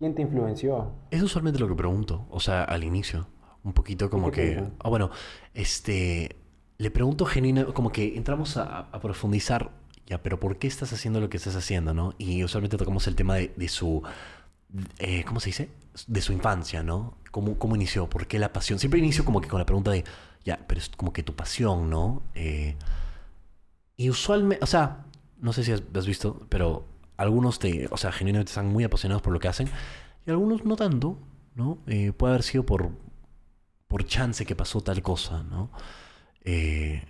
[0.00, 0.90] ¿Quién te influenció?
[1.10, 3.28] Es usualmente lo que pregunto, o sea, al inicio.
[3.62, 4.66] Un poquito como que...
[4.80, 5.10] Ah, bueno,
[5.52, 6.36] este...
[6.78, 9.70] Le pregunto genuina, como que entramos a, a profundizar,
[10.06, 12.14] ya, pero ¿por qué estás haciendo lo que estás haciendo, no?
[12.16, 14.02] Y usualmente tocamos el tema de, de su...
[14.98, 15.68] eh, ¿Cómo se dice?
[16.06, 17.18] De su infancia, ¿no?
[17.30, 18.08] ¿Cómo, ¿Cómo inició?
[18.08, 18.78] ¿Por qué la pasión?
[18.78, 20.04] Siempre inicio como que con la pregunta de,
[20.42, 22.22] ya, pero es como que tu pasión, ¿no?
[22.34, 22.76] Eh,
[23.98, 25.04] y usualmente, o sea,
[25.38, 26.86] no sé si has, has visto, pero
[27.20, 29.68] algunos te, o sea, genuinamente están muy apasionados por lo que hacen
[30.26, 31.18] y algunos no tanto,
[31.54, 31.78] ¿no?
[31.86, 32.90] Eh, puede haber sido por,
[33.88, 35.70] por chance que pasó tal cosa, ¿no?
[36.44, 37.04] Eh,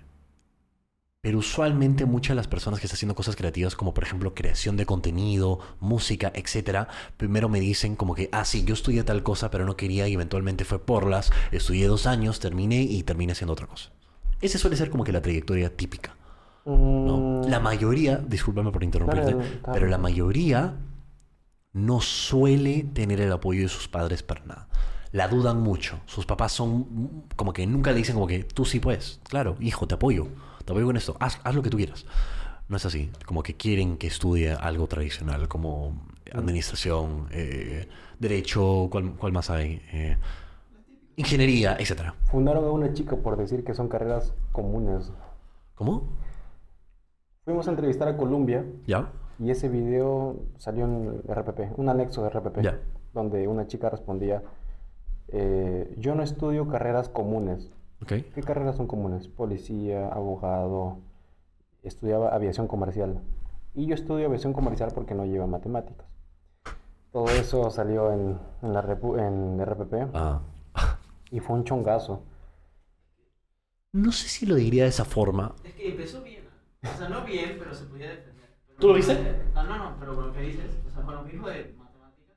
[1.20, 4.76] pero usualmente muchas de las personas que están haciendo cosas creativas, como por ejemplo creación
[4.76, 9.50] de contenido, música, etcétera, primero me dicen como que, ah, sí, yo estudié tal cosa,
[9.50, 13.52] pero no quería y eventualmente fue por las, estudié dos años, terminé y terminé haciendo
[13.52, 13.92] otra cosa.
[14.40, 16.16] Ese suele ser como que la trayectoria típica.
[16.64, 17.42] ¿No?
[17.44, 19.36] Mm, La mayoría, discúlpame por interrumpirte,
[19.72, 20.76] pero la mayoría
[21.72, 24.68] no suele tener el apoyo de sus padres para nada.
[25.12, 26.00] La dudan mucho.
[26.06, 29.20] Sus papás son como que nunca le dicen como que tú sí puedes.
[29.24, 30.28] Claro, hijo, te apoyo.
[30.64, 31.16] Te apoyo con esto.
[31.18, 32.06] Haz, haz lo que tú quieras.
[32.68, 33.11] No es así.
[33.26, 36.00] Como que quieren que estudie algo tradicional como
[36.32, 37.88] administración, eh,
[38.20, 39.82] derecho, ¿cuál, cuál más hay?
[39.92, 40.16] Eh,
[41.16, 42.14] ingeniería, etcétera.
[42.30, 45.11] Fundaron a una chica por decir que son carreras comunes.
[45.74, 46.04] ¿Cómo?
[47.45, 49.11] Fuimos a entrevistar a Columbia ¿Ya?
[49.38, 52.78] y ese video salió en RPP, un anexo de RPP, Ya.
[53.14, 54.43] donde una chica respondía,
[55.28, 57.70] eh, yo no estudio carreras comunes.
[58.03, 58.09] ¿Ok?
[58.34, 59.28] ¿Qué carreras son comunes?
[59.28, 60.99] Policía, abogado,
[61.82, 63.20] estudiaba aviación comercial.
[63.74, 66.07] Y yo estudio aviación comercial porque no lleva matemáticas.
[67.12, 70.43] Todo eso salió en, en la repu- en RPP Ah.
[71.30, 72.22] y fue un chongazo.
[73.93, 75.55] No sé si lo diría de esa forma.
[75.64, 76.39] Es que empezó bien.
[76.83, 78.57] O sea, no bien, pero se podía defender.
[78.66, 79.12] Pero ¿Tú lo viste?
[79.55, 82.37] Ah, no, no, pero con lo que dices, o sea, con lo dijo de matemáticas.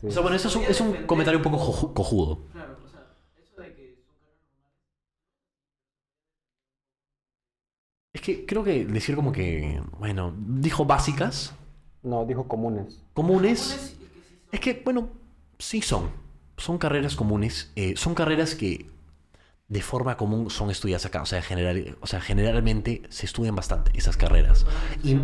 [0.00, 0.06] Sí.
[0.06, 2.38] O sea, bueno, eso es un, es un comentario un poco coju- cojudo.
[2.52, 4.82] Claro, o sea, eso de que son carreras normales.
[8.12, 11.54] Es que creo que decir como que, bueno, dijo básicas,
[12.02, 13.02] No, dijo comunes.
[13.14, 13.96] comunes.
[14.52, 15.08] Es que, bueno,
[15.58, 16.10] sí son.
[16.56, 17.72] Son carreras comunes.
[17.76, 18.86] eh, son carreras que
[19.68, 21.22] de forma común son estudiadas acá.
[21.22, 24.66] O sea, general, o sea, generalmente se estudian bastante esas carreras.
[25.02, 25.16] Y-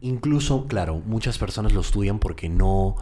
[0.00, 2.96] incluso, claro, muchas personas lo estudian porque no,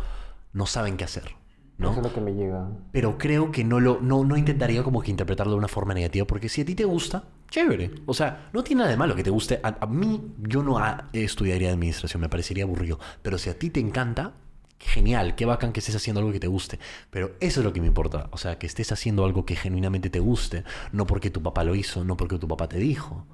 [0.53, 1.37] no saben qué hacer.
[1.79, 1.91] ¿no?
[1.93, 2.69] Eso es lo que me llega.
[2.91, 6.27] Pero creo que no lo no, no intentaría como que interpretarlo de una forma negativa,
[6.27, 7.93] porque si a ti te gusta, chévere.
[8.07, 9.61] O sea, no tiene nada de malo que te guste.
[9.63, 12.99] A, a mí, yo no ah, estudiaría administración, me parecería aburrido.
[13.23, 14.33] Pero si a ti te encanta,
[14.81, 16.79] genial, qué bacán que estés haciendo algo que te guste.
[17.11, 18.29] Pero eso es lo que me importa.
[18.33, 21.75] O sea, que estés haciendo algo que genuinamente te guste, no porque tu papá lo
[21.75, 23.25] hizo, no porque tu papá te dijo,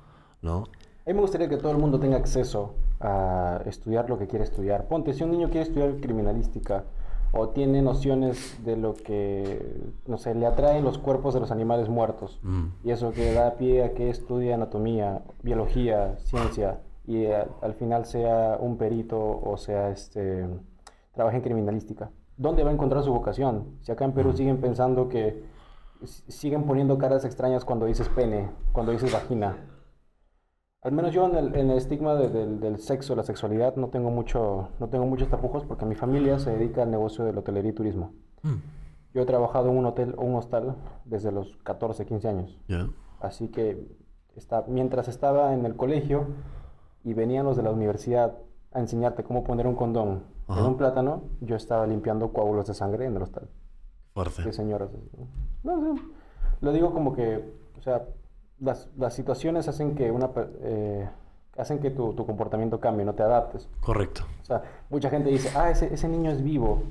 [0.42, 0.64] ¿no?
[1.06, 4.44] A mí me gustaría que todo el mundo tenga acceso a estudiar lo que quiere
[4.44, 4.88] estudiar.
[4.88, 6.84] Ponte, si un niño quiere estudiar criminalística
[7.32, 11.88] o tiene nociones de lo que, no sé, le atraen los cuerpos de los animales
[11.88, 12.66] muertos Mm.
[12.84, 18.56] y eso que da pie a que estudie anatomía, biología, ciencia y al final sea
[18.60, 20.46] un perito o sea, este,
[21.14, 22.10] trabaje en criminalística.
[22.36, 23.78] ¿Dónde va a encontrar su vocación?
[23.82, 25.44] Si acá en Perú siguen pensando que
[26.04, 29.56] siguen poniendo caras extrañas cuando dices pene, cuando dices vagina.
[30.82, 33.88] Al menos yo en el, en el estigma de- del, del sexo, la sexualidad, no
[33.88, 37.40] tengo, mucho, no tengo muchos tapujos porque mi familia se dedica al negocio de la
[37.40, 38.12] hotelería y turismo.
[38.42, 38.56] Mm.
[39.14, 40.74] Yo he trabajado en un hotel o un hostal
[41.06, 42.60] desde los 14, 15 años.
[42.68, 42.86] ¿Ya?
[43.20, 43.96] Así que
[44.36, 46.26] está, mientras estaba en el colegio
[47.04, 48.36] y venían los de la universidad
[48.72, 50.60] a enseñarte cómo poner un condón Ajá.
[50.60, 53.48] en un plátano, yo estaba limpiando coágulos de sangre en el hostal.
[54.12, 54.42] Fuerte.
[54.44, 54.90] Sí, señoras.
[56.60, 57.44] Lo digo como que,
[57.78, 58.04] o sea,
[58.60, 60.30] las, las situaciones hacen que una
[60.62, 61.08] eh,
[61.56, 63.68] hacen que tu, tu comportamiento cambie, no te adaptes.
[63.80, 64.22] Correcto.
[64.42, 66.82] O sea, mucha gente dice, ah, ese, ese niño es vivo.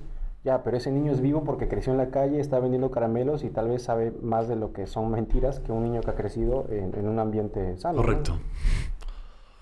[0.43, 3.49] Ya, pero ese niño es vivo porque creció en la calle, está vendiendo caramelos y
[3.49, 6.65] tal vez sabe más de lo que son mentiras que un niño que ha crecido
[6.69, 7.99] en, en un ambiente sano.
[7.99, 8.01] ¿no?
[8.03, 8.33] Correcto.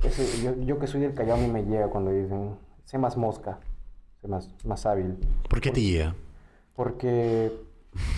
[0.03, 3.15] Ese- yo, yo que soy del Callao a mí me llega cuando dicen, sé más
[3.15, 3.59] mosca,
[4.27, 5.17] más, más hábil.
[5.49, 6.15] ¿Por qué te llega?
[6.75, 7.51] Porque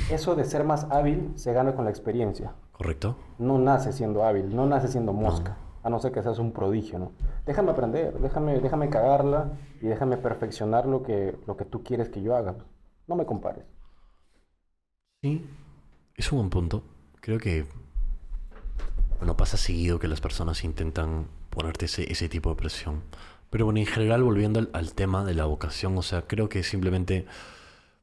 [0.10, 2.54] eso de ser más hábil se gana con la experiencia.
[2.72, 3.16] ¿Correcto?
[3.38, 7.00] No nace siendo hábil, no nace siendo mosca, a no ser que seas un prodigio,
[7.00, 7.12] ¿no?
[7.46, 9.52] Déjame aprender, déjame, déjame cagarla
[9.82, 12.56] y déjame perfeccionar lo que, lo que tú quieres que yo haga.
[13.08, 13.66] No me compares.
[15.22, 15.46] Sí,
[16.16, 16.84] es un buen punto.
[17.22, 17.66] Creo que,
[19.20, 23.04] bueno, pasa seguido que las personas intentan ponerte ese, ese tipo de presión.
[23.54, 26.64] Pero bueno, en general, volviendo al, al tema de la vocación, o sea, creo que
[26.64, 27.28] simplemente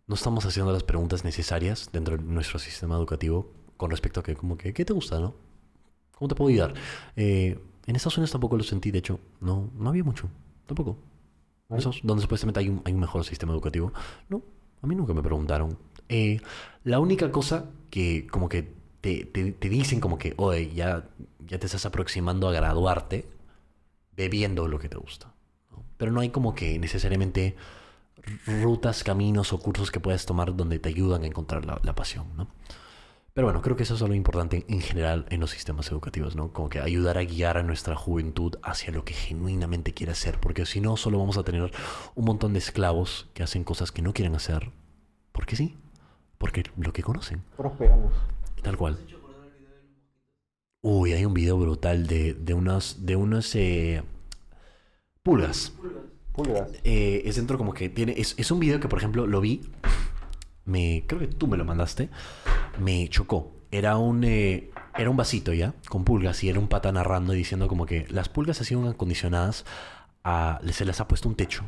[0.08, 4.36] no estamos haciendo las preguntas necesarias dentro de nuestro sistema educativo con respecto a que,
[4.36, 5.34] como que, ¿qué te gusta, no?
[6.18, 6.74] ¿Cómo te puedo ayudar?
[7.16, 10.30] Eh, en Estados Unidos tampoco lo sentí, de hecho, no, no había mucho,
[10.66, 10.98] tampoco.
[11.76, 13.92] Esos, donde supuestamente hay un, hay un mejor sistema educativo.
[14.28, 14.42] No,
[14.82, 15.78] a mí nunca me preguntaron.
[16.08, 16.40] Eh,
[16.84, 21.08] la única cosa que como que te, te- te dicen como que, oye, ya,
[21.46, 23.26] ya te estás aproximando a graduarte
[24.16, 25.34] bebiendo lo que te gusta.
[26.00, 27.54] Pero no hay como que necesariamente
[28.46, 32.26] rutas, caminos o cursos que puedas tomar donde te ayudan a encontrar la, la pasión,
[32.36, 32.48] ¿no?
[33.34, 36.52] Pero bueno, creo que eso es lo importante en general en los sistemas educativos, ¿no?
[36.52, 40.64] Como que ayudar a guiar a nuestra juventud hacia lo que genuinamente quiere hacer, porque
[40.66, 41.70] si no, solo vamos a tener
[42.14, 44.72] un montón de esclavos que hacen cosas que no quieren hacer,
[45.32, 45.76] porque sí,
[46.38, 48.12] porque lo que conocen, Puros peganos.
[48.62, 48.98] tal cual.
[50.82, 54.02] Uy, hay un video brutal de, de unas, de unas eh,
[55.30, 55.72] pulgas.
[56.32, 56.70] Pulgas.
[56.84, 58.14] Eh, es dentro como que tiene.
[58.16, 59.62] Es, es un video que, por ejemplo, lo vi.
[60.64, 61.04] Me.
[61.06, 62.08] Creo que tú me lo mandaste.
[62.80, 63.52] Me chocó.
[63.70, 64.24] Era un.
[64.24, 65.74] eh, era un vasito ya.
[65.88, 66.42] Con pulgas.
[66.44, 69.64] Y era un pata narrando y diciendo como que las pulgas han sido acondicionadas
[70.24, 70.60] a.
[70.72, 71.64] Se les ha puesto un techo.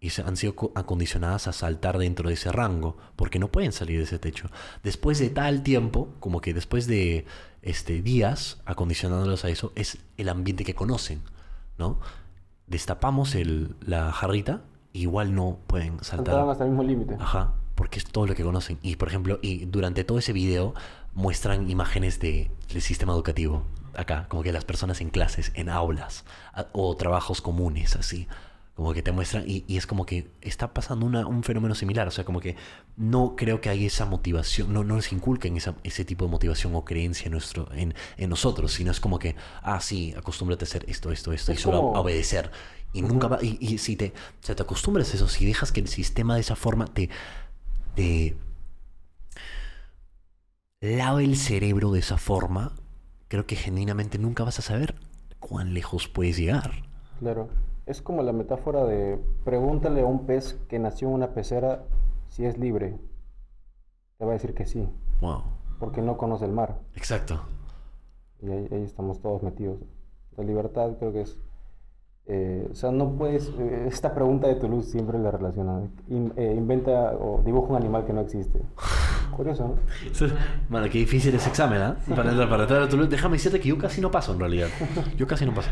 [0.00, 2.96] Y se han sido co- acondicionadas a saltar dentro de ese rango.
[3.16, 4.48] Porque no pueden salir de ese techo.
[4.82, 6.14] Después de tal tiempo.
[6.20, 7.24] Como que después de
[7.62, 9.72] este, días acondicionándolos a eso.
[9.76, 11.20] Es el ambiente que conocen.
[11.78, 12.00] ¿No?
[12.66, 16.48] Destapamos el, la jarrita, igual no pueden saltar.
[16.48, 17.16] hasta el mismo límite.
[17.18, 18.78] Ajá, porque es todo lo que conocen.
[18.82, 20.74] Y por ejemplo, y durante todo ese video
[21.14, 23.64] muestran imágenes de, del sistema educativo.
[23.94, 28.26] Acá, como que las personas en clases, en aulas, a- o trabajos comunes, así.
[28.74, 32.08] Como que te muestran, y, y es como que está pasando una- un fenómeno similar.
[32.08, 32.56] O sea, como que
[32.96, 36.74] no creo que hay esa motivación, no, no les inculquen esa, ese tipo de motivación
[36.74, 40.68] o creencia en, nuestro, en, en nosotros, sino es como que, ah, sí, acostúmbrate a
[40.68, 42.50] hacer esto, esto, esto, y solo a- como- a obedecer.
[42.94, 44.08] Y nunca va, y, y si te,
[44.42, 47.10] o sea, te acostumbras a eso, si dejas que el sistema de esa forma te,
[47.94, 48.36] te
[50.80, 52.72] lave el cerebro de esa forma,
[53.28, 54.94] creo que genuinamente nunca vas a saber
[55.40, 56.82] cuán lejos puedes llegar.
[57.20, 57.48] Claro.
[57.86, 61.82] Es como la metáfora de pregúntale a un pez que nació en una pecera
[62.28, 62.96] si es libre.
[64.18, 64.88] Te va a decir que sí,
[65.20, 65.42] Wow.
[65.80, 66.78] porque no conoce el mar.
[66.94, 67.40] Exacto.
[68.40, 69.78] Y ahí, ahí estamos todos metidos.
[70.36, 71.38] La libertad creo que es...
[72.26, 73.48] eh, o sea, no puedes...
[73.58, 75.82] eh, esta pregunta de Toulouse siempre la relaciona.
[76.08, 78.60] In- eh, inventa o dibuja un animal que no existe.
[79.36, 79.74] Curioso, ¿no?
[80.68, 81.96] Mano, qué difícil ese examen, ¿ah?
[82.14, 83.10] Para entrar, para entrar a Toulouse.
[83.10, 84.68] Déjame decirte que yo casi no paso en realidad.
[85.16, 85.70] Yo casi no paso.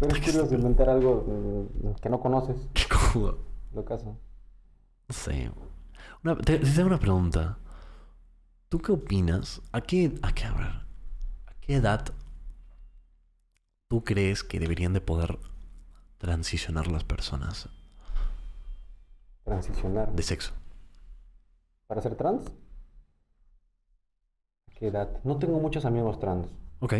[0.00, 1.68] Pero es curioso inventar algo
[2.00, 2.56] que no conoces.
[2.90, 3.38] Cojudo.
[3.74, 4.16] Lo caso.
[5.08, 5.50] No sé.
[6.22, 7.58] Una, te, te hago una pregunta.
[8.68, 9.60] ¿Tú qué opinas?
[9.72, 10.66] ¿A qué, a qué, a ver,
[11.46, 12.04] ¿a qué edad
[13.88, 15.38] tú crees que deberían de poder
[16.18, 17.70] transicionar las personas
[19.44, 20.12] Transicionar.
[20.12, 20.52] de sexo?
[21.86, 22.46] ¿Para ser trans?
[24.70, 25.08] ¿A qué edad?
[25.24, 26.48] No tengo muchos amigos trans.
[26.80, 26.94] Ok.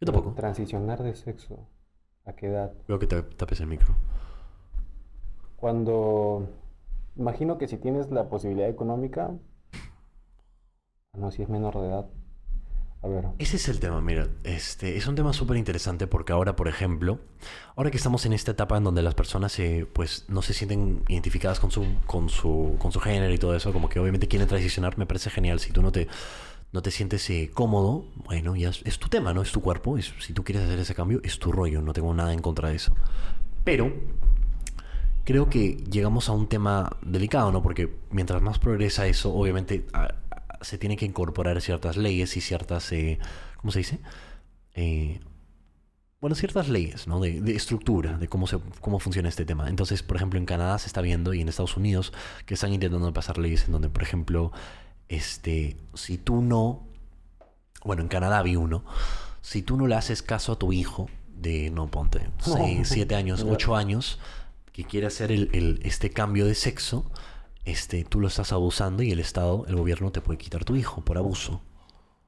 [0.00, 0.32] Yo tampoco.
[0.34, 1.68] Transicionar de sexo.
[2.24, 2.72] ¿A qué edad?
[2.88, 3.94] Veo que te tapes el micro.
[5.56, 6.48] Cuando...
[7.16, 9.34] Imagino que si tienes la posibilidad económica...
[11.14, 12.06] No, si es menor de edad.
[13.02, 13.24] A ver.
[13.38, 17.20] Ese es el tema, mira, este es un tema súper interesante porque ahora, por ejemplo,
[17.74, 21.02] ahora que estamos en esta etapa en donde las personas se, pues, no se sienten
[21.08, 24.48] identificadas con su, con su, con su género y todo eso, como que obviamente quieren
[24.48, 25.60] transicionar, me parece genial.
[25.60, 26.08] Si tú no te,
[26.72, 29.42] no te sientes eh, cómodo, bueno, ya es, es tu tema, ¿no?
[29.42, 32.12] Es tu cuerpo, es, si tú quieres hacer ese cambio, es tu rollo, no tengo
[32.14, 32.94] nada en contra de eso.
[33.64, 33.92] Pero
[35.24, 37.62] creo que llegamos a un tema delicado, ¿no?
[37.62, 39.86] Porque mientras más progresa eso, obviamente
[40.60, 43.18] se tiene que incorporar ciertas leyes y ciertas, eh,
[43.56, 43.98] ¿cómo se dice?
[44.74, 45.20] Eh,
[46.20, 47.20] bueno, ciertas leyes, ¿no?
[47.20, 49.68] De, de estructura, de cómo, se, cómo funciona este tema.
[49.68, 52.12] Entonces, por ejemplo, en Canadá se está viendo y en Estados Unidos
[52.46, 54.52] que están intentando pasar leyes en donde, por ejemplo,
[55.08, 56.86] este, si tú no,
[57.84, 58.84] bueno, en Canadá vi uno,
[59.40, 63.44] si tú no le haces caso a tu hijo de, no ponte, 6, 7 años.
[63.48, 64.18] 8 años,
[64.72, 67.10] que quiere hacer el, el- este cambio de sexo,
[67.64, 71.00] este, tú lo estás abusando y el Estado, el gobierno te puede quitar tu hijo
[71.02, 71.60] por abuso.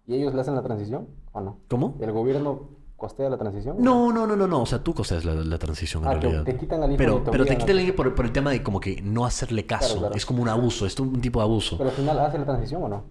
[0.06, 1.58] ¿Y ellos le hacen la transición o no?
[1.68, 1.96] ¿Cómo?
[2.00, 3.76] ¿El gobierno costea la transición?
[3.78, 4.60] No, no, no, no, no.
[4.62, 6.44] O sea, tú costeas la, la transición en Ah, que realidad.
[6.44, 8.62] te quitan pero, te pero te a- quitan al hijo por, por el tema de
[8.62, 9.86] como que no hacerle caso.
[9.86, 10.14] Claro, claro.
[10.16, 11.78] Es como un abuso, es un tipo de abuso.
[11.78, 13.04] Pero al final hace la transición o no?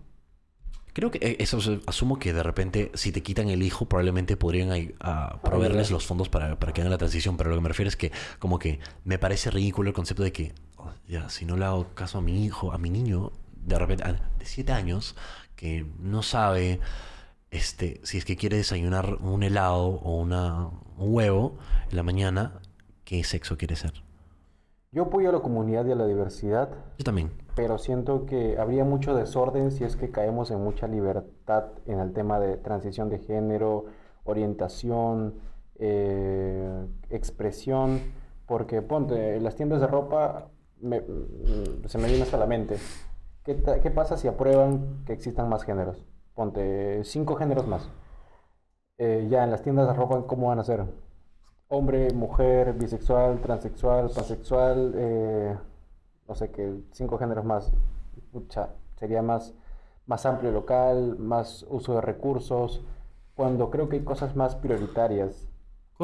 [0.93, 4.35] Creo que eh, eso es- asumo que de repente si te quitan el hijo probablemente
[4.35, 7.61] podrían ahí, ah, proveerles los fondos para, para que hagan la transición, pero lo que
[7.61, 11.29] me refiero es que como que me parece ridículo el concepto de que oh, ya
[11.29, 13.31] si no le hago caso a mi hijo, a mi niño,
[13.63, 15.15] de repente de siete años
[15.55, 16.79] que no sabe
[17.51, 20.67] este si es que quiere desayunar un helado o una,
[20.97, 21.57] un huevo
[21.89, 22.59] en la mañana,
[23.05, 23.93] qué sexo quiere ser.
[24.91, 27.29] Yo apoyo a la comunidad y a la diversidad, Yo también.
[27.55, 32.13] pero siento que habría mucho desorden si es que caemos en mucha libertad en el
[32.13, 33.85] tema de transición de género,
[34.23, 35.35] orientación,
[35.75, 37.99] eh, expresión,
[38.45, 40.47] porque ponte, en las tiendas de ropa
[40.79, 42.77] me- mm, se me viene hasta la mente.
[43.43, 46.03] ¿Qué, qué pasa si aprueban que existan más géneros?
[46.37, 47.89] Ponte cinco géneros más.
[48.99, 50.85] Eh, ya en las tiendas de ropa, ¿cómo van a ser?
[51.67, 55.57] Hombre, mujer, bisexual, transexual, pansexual, eh,
[56.27, 57.73] no sé qué, cinco géneros más.
[58.31, 59.55] Pucha, sería más,
[60.05, 62.85] más amplio local, más uso de recursos,
[63.33, 65.47] cuando creo que hay cosas más prioritarias.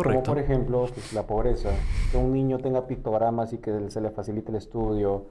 [0.01, 0.31] Como Correcto.
[0.31, 1.69] por ejemplo, pues, la pobreza,
[2.11, 5.27] que un niño tenga pictogramas y que se le facilite el estudio,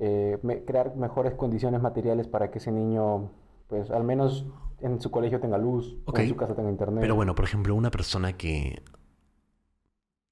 [0.00, 3.30] eh, me- crear mejores condiciones materiales para que ese niño,
[3.68, 4.46] pues al menos
[4.80, 7.00] en su colegio tenga luz, o en su casa tenga internet.
[7.00, 8.82] Pero bueno, por ejemplo, una persona que,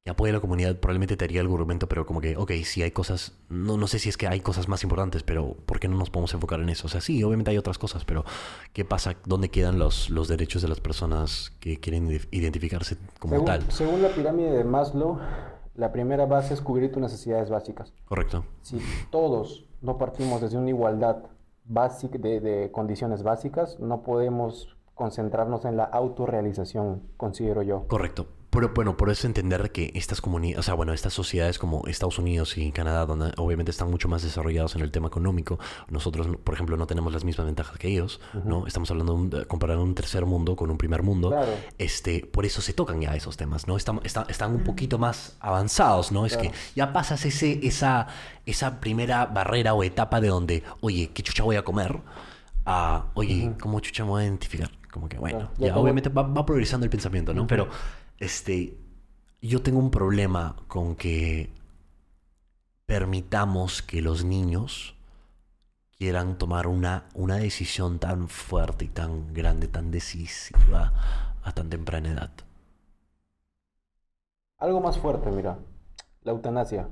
[0.04, 2.82] que apoya a la comunidad probablemente te haría el argumento, pero como que, ok, sí
[2.82, 5.86] hay cosas, no, no sé si es que hay cosas más importantes, pero ¿por qué
[5.88, 6.86] no nos podemos enfocar en eso?
[6.86, 8.24] O sea, sí, obviamente hay otras cosas, pero
[8.72, 9.14] ¿qué pasa?
[9.24, 13.70] ¿Dónde quedan los, los derechos de las personas que quieren ide- identificarse como según, tal?
[13.70, 15.18] según la pirámide de Maslow,
[15.76, 17.94] la primera base es cubrir tus necesidades básicas.
[18.04, 18.44] Correcto.
[18.60, 18.78] Si
[19.10, 21.22] todos no partimos desde una igualdad
[21.64, 27.86] básica de, de condiciones básicas, no podemos concentrarnos en la autorrealización, considero yo.
[27.88, 28.26] Correcto.
[28.52, 32.18] Pero bueno, por eso entender que estas comunidades, o sea, bueno, estas sociedades como Estados
[32.18, 35.58] Unidos y Canadá, donde obviamente están mucho más desarrollados en el tema económico,
[35.88, 38.66] nosotros, por ejemplo, no tenemos las mismas ventajas que ellos, ¿no?
[38.66, 41.30] Estamos hablando de comparando un tercer mundo con un primer mundo.
[41.30, 41.50] Claro.
[41.78, 43.76] Este, por eso se tocan ya esos temas, ¿no?
[43.78, 46.26] Están, están, están un poquito más avanzados, ¿no?
[46.26, 46.50] Es Claro.
[46.50, 48.06] que ya pasas ese, esa,
[48.44, 52.00] esa primera barrera o etapa de donde, oye, ¿qué chucha voy a comer?
[52.66, 54.70] A, oye, ¿cómo chucha me voy a identificar?
[54.92, 57.46] Como que, bueno, Claro, ya, ya como- obviamente va, va progresando el pensamiento, ¿no?
[57.46, 57.68] Pero,
[58.22, 58.78] este,
[59.40, 61.50] yo tengo un problema con que
[62.86, 64.94] permitamos que los niños
[65.98, 70.92] quieran tomar una, una decisión tan fuerte y tan grande, tan decisiva
[71.42, 72.30] a tan temprana edad.
[74.58, 75.58] Algo más fuerte, mira,
[76.22, 76.88] la eutanasia.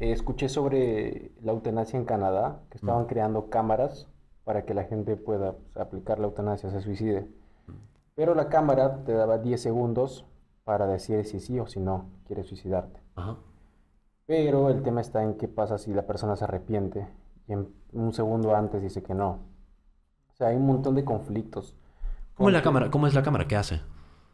[0.00, 4.06] Eh, escuché sobre la eutanasia en Canadá, que estaban creando cámaras
[4.44, 7.26] para que la gente pueda pues, aplicar la eutanasia, se suicide.
[8.14, 10.26] Pero la cámara te daba 10 segundos
[10.64, 13.00] para decir si sí o si no quieres suicidarte.
[13.16, 13.36] Ajá.
[14.26, 17.08] Pero el tema está en qué pasa si la persona se arrepiente
[17.48, 19.30] y en un segundo antes dice que no.
[20.32, 21.76] O sea, hay un montón de conflictos.
[22.34, 22.90] ¿Cómo es la cámara?
[22.90, 23.46] ¿Cómo es la cámara?
[23.46, 23.80] ¿Qué hace?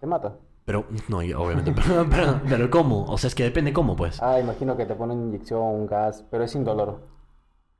[0.00, 0.36] Te mata.
[0.64, 3.06] Pero, no, obviamente, pero, pero, pero ¿cómo?
[3.06, 4.22] O sea, es que depende cómo, pues.
[4.22, 7.00] Ah, imagino que te ponen inyección, un gas, pero es indoloro.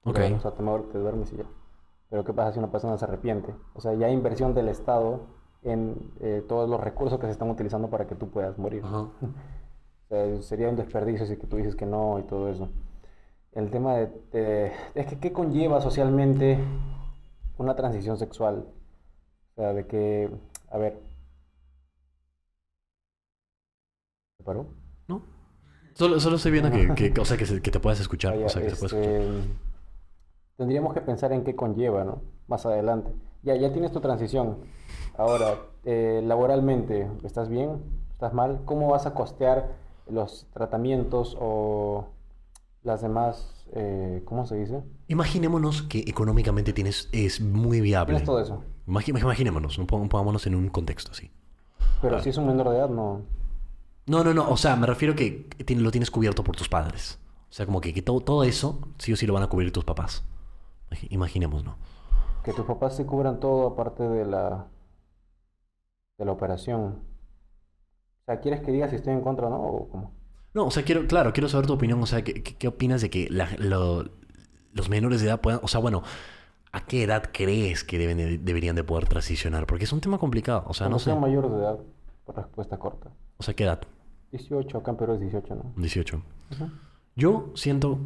[0.05, 0.19] Ok.
[0.37, 1.45] O sea, te, te duermes y ya.
[2.09, 3.55] Pero ¿qué pasa si una persona se arrepiente?
[3.75, 5.21] O sea, ya hay inversión del Estado
[5.63, 8.83] en eh, todos los recursos que se están utilizando para que tú puedas morir.
[8.85, 9.09] Ajá.
[10.11, 12.71] O sea, sería un desperdicio si que tú dices que no y todo eso.
[13.53, 16.59] El tema de, de- es que qué conlleva socialmente
[17.59, 18.65] una transición sexual.
[19.51, 20.31] O sea, de que,
[20.71, 20.99] a ver.
[24.39, 24.67] ¿Se paró?
[25.09, 25.23] ¿No?
[25.95, 28.33] Solo, solo estoy viendo que, que- o sea, que, se- que te puedas escuchar.
[28.35, 29.57] Vaya, o sea, que te puedas escuchar.
[30.57, 32.23] tendríamos que pensar en qué conlleva, ¿no?
[32.47, 33.11] Más adelante.
[33.43, 34.59] Ya, ya tienes tu transición.
[35.17, 37.83] Ahora, eh, laboralmente, ¿estás bien?
[38.13, 38.61] ¿Estás mal?
[38.65, 39.73] ¿Cómo vas a costear
[40.09, 42.07] los tratamientos o
[42.83, 44.83] las demás, eh, ¿cómo se dice?
[45.09, 48.15] Imaginémonos que económicamente tienes, es muy viable.
[48.15, 48.63] Tienes todo eso.
[48.87, 51.31] Imagi- imaginémonos, no pon- pongámonos en un contexto así.
[52.01, 52.21] Pero Ah.
[52.23, 53.23] si es un menor de edad, no.
[54.07, 54.49] No, no, no.
[54.51, 55.47] O sea, me refiero que
[55.77, 57.19] lo tienes cubierto por tus padres.
[57.51, 59.73] O sea, como que, que todo, todo eso sí o sí lo van a cubrir
[59.73, 60.25] tus papás.
[60.91, 61.77] Imagi- Imaginemos, ¿no?
[62.49, 64.67] Que tus papás se cubran todo aparte de la,
[66.17, 66.81] de la operación.
[66.83, 69.61] O sea, ¿quieres que diga si estoy en contra o no?
[69.63, 70.13] ¿O cómo?
[70.55, 72.03] No, o sea, quiero, claro, quiero saber tu opinión.
[72.03, 74.05] O sea, ¿qué, qué- opinas de que la- lo-
[74.73, 75.61] los menores de edad puedan...
[75.63, 76.03] O sea, bueno,
[76.73, 79.67] ¿a qué edad crees que deben de- deberían de poder transicionar?
[79.67, 80.65] Porque es un tema complicado.
[80.69, 81.15] O sea, no sé.
[81.15, 81.79] mayores de edad,
[82.25, 83.11] por respuesta corta.
[83.37, 83.83] O sea, ¿qué edad?
[84.33, 85.73] 18, acá en Perú es 18, ¿no?
[85.77, 86.23] 18.
[86.53, 86.71] Ujú.
[87.15, 87.99] Yo siento...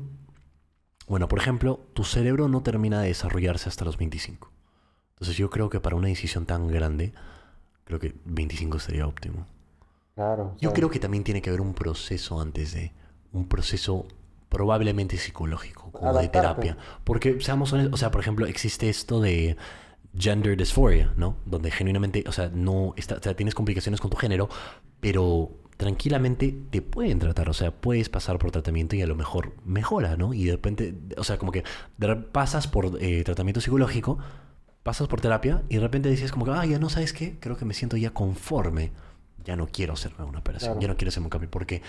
[1.08, 4.50] Bueno, por ejemplo, tu cerebro no termina de desarrollarse hasta los 25.
[5.14, 7.12] Entonces yo creo que para una decisión tan grande,
[7.84, 9.46] creo que 25 sería óptimo.
[10.14, 10.56] Claro.
[10.60, 12.92] Yo creo que también tiene que haber un proceso antes de,
[13.32, 14.06] un proceso
[14.48, 16.76] probablemente psicológico, como de terapia.
[17.04, 19.56] Porque, seamos honestos, o sea, por ejemplo, existe esto de,
[20.16, 21.36] gender dysphoria, ¿no?
[21.46, 24.48] Donde genuinamente, o sea, no está, o sea, tienes complicaciones con tu género,
[25.00, 29.54] pero tranquilamente te pueden tratar, o sea, puedes pasar por tratamiento y a lo mejor
[29.64, 30.32] mejora, ¿no?
[30.34, 31.64] Y de repente, o sea, como que
[32.32, 34.18] pasas por eh, tratamiento psicológico,
[34.82, 37.56] pasas por terapia y de repente dices como que, ah, ya no sabes qué, creo
[37.56, 38.92] que me siento ya conforme,
[39.44, 40.80] ya no quiero hacerme una operación, Claro.
[40.82, 41.82] ya no quiero hacerme un cambio, porque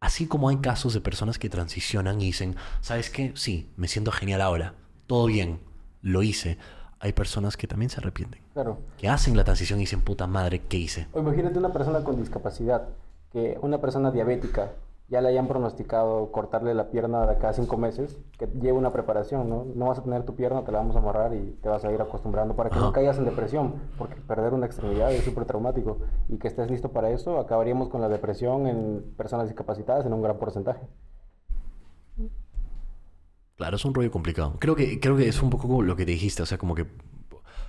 [0.00, 3.32] así como hay casos de personas que transicionan y dicen, ¿sabes qué?
[3.34, 4.74] Sí, me siento genial ahora,
[5.06, 5.60] todo bien,
[6.00, 6.58] lo hice.
[7.00, 8.78] Hay personas que también se arrepienten, Claro.
[8.98, 11.06] que hacen la transición y dicen, puta madre, ¿qué hice?
[11.12, 12.88] O imagínate una persona con discapacidad,
[13.30, 14.70] que una persona diabética
[15.08, 18.90] ya le hayan pronosticado cortarle la pierna de acá a cinco meses, que lleva una
[18.90, 19.66] preparación, ¿no?
[19.74, 21.92] No vas a tener tu pierna, te la vamos a amarrar y te vas a
[21.92, 25.98] ir acostumbrando para que no caigas en depresión, porque perder una extremidad es súper traumático.
[26.30, 30.22] Y que estés listo para eso, acabaríamos con la depresión en personas discapacitadas en un
[30.22, 30.80] gran porcentaje.
[33.56, 34.58] Claro, es un rollo complicado.
[34.60, 36.86] Creo que, creo que es un poco lo que te dijiste, o sea, como que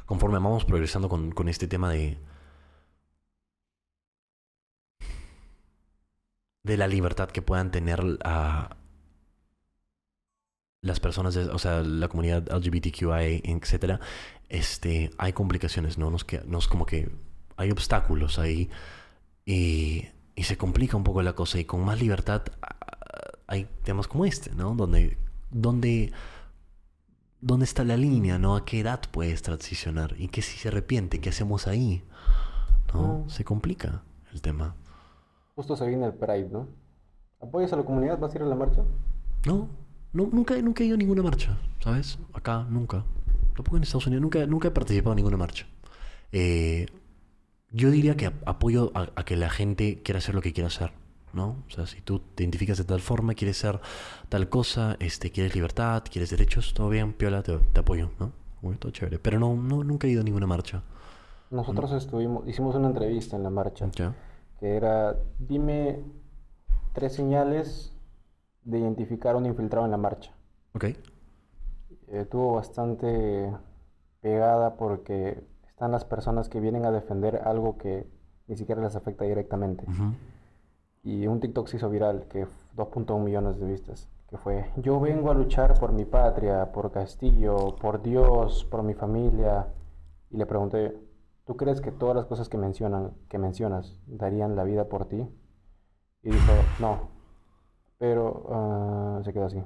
[0.06, 2.18] conforme vamos progresando con, con este tema de...
[6.64, 8.76] de la libertad que puedan tener a
[10.82, 14.00] las personas, de- o sea, la comunidad LGBTQI, etcétera,
[14.50, 16.12] este, hay complicaciones, ¿no?
[16.12, 17.10] Nos, que, nos como que
[17.58, 18.70] hay obstáculos ahí
[19.46, 20.06] y,
[20.36, 22.44] y se complica un poco la cosa y con más libertad
[23.48, 24.76] hay temas como este, ¿no?
[24.76, 25.18] Donde,
[25.52, 26.12] donde,
[27.42, 28.56] ¿dónde está la línea, ¿no?
[28.56, 30.16] ¿A qué edad puedes transicionar?
[30.18, 31.20] ¿Y qué si se arrepiente?
[31.20, 32.04] ¿Qué hacemos ahí?
[32.94, 33.26] ¿No?
[33.26, 33.30] Mm.
[33.30, 34.04] Se complica
[34.34, 34.76] el tema.
[35.56, 36.68] Justo se viene el Pride, ¿no?
[37.42, 38.20] ¿Apoyas a la comunidad?
[38.20, 38.82] ¿Vas a ir a la marcha?
[39.46, 39.70] No,
[40.14, 42.18] no nunca, nunca he ido a ninguna marcha, ¿sabes?
[42.34, 43.04] Acá, nunca.
[43.56, 45.68] Tampoco en Estados Unidos, nunca, nunca he participado en ninguna marcha.
[46.32, 46.88] Eh,
[47.72, 50.68] yo diría que ap- apoyo a, a que la gente quiera hacer lo que quiera
[50.68, 50.92] hacer,
[51.36, 51.64] ¿no?
[51.68, 53.80] O sea, si tú te identificas de tal forma, quieres ser
[54.30, 58.32] tal cosa, este, quieres libertad, quieres derechos, todo bien, piola, te, te apoyo, ¿no?
[58.80, 59.20] Todo chévere.
[59.20, 60.82] Pero no, no, nunca he ido a ninguna marcha.
[61.52, 63.88] Nosotros estuvimos, hicimos una entrevista en la marcha.
[63.94, 64.16] ¿Ya?
[64.60, 66.04] que era, dime
[66.94, 67.94] tres señales
[68.64, 70.32] de identificar a un infiltrado en la marcha.
[70.74, 70.86] Ok.
[72.08, 73.52] Eh, tuvo bastante
[74.22, 78.08] pegada porque están las personas que vienen a defender algo que
[78.48, 79.84] ni siquiera les afecta directamente.
[79.84, 80.14] Ujú.
[81.06, 85.00] Y un TikTok se hizo viral, que f- 2.1 millones de vistas, que fue, yo
[85.00, 89.68] vengo a luchar por mi patria, por Castillo, por Dios, por mi familia.
[90.32, 90.98] Y le pregunté,
[91.46, 95.28] ¿tú crees que todas las cosas que, mencionan, que mencionas darían la vida por ti?
[96.24, 97.10] Y dijo, no.
[98.00, 99.64] Pero ah, se quedó así.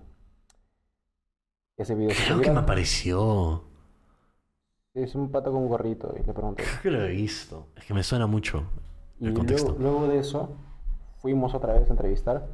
[1.78, 3.64] Ese video se Creo que me apareció.
[4.94, 6.64] Es un pato con un gorrito y le pregunté.
[6.64, 7.68] Creo que lo he visto.
[7.76, 8.64] Es que me suena mucho
[9.20, 9.76] Y el luego, contexto.
[9.80, 10.50] luego de eso,
[11.22, 12.48] fuimos otra vez a entrevistar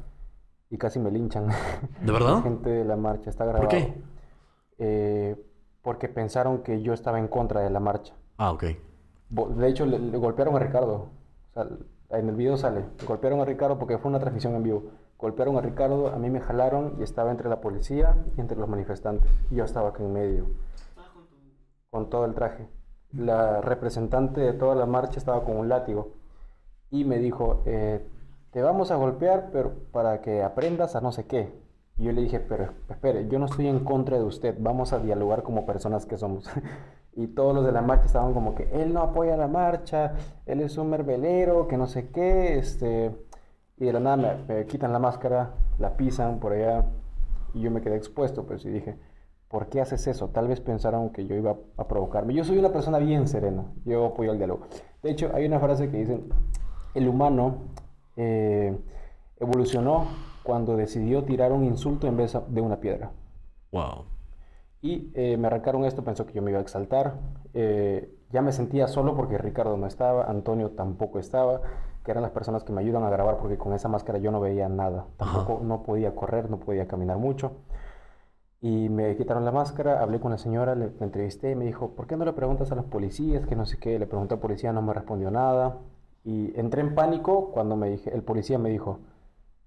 [0.70, 1.48] y casi me linchan.
[2.02, 2.36] ¿De verdad?
[2.36, 3.68] La gente de la marcha está grabado.
[3.68, 3.94] qué?
[4.78, 5.36] Eh,
[5.82, 8.14] porque pensaron que yo estaba en contra de la marcha.
[8.36, 8.64] Ah, ok.
[9.30, 11.08] De hecho, le, le golpearon a Ricardo.
[11.50, 11.66] O sea,
[12.10, 12.84] en el video sale.
[13.06, 14.84] Golpearon a Ricardo porque fue una transmisión en vivo.
[15.18, 18.68] Golpearon a Ricardo, a mí me jalaron y estaba entre la policía y entre los
[18.68, 19.30] manifestantes.
[19.50, 20.46] Y yo estaba acá en medio,
[21.90, 22.68] con todo el traje.
[23.12, 26.12] La representante de toda la marcha estaba con un látigo
[26.90, 28.06] y me dijo, eh,
[28.56, 31.52] te vamos a golpear, pero para que aprendas a no sé qué.
[31.98, 34.98] Y yo le dije, pero espere, yo no estoy en contra de usted, vamos a
[34.98, 36.48] dialogar como personas que somos.
[37.12, 40.14] y todos los de la marcha estaban como que, él no apoya la marcha,
[40.46, 43.14] él es un mervelero, que no sé qué, este...
[43.76, 46.86] Y de la nada me, me quitan la máscara, la pisan por allá,
[47.52, 48.96] y yo me quedé expuesto, pues, y dije,
[49.48, 50.28] ¿por qué haces eso?
[50.30, 52.32] Tal vez pensaron que yo iba a provocarme.
[52.32, 54.62] Yo soy una persona bien serena, yo apoyo el diálogo.
[55.02, 56.24] De hecho, hay una frase que dice,
[56.94, 57.58] el humano
[58.16, 58.76] eh,
[59.38, 60.06] evolucionó
[60.42, 63.12] cuando decidió tirar un insulto en vez de una piedra.
[63.72, 64.06] Wow.
[64.82, 67.14] Y eh, me arrancaron esto, pensó que yo me iba a exaltar.
[67.54, 71.60] eh, ya me sentía solo porque Ricardo no estaba, Antonio tampoco estaba,
[72.04, 74.40] que eran las personas que me ayudan a grabar porque con esa máscara yo no
[74.40, 75.06] veía nada.
[75.18, 75.44] Ajá.
[75.44, 77.52] Tampoco no podía correr, no podía caminar mucho.
[78.60, 81.94] Y me quitaron la máscara, hablé con la señora, le, le entrevisté y me dijo,
[81.94, 83.46] ¿por qué no le preguntas a los policías?
[83.46, 83.98] Que no sé qué.
[83.98, 85.78] Le pregunté al policía, no me respondió nada.
[86.26, 88.98] Y entré en pánico cuando me dije, el policía me dijo,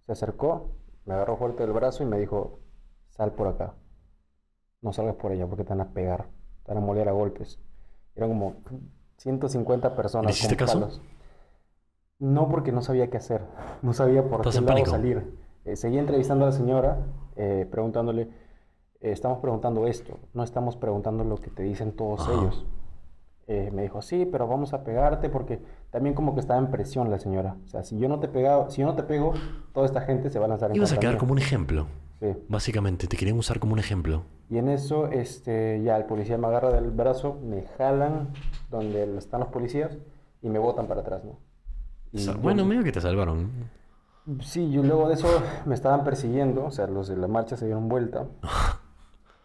[0.06, 0.72] se acercó,
[1.06, 2.60] me agarró fuerte del brazo y me dijo,
[3.08, 3.76] sal por acá.
[4.82, 6.28] No salgas por allá porque te van a pegar,
[6.66, 7.62] te van a moler a golpes.
[8.14, 8.56] Eran como
[9.20, 10.80] 150 personas ¿Le hiciste con caso?
[10.82, 11.02] palos.
[12.20, 13.42] No porque no sabía qué hacer,
[13.82, 15.34] no sabía por ¿Estás qué lado salir.
[15.64, 16.98] Eh, seguí entrevistando a la señora,
[17.38, 22.34] eh, preguntándole, eh, estamos preguntando esto, no estamos preguntando lo que te dicen todos Ajá.
[22.34, 22.66] ellos.
[23.52, 25.60] Eh, me dijo, sí, pero vamos a pegarte porque
[25.90, 27.56] también como que estaba en presión la señora.
[27.66, 29.34] O sea, si yo no te pegaba, si yo no te pego,
[29.74, 31.88] toda esta gente se va a lanzar en Ibas a quedar como un ejemplo.
[32.20, 32.28] Sí.
[32.48, 34.22] Básicamente, te querían usar como un ejemplo.
[34.52, 38.34] Y en eso, este, ya el policía me agarra del brazo, me jalan
[38.70, 39.98] donde están los policías
[40.44, 41.40] y me botan para atrás, ¿no?
[42.12, 43.50] Y Bueno, medio que te salvaron.
[44.42, 45.28] Sí, yo luego de eso
[45.66, 48.28] me estaban persiguiendo, o sea, los de la marcha se dieron vuelta.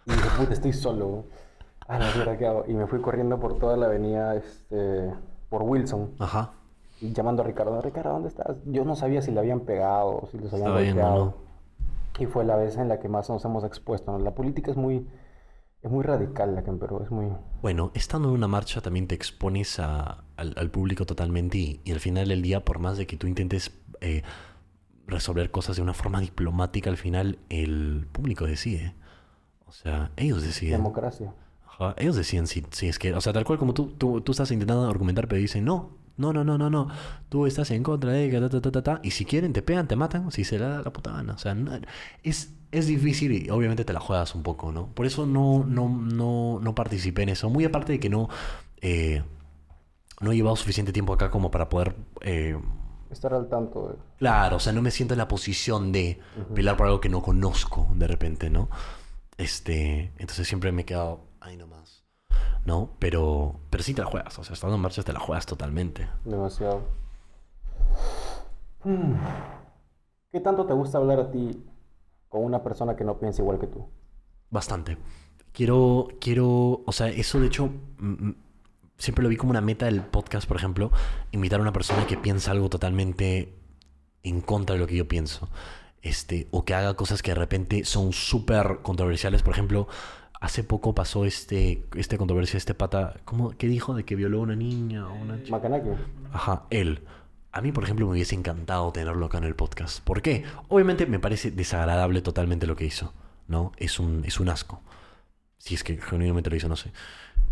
[0.07, 1.25] Y dije, puta, estoy solo.
[1.87, 2.65] Ah, la mierda, ¿qué hago?
[2.67, 5.13] Y me fui corriendo por toda la avenida, este,
[5.51, 6.53] por Wilson, Ajá.
[7.01, 8.57] y llamando a Ricardo, Ricardo, ¿dónde estás?
[8.67, 11.25] Yo no sabía si le habían pegado, si los habían golpeado.
[11.25, 11.35] ¿no?
[12.19, 14.19] Y fue la vez en la que más nos hemos expuesto, ¿no?
[14.19, 15.07] La política es muy,
[15.83, 17.27] es muy radical acá en Perú, es muy...
[17.61, 21.93] Bueno, estando en una marcha también te expones a- al, al público totalmente y, y
[21.93, 24.23] al final del día, por más de que tú intentes eh,
[25.07, 28.95] resolver cosas de una forma diplomática, al final el público decide.
[29.67, 30.77] O sea, ellos deciden.
[30.79, 31.33] Democracia.
[31.79, 34.33] Ajá, ellos deciden si, si es que, o sea, tal cual como tú, tú, tú
[34.33, 36.89] estás intentando argumentar, pero dicen, no, no, no, no, no, no,
[37.29, 39.89] tú estás en contra de ta, ta, ta, ta, ta", y si quieren te pegan,
[39.89, 41.35] te matan, si se le da la puta gana.
[41.35, 41.73] O sea, no-
[42.23, 44.87] es, es difícil y obviamente te la juegas un poco, ¿no?
[44.95, 47.51] Por eso no, no, no, no participé en eso.
[47.51, 48.29] Muy aparte de que no,
[48.81, 49.23] eh,
[50.21, 51.97] no he llevado suficiente tiempo acá como para poder...
[52.21, 52.57] eh,
[53.11, 53.95] Estar al tanto de...
[54.19, 56.19] Claro, o sea, no me siento en la posición de
[56.55, 58.69] pelear por algo que no conozco de repente, ¿no?
[59.37, 62.05] Este, entonces siempre me he quedado ahí nomás,
[62.65, 62.91] ¿no?
[62.99, 66.09] Pero, pero sí te la juegas, o sea, estando en marcha te la juegas totalmente.
[66.25, 66.83] Demasiado.
[68.83, 69.15] Hmm.
[70.33, 71.65] ¿Qué tanto te gusta hablar a ti
[72.29, 73.89] con una persona que no piensa igual que tú?
[74.51, 74.99] Bastante.
[75.53, 77.67] Quiero, quiero, o sea, eso de hecho,
[77.99, 78.37] mm, mm,
[78.99, 80.91] siempre lo vi como una meta del podcast, por ejemplo,
[81.31, 83.55] invitar a una persona que piensa algo totalmente
[84.23, 85.49] en contra de lo que yo pienso.
[86.03, 89.43] Este, o que haga cosas que de repente son súper controversiales.
[89.43, 89.87] Por ejemplo,
[90.45, 93.95] hace poco pasó este, este controversia, este pata, ¿cómo, ¿qué dijo?
[93.95, 95.57] De que violó a una niña o una chica.
[95.57, 95.89] Macanaki.
[96.35, 97.01] Ajá, él.
[97.51, 100.01] A mí, por ejemplo, me hubiese encantado tenerlo acá en el podcast.
[100.01, 100.45] ¿Por qué?
[100.69, 103.15] Obviamente me parece desagradable totalmente lo que hizo,
[103.49, 103.73] ¿no?
[103.79, 104.83] Es un, es un asco.
[105.57, 106.93] Si es que genuinamente lo hizo, no sé.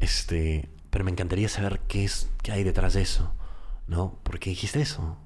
[0.01, 3.33] Este, pero me encantaría saber qué es, qué hay detrás de eso,
[3.87, 4.19] ¿no?
[4.23, 5.17] ¿Por qué dijiste eso?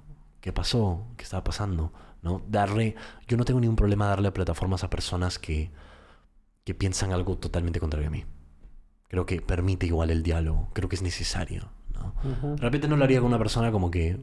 [0.40, 1.04] ¿Qué pasó?
[1.16, 1.92] ¿Qué estaba pasando?
[2.22, 2.42] ¿No?
[2.46, 2.94] Darle,
[3.26, 5.72] yo no tengo ningún problema darle plataformas a personas que,
[6.66, 8.24] que piensan algo totalmente contrario a mí.
[9.08, 10.68] Creo que permite igual el diálogo.
[10.74, 12.12] Creo que es necesario, ¿no?
[12.30, 12.56] Ujú.
[12.56, 14.20] De repente no lo haría con una persona como que.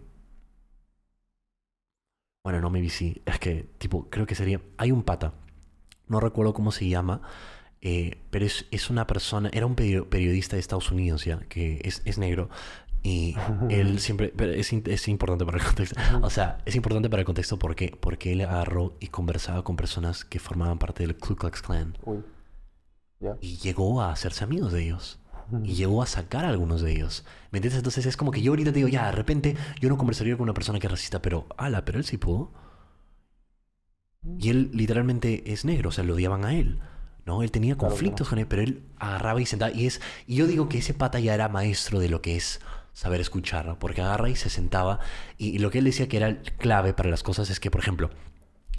[2.43, 3.21] Bueno, no, maybe sí.
[3.25, 4.61] Es que, tipo, creo que sería.
[4.77, 5.33] Hay un pata.
[6.07, 7.21] No recuerdo cómo se llama.
[7.81, 9.49] eh, pero es, es una persona.
[9.53, 11.39] Era un perio- periodista de Estados Unidos ya.
[11.47, 12.49] Que es, es negro.
[13.03, 13.35] Y
[13.69, 14.33] él siempre.
[14.35, 15.95] Pero es, es importante para el contexto.
[16.21, 20.25] O sea, es importante para el contexto porque, porque él agarró y conversaba con personas
[20.25, 21.97] que formaban parte del Ku Klux Klan.
[22.03, 22.21] Uy.
[23.23, 23.37] ¿Ya?
[23.39, 25.19] Y llegó a hacerse amigos de ellos.
[25.63, 27.25] Y llegó a sacar a algunos de ellos.
[27.51, 27.77] ¿Me entiendes?
[27.77, 30.43] Entonces es como que yo ahorita te digo, ya, de repente yo no conversaría con
[30.43, 32.51] una persona que es racista, pero, ala, pero él sí pudo.
[34.39, 36.79] Y él literalmente es negro, o sea, lo odiaban a él.
[37.25, 37.41] ¿No?
[37.43, 39.71] Él tenía Claro, conflictos con él, pero él agarraba y sentaba.
[39.71, 42.59] Y, es, y yo digo que ese pata ya era maestro de lo que es
[42.93, 43.79] saber escuchar, ¿no?
[43.79, 44.99] porque agarra y se sentaba.
[45.37, 47.79] Y, y lo que él decía que era clave para las cosas es que, por
[47.81, 48.09] ejemplo,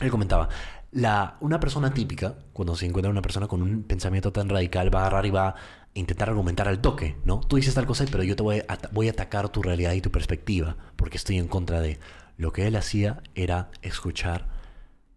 [0.00, 0.48] él comentaba,
[0.94, 5.00] la, una persona típica, cuando se encuentra una persona con un pensamiento tan radical, va
[5.00, 5.54] a agarrar y va a
[5.94, 7.40] intentar argumentar al toque, ¿no?
[7.40, 10.00] Tú dices tal cosa, pero yo te voy a, voy a atacar tu realidad y
[10.00, 11.98] tu perspectiva, porque estoy en contra de...
[12.36, 14.48] Lo que él hacía era escuchar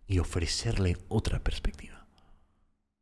[0.06, 2.06] y ofrecerle otra perspectiva.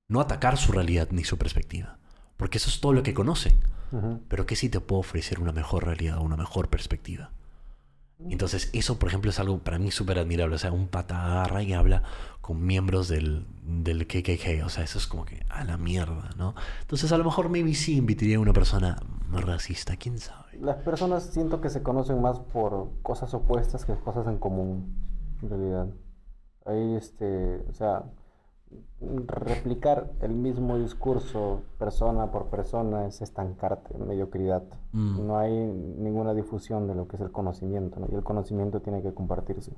[0.08, 1.98] No atacar su realidad ni su perspectiva,
[2.38, 3.58] porque eso es todo lo que conocen.
[4.28, 7.32] Pero que sí te puedo ofrecer una mejor realidad, una mejor perspectiva.
[8.20, 10.56] Entonces, eso, por ejemplo, es algo para mí súper admirable.
[10.56, 12.04] O sea, un pata agarra y habla
[12.42, 14.66] con miembros del, del KKK.
[14.66, 16.56] O sea, eso es como que a la mierda, ¿no?
[16.82, 18.98] Entonces, a lo mejor, maybe sí invitaría a una persona
[19.42, 20.58] racista, quién sabe.
[20.60, 24.96] Las personas siento que se conocen más por cosas opuestas que cosas en común,
[25.42, 25.88] en realidad.
[26.66, 28.04] Ahí, este, o sea,
[29.28, 34.64] replicar el mismo discurso persona por persona es estancarte en mediocridad.
[34.94, 35.28] Mm.
[35.28, 38.08] No hay ninguna difusión de lo que es el conocimiento, ¿no?
[38.12, 39.74] Y el conocimiento tiene que compartirse.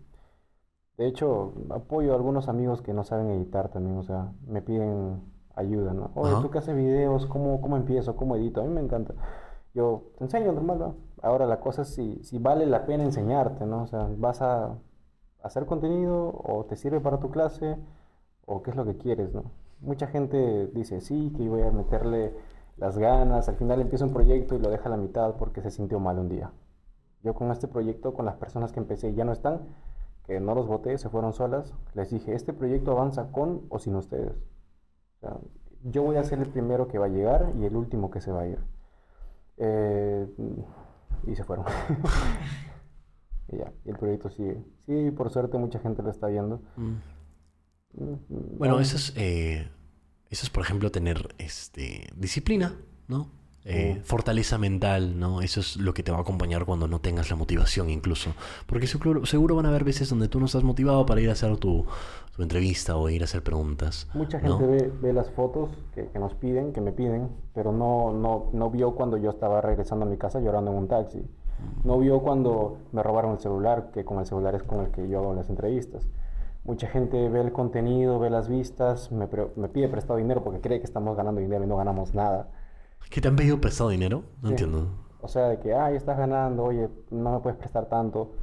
[0.98, 5.22] De hecho, apoyo a algunos amigos que no saben editar también, o sea, me piden
[5.56, 6.12] ayuda, ¿no?
[6.16, 6.42] Oye, Ajá.
[6.42, 8.16] tú que haces videos, ¿cómo, cómo empiezo?
[8.16, 8.62] ¿Cómo edito?
[8.62, 9.14] A mí me encanta.
[9.74, 10.96] Yo te enseño normal, ¿no?
[11.22, 13.84] Ahora la cosa es si, si vale la pena enseñarte, ¿no?
[13.84, 14.76] O sea, vas a
[15.44, 17.78] hacer contenido o te sirve para tu clase
[18.48, 19.52] o qué es lo que quieres, ¿no?
[19.82, 22.34] Mucha gente dice, sí, que voy a meterle
[22.78, 25.70] las ganas, al final empieza un proyecto y lo deja a la mitad porque se
[25.70, 26.52] sintió mal un día.
[27.24, 29.68] Yo con este proyecto, con las personas que empecé y ya no están,
[30.26, 33.96] que no los voté, se fueron solas, les dije, este proyecto avanza con o sin
[33.96, 34.34] ustedes.
[35.84, 38.32] Yo voy a ser el primero que va a llegar y el último que se
[38.32, 38.60] va a ir.
[39.58, 40.28] Eh,
[41.26, 41.66] y se fueron.
[43.50, 44.64] y ya, y el proyecto sigue.
[44.86, 46.62] Sí, por suerte mucha gente lo está viendo.
[46.78, 47.17] Mm.
[48.58, 49.14] Bueno, no, eso es...
[49.16, 49.68] eh,
[50.30, 52.76] Eso es, por ejemplo, tener este, disciplina,
[53.08, 53.30] ¿no?
[53.70, 55.42] Eh, fortaleza mental, ¿no?
[55.42, 58.34] Eso es lo que te va a acompañar cuando no tengas la motivación incluso.
[58.66, 61.34] Porque seguro, seguro van a haber veces donde tú no estás motivado para ir a
[61.34, 61.86] hacer tu,
[62.36, 64.08] tu entrevista o ir a hacer preguntas.
[64.14, 64.58] Mucha ¿no?
[64.58, 68.50] gente ve, ve las fotos que, que nos piden, que me piden, pero no, no,
[68.54, 71.22] no vio cuando yo estaba regresando a mi casa llorando en un taxi.
[71.84, 75.10] No vio cuando me robaron el celular, que con el celular es con el que
[75.10, 76.08] yo hago las entrevistas.
[76.68, 80.60] Mucha gente ve el contenido, ve las vistas, me, pre- me pide prestado dinero porque
[80.62, 82.50] cree que estamos ganando dinero y no ganamos nada.
[83.10, 84.24] ¿Que te han pedido prestado dinero?
[84.42, 84.54] No Sí.
[84.54, 84.88] entiendo.
[85.22, 88.36] O sea, de que, ay, estás ganando, oye, no me puedes prestar tanto.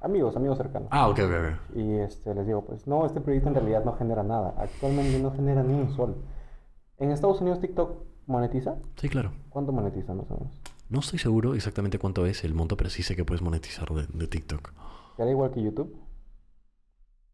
[0.00, 0.88] Amigos, amigos cercanos.
[0.92, 1.30] Ah, ok, ok,
[1.70, 1.76] ok.
[1.76, 4.54] Y este, les digo, pues no, este proyecto en realidad no genera nada.
[4.58, 6.16] Actualmente no genera ni un sol.
[6.98, 8.76] ¿En Estados Unidos TikTok monetiza?
[8.96, 9.32] Sí, claro.
[9.50, 10.60] ¿Cuánto monetiza más o menos?
[10.88, 14.06] No estoy seguro exactamente cuánto es el monto, pero sí sé que puedes monetizar de,
[14.12, 14.72] de TikTok.
[15.16, 15.96] ¿Será igual que YouTube?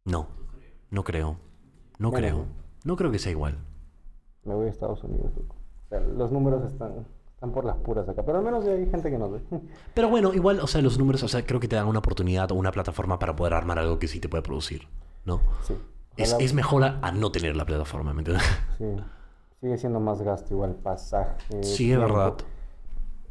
[0.04, 0.28] No,
[0.90, 1.38] no creo.
[1.98, 2.46] No Bueno, creo.
[2.84, 3.58] No creo que sea igual.
[4.44, 5.32] Me voy a Estados Unidos.
[5.36, 8.22] O sea, los números están, están por las puras acá.
[8.22, 9.40] Pero al menos hay gente que nos ve.
[9.94, 12.50] Pero bueno, igual, o sea, los números, o sea, creo que te dan una oportunidad
[12.52, 14.86] o una plataforma para poder armar algo que sí te puede producir,
[15.24, 15.40] ¿no?
[15.62, 15.74] Sí.
[16.16, 18.46] Es, es mejor a, a no tener la plataforma, ¿me entiendes?
[18.78, 18.84] Sí.
[19.60, 21.62] Sigue siendo más gasto igual, pasaje.
[21.62, 22.34] Sí, es verdad.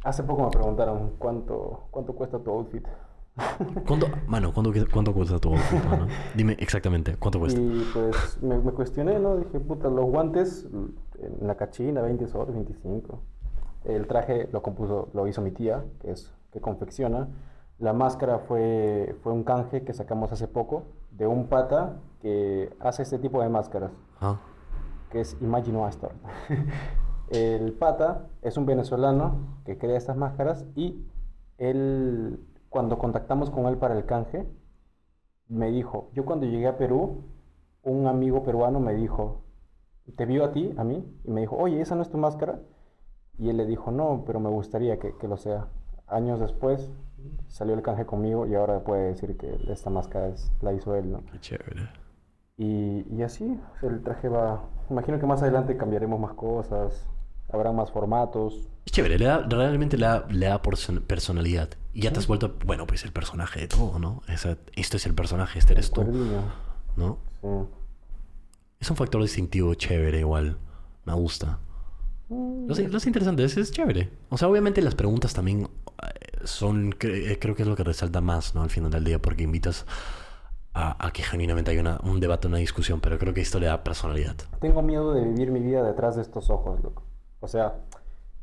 [0.02, 2.84] Hace poco me preguntaron cuánto, cuánto cuesta tu outfit.
[3.86, 6.06] ¿Cuánto, mano, ¿cuánto, cuánto cuesta tu outfit, mano?
[6.34, 7.60] Dime exactamente, ¿cuánto cuesta?
[7.60, 9.36] Y pues me, me cuestioné, ¿no?
[9.36, 10.66] Dije, puta, los guantes
[11.18, 13.20] en la cachina, 20 soles, 25.
[13.84, 17.28] El traje lo compuso, lo hizo mi tía, que es que confecciona.
[17.80, 23.02] La máscara fue, fue un canje que sacamos hace poco de un pata que hace
[23.02, 23.90] este tipo de máscaras,
[24.20, 24.38] Ah,
[25.10, 26.12] que es Imagino Astor.
[27.30, 31.04] El pata es un venezolano que crea estas máscaras y
[31.58, 32.38] él,
[32.74, 34.48] cuando contactamos con él para el canje,
[35.46, 37.22] me dijo, yo cuando llegué a Perú,
[37.84, 39.42] un amigo peruano me dijo,
[40.16, 42.58] te vio a ti, a mí, y me dijo, oye, ¿esa no es tu máscara?
[43.38, 45.68] Y él le dijo, no, pero me gustaría que, que lo sea.
[46.08, 46.90] Años después
[47.46, 51.12] salió el canje conmigo y ahora puede decir que esta máscara es- la hizo él,
[51.12, 51.20] ¿no?
[51.30, 51.88] qué chévere.
[52.56, 54.64] Y, y así, el traje va...
[54.90, 57.08] Imagino que más adelante cambiaremos más cosas,
[57.54, 58.68] habrá más formatos.
[58.84, 61.70] Es chévere, le da- realmente le da, le da person- personalidad.
[61.92, 64.22] Y ya te has vuelto, bueno, pues el personaje de todo, ¿no?
[64.28, 66.04] Esa- esto es el personaje, este eres tú,
[66.96, 67.18] ¿no?
[67.40, 67.48] sí.
[68.80, 70.58] Es un factor distintivo chévere igual.
[71.06, 71.58] Me gusta.
[72.28, 74.10] Mm, Lo, lo sé interesante, es, es chévere.
[74.28, 75.62] O sea, obviamente las preguntas también
[76.02, 78.62] eh, son, cre- eh, creo que es lo que resalta más, ¿no?
[78.62, 79.86] Al final del día, porque invitas
[80.74, 83.66] a, a que genuinamente haya una- un debate, una discusión, pero creo que esto le
[83.66, 84.34] da personalidad.
[84.60, 87.03] Tengo miedo de vivir mi vida detrás de estos ojos, loco.
[87.44, 87.74] O sea,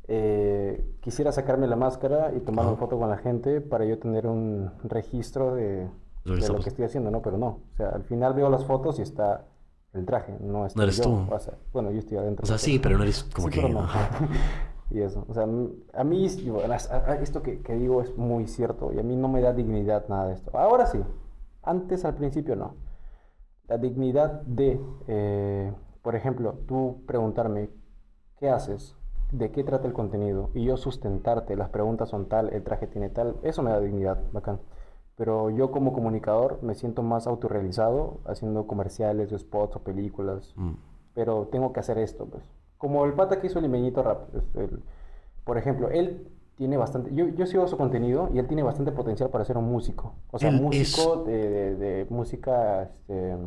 [0.08, 4.28] eh, quisiera sacarme la máscara y tomar una foto con la gente para yo tener
[4.28, 5.90] un registro de,
[6.24, 7.22] Lo que de lo que estoy haciendo, ¿no?
[7.22, 7.48] Pero no.
[7.48, 9.46] O sea, al final veo las fotos y está
[9.94, 11.04] el traje, no está eres yo.
[11.04, 11.26] tú.
[11.30, 12.44] O sea, bueno, yo estoy adentro.
[12.44, 13.62] O sea, sí, pero no eres como Sí, que...
[13.62, 13.88] pero no.
[14.90, 15.44] y eso, o sea,
[15.94, 19.54] a mí, esto que, que digo es muy cierto y a mí no me da
[19.54, 20.52] dignidad nada de esto.
[20.58, 21.00] Ahora sí,
[21.64, 22.76] antes al principio no.
[23.68, 27.70] La dignidad de, eh, por ejemplo, tú preguntarme,
[28.42, 28.96] ¿qué haces?
[29.32, 30.50] ¿De qué trata el contenido?
[30.54, 34.20] Y yo sustentarte, las preguntas son tal, el traje tiene tal, eso me da dignidad,
[34.34, 34.60] bacán.
[35.16, 40.72] Pero yo como comunicador me siento más autorrealizado haciendo comerciales o spots o películas Mm.
[41.14, 42.44] pero tengo que hacer esto, pues.
[42.78, 44.34] Como el pata que hizo el Limeñito Rap.
[44.56, 44.82] el-
[45.46, 47.14] por ejemplo, él tiene bastante...
[47.14, 50.14] Yo, yo sigo su contenido y él tiene bastante potencial para ser un músico.
[50.32, 53.38] O sea, Él músico de, de- de música este,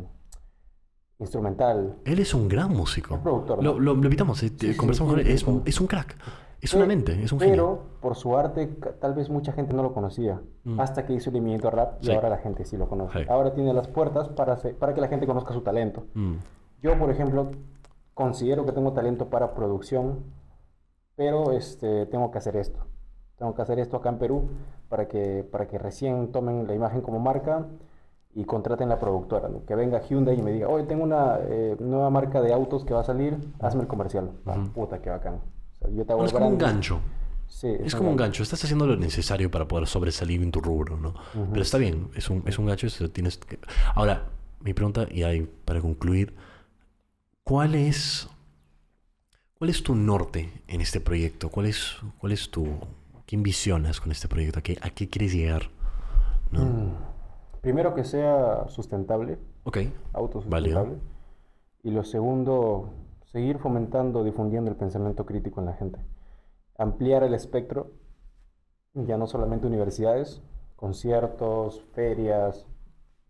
[1.19, 1.97] instrumental.
[2.05, 3.15] Él es un gran músico.
[3.15, 3.79] Es productor, Lo, ¿no?
[3.79, 5.31] lo, lo invitamos, eh, Sí, sí, conversamos sí, con él.
[5.33, 5.49] Es, sí.
[5.49, 6.15] un- es un crack.
[6.61, 7.79] Es una mente, es un Pero genio.
[8.01, 8.65] por su arte
[8.99, 10.41] tal vez mucha gente no lo conocía.
[10.63, 10.79] Mm.
[10.79, 12.11] Hasta que hizo el Limeñito Rap y Sí.
[12.13, 13.19] ahora la gente sí lo conoce.
[13.19, 13.25] Sí.
[13.29, 16.05] Ahora tiene las puertas para, para que la gente conozca su talento.
[16.15, 16.35] Mm.
[16.81, 17.51] Yo, por ejemplo,
[18.15, 20.23] considero que tengo talento para producción,
[21.15, 22.79] pero este, tengo que hacer esto.
[23.37, 24.49] Tengo que hacer esto acá en Perú
[24.89, 27.67] para que, para que recién tomen la imagen como marca
[28.35, 29.49] y contraten la productora.
[29.65, 32.93] Que venga Hyundai y me diga, oye, tengo una eh, nueva marca de autos que
[32.93, 34.29] va a salir, hazme el comercial.
[34.73, 35.35] Puta, qué bacán.
[35.35, 36.99] O sea, yo te hago No, el es como un gancho.
[37.47, 38.43] Sí, Es como un gancho.
[38.43, 41.13] Estás haciendo lo necesario para poder sobresalir en tu rubro, ¿no?
[41.51, 42.09] Pero está bien.
[42.15, 42.87] Es un, es un gancho.
[42.87, 43.59] eso tienes que-
[43.93, 44.23] Ahora,
[44.61, 46.33] mi pregunta, y ahí para concluir,
[47.43, 48.27] ¿cuál es,
[49.57, 51.49] ¿cuál es tu norte en este proyecto?
[51.49, 52.67] ¿Cuál es, cuál es tu...
[53.25, 54.59] ¿Qué envisionas con este proyecto?
[54.59, 55.69] ¿A qué, a qué quieres llegar?
[56.51, 56.65] ¿No?
[56.65, 56.91] Mm.
[57.65, 59.79] Primero que sea sustentable, Ok.
[60.13, 60.97] autosustentable.
[61.81, 62.89] Y lo segundo,
[63.23, 65.99] seguir fomentando, difundiendo el pensamiento crítico en la gente.
[66.77, 67.89] Ampliar el espectro,
[68.93, 70.43] ya no solamente universidades,
[70.75, 72.67] conciertos, ferias,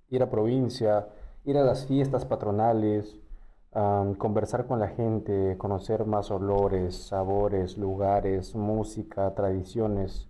[0.09, 1.07] ir a provincia,
[1.45, 3.17] ir a las fiestas patronales,
[4.17, 10.27] conversar con la gente, conocer más olores, sabores, lugares, música, tradiciones.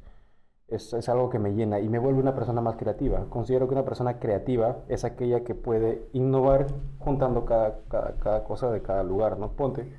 [0.67, 3.25] Es, es algo que me llena y me vuelve una persona más creativa.
[3.29, 6.67] Considero que una persona creativa es aquella que puede innovar
[6.99, 9.51] juntando cada, cada, cosa de cada lugar, ¿no?
[9.51, 9.93] Ponte,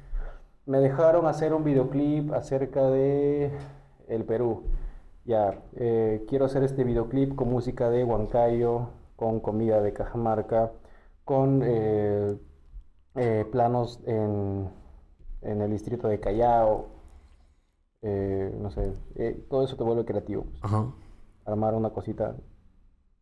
[0.67, 3.53] me dejaron hacer un videoclip acerca de
[4.09, 4.65] el Perú.
[5.25, 10.73] Ya, eh, quiero hacer este videoclip con música de Huancayo, con comida de Cajamarca,
[11.25, 12.37] con eh,
[13.17, 14.69] eh, planos en,
[15.43, 16.87] en el distrito de Callao,
[18.09, 20.45] eh, no sé, eh, todo eso te vuelve creativo.
[20.45, 20.63] pues.
[20.63, 20.87] Ajá.
[21.45, 22.37] Armar una cosita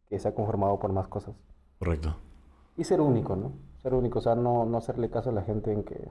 [0.09, 1.35] que se ha conformado por más cosas.
[1.79, 2.15] Correcto.
[2.77, 3.53] Y ser único, ¿no?
[3.83, 6.11] Ser único, o sea, no, no hacerle caso a la gente en que,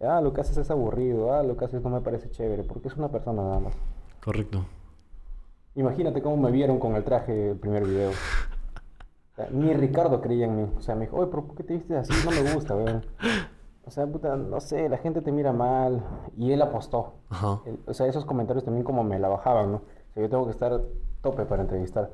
[0.00, 2.88] ah, lo que haces es aburrido, ah, lo que haces no me parece chévere, porque
[2.88, 3.74] es una persona nada más.
[4.24, 4.64] Correcto.
[5.74, 8.10] Imagínate cómo me vieron con el traje del primer video.
[8.10, 10.70] O sea, ni Ricardo creía en mí.
[10.76, 12.12] O sea, me dijo, oye, ¿por qué te viste así?
[12.24, 13.04] No me gusta, weón.
[13.88, 16.04] O sea, puta, no sé, la gente te mira mal.
[16.36, 17.14] Y él apostó.
[17.30, 17.60] Ajá.
[17.64, 19.76] Él- o sea, esos comentarios también como me la bajaban, ¿no?
[19.78, 20.80] O sea, yo tengo que estar
[21.22, 22.10] tope para entrevistar.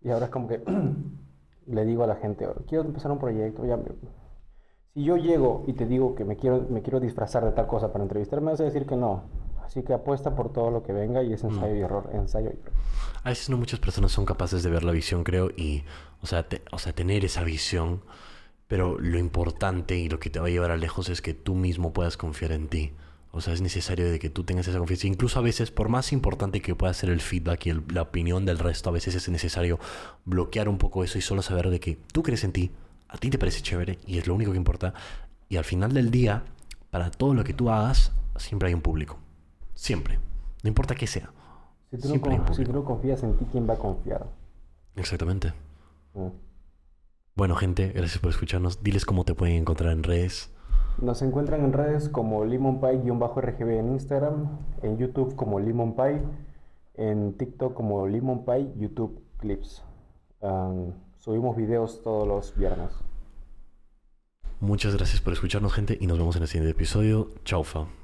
[0.00, 0.62] Y ahora es como que
[1.66, 3.84] le digo a la gente, quiero empezar un proyecto, ya me-
[4.94, 7.92] Si yo llego y te digo que me quiero, me quiero disfrazar de tal cosa
[7.92, 9.22] para entrevistar, me vas a decir que no.
[9.64, 12.58] Así que apuesta por todo lo que venga y es ensayo y error, ensayo y
[12.58, 12.72] error.
[13.22, 15.82] A veces no muchas personas son capaces de ver la visión, creo, y,
[16.22, 18.00] o sea, te- o sea, tener esa visión,
[18.68, 21.54] pero lo importante y lo que te va a llevar a lejos es que tú
[21.54, 22.92] mismo puedas confiar en ti.
[23.30, 25.06] O sea, es necesario de que tú tengas esa confianza.
[25.06, 28.46] Incluso a veces, por más importante que pueda ser el feedback y el- la opinión
[28.46, 29.78] del resto, a veces es necesario
[30.24, 32.70] bloquear un poco eso y solo saber de que tú crees en ti,
[33.08, 34.94] a ti te parece chévere y es lo único que importa.
[35.48, 36.44] Y al final del día,
[36.90, 39.18] para todo lo que tú hagas, siempre hay un público.
[39.74, 40.18] Siempre.
[40.62, 41.30] No importa qué sea.
[41.90, 42.08] Si tú,
[42.54, 44.26] si no confías en ti, ¿quién va a confiar?
[44.96, 45.52] Exactamente.
[46.14, 46.28] Mm.
[47.38, 48.82] Bueno, gente, gracias por escucharnos.
[48.82, 50.52] Diles cómo te pueden encontrar en redes.
[51.00, 56.20] Nos encuentran en redes como limonpie-rgb en Instagram, en YouTube como limonpie,
[56.94, 59.84] en TikTok como limonpie, YouTube clips.
[61.18, 62.90] Subimos videos todos los viernes.
[64.58, 67.30] Muchas gracias por escucharnos, gente, y nos vemos en el siguiente episodio.
[67.44, 67.97] Chaufa.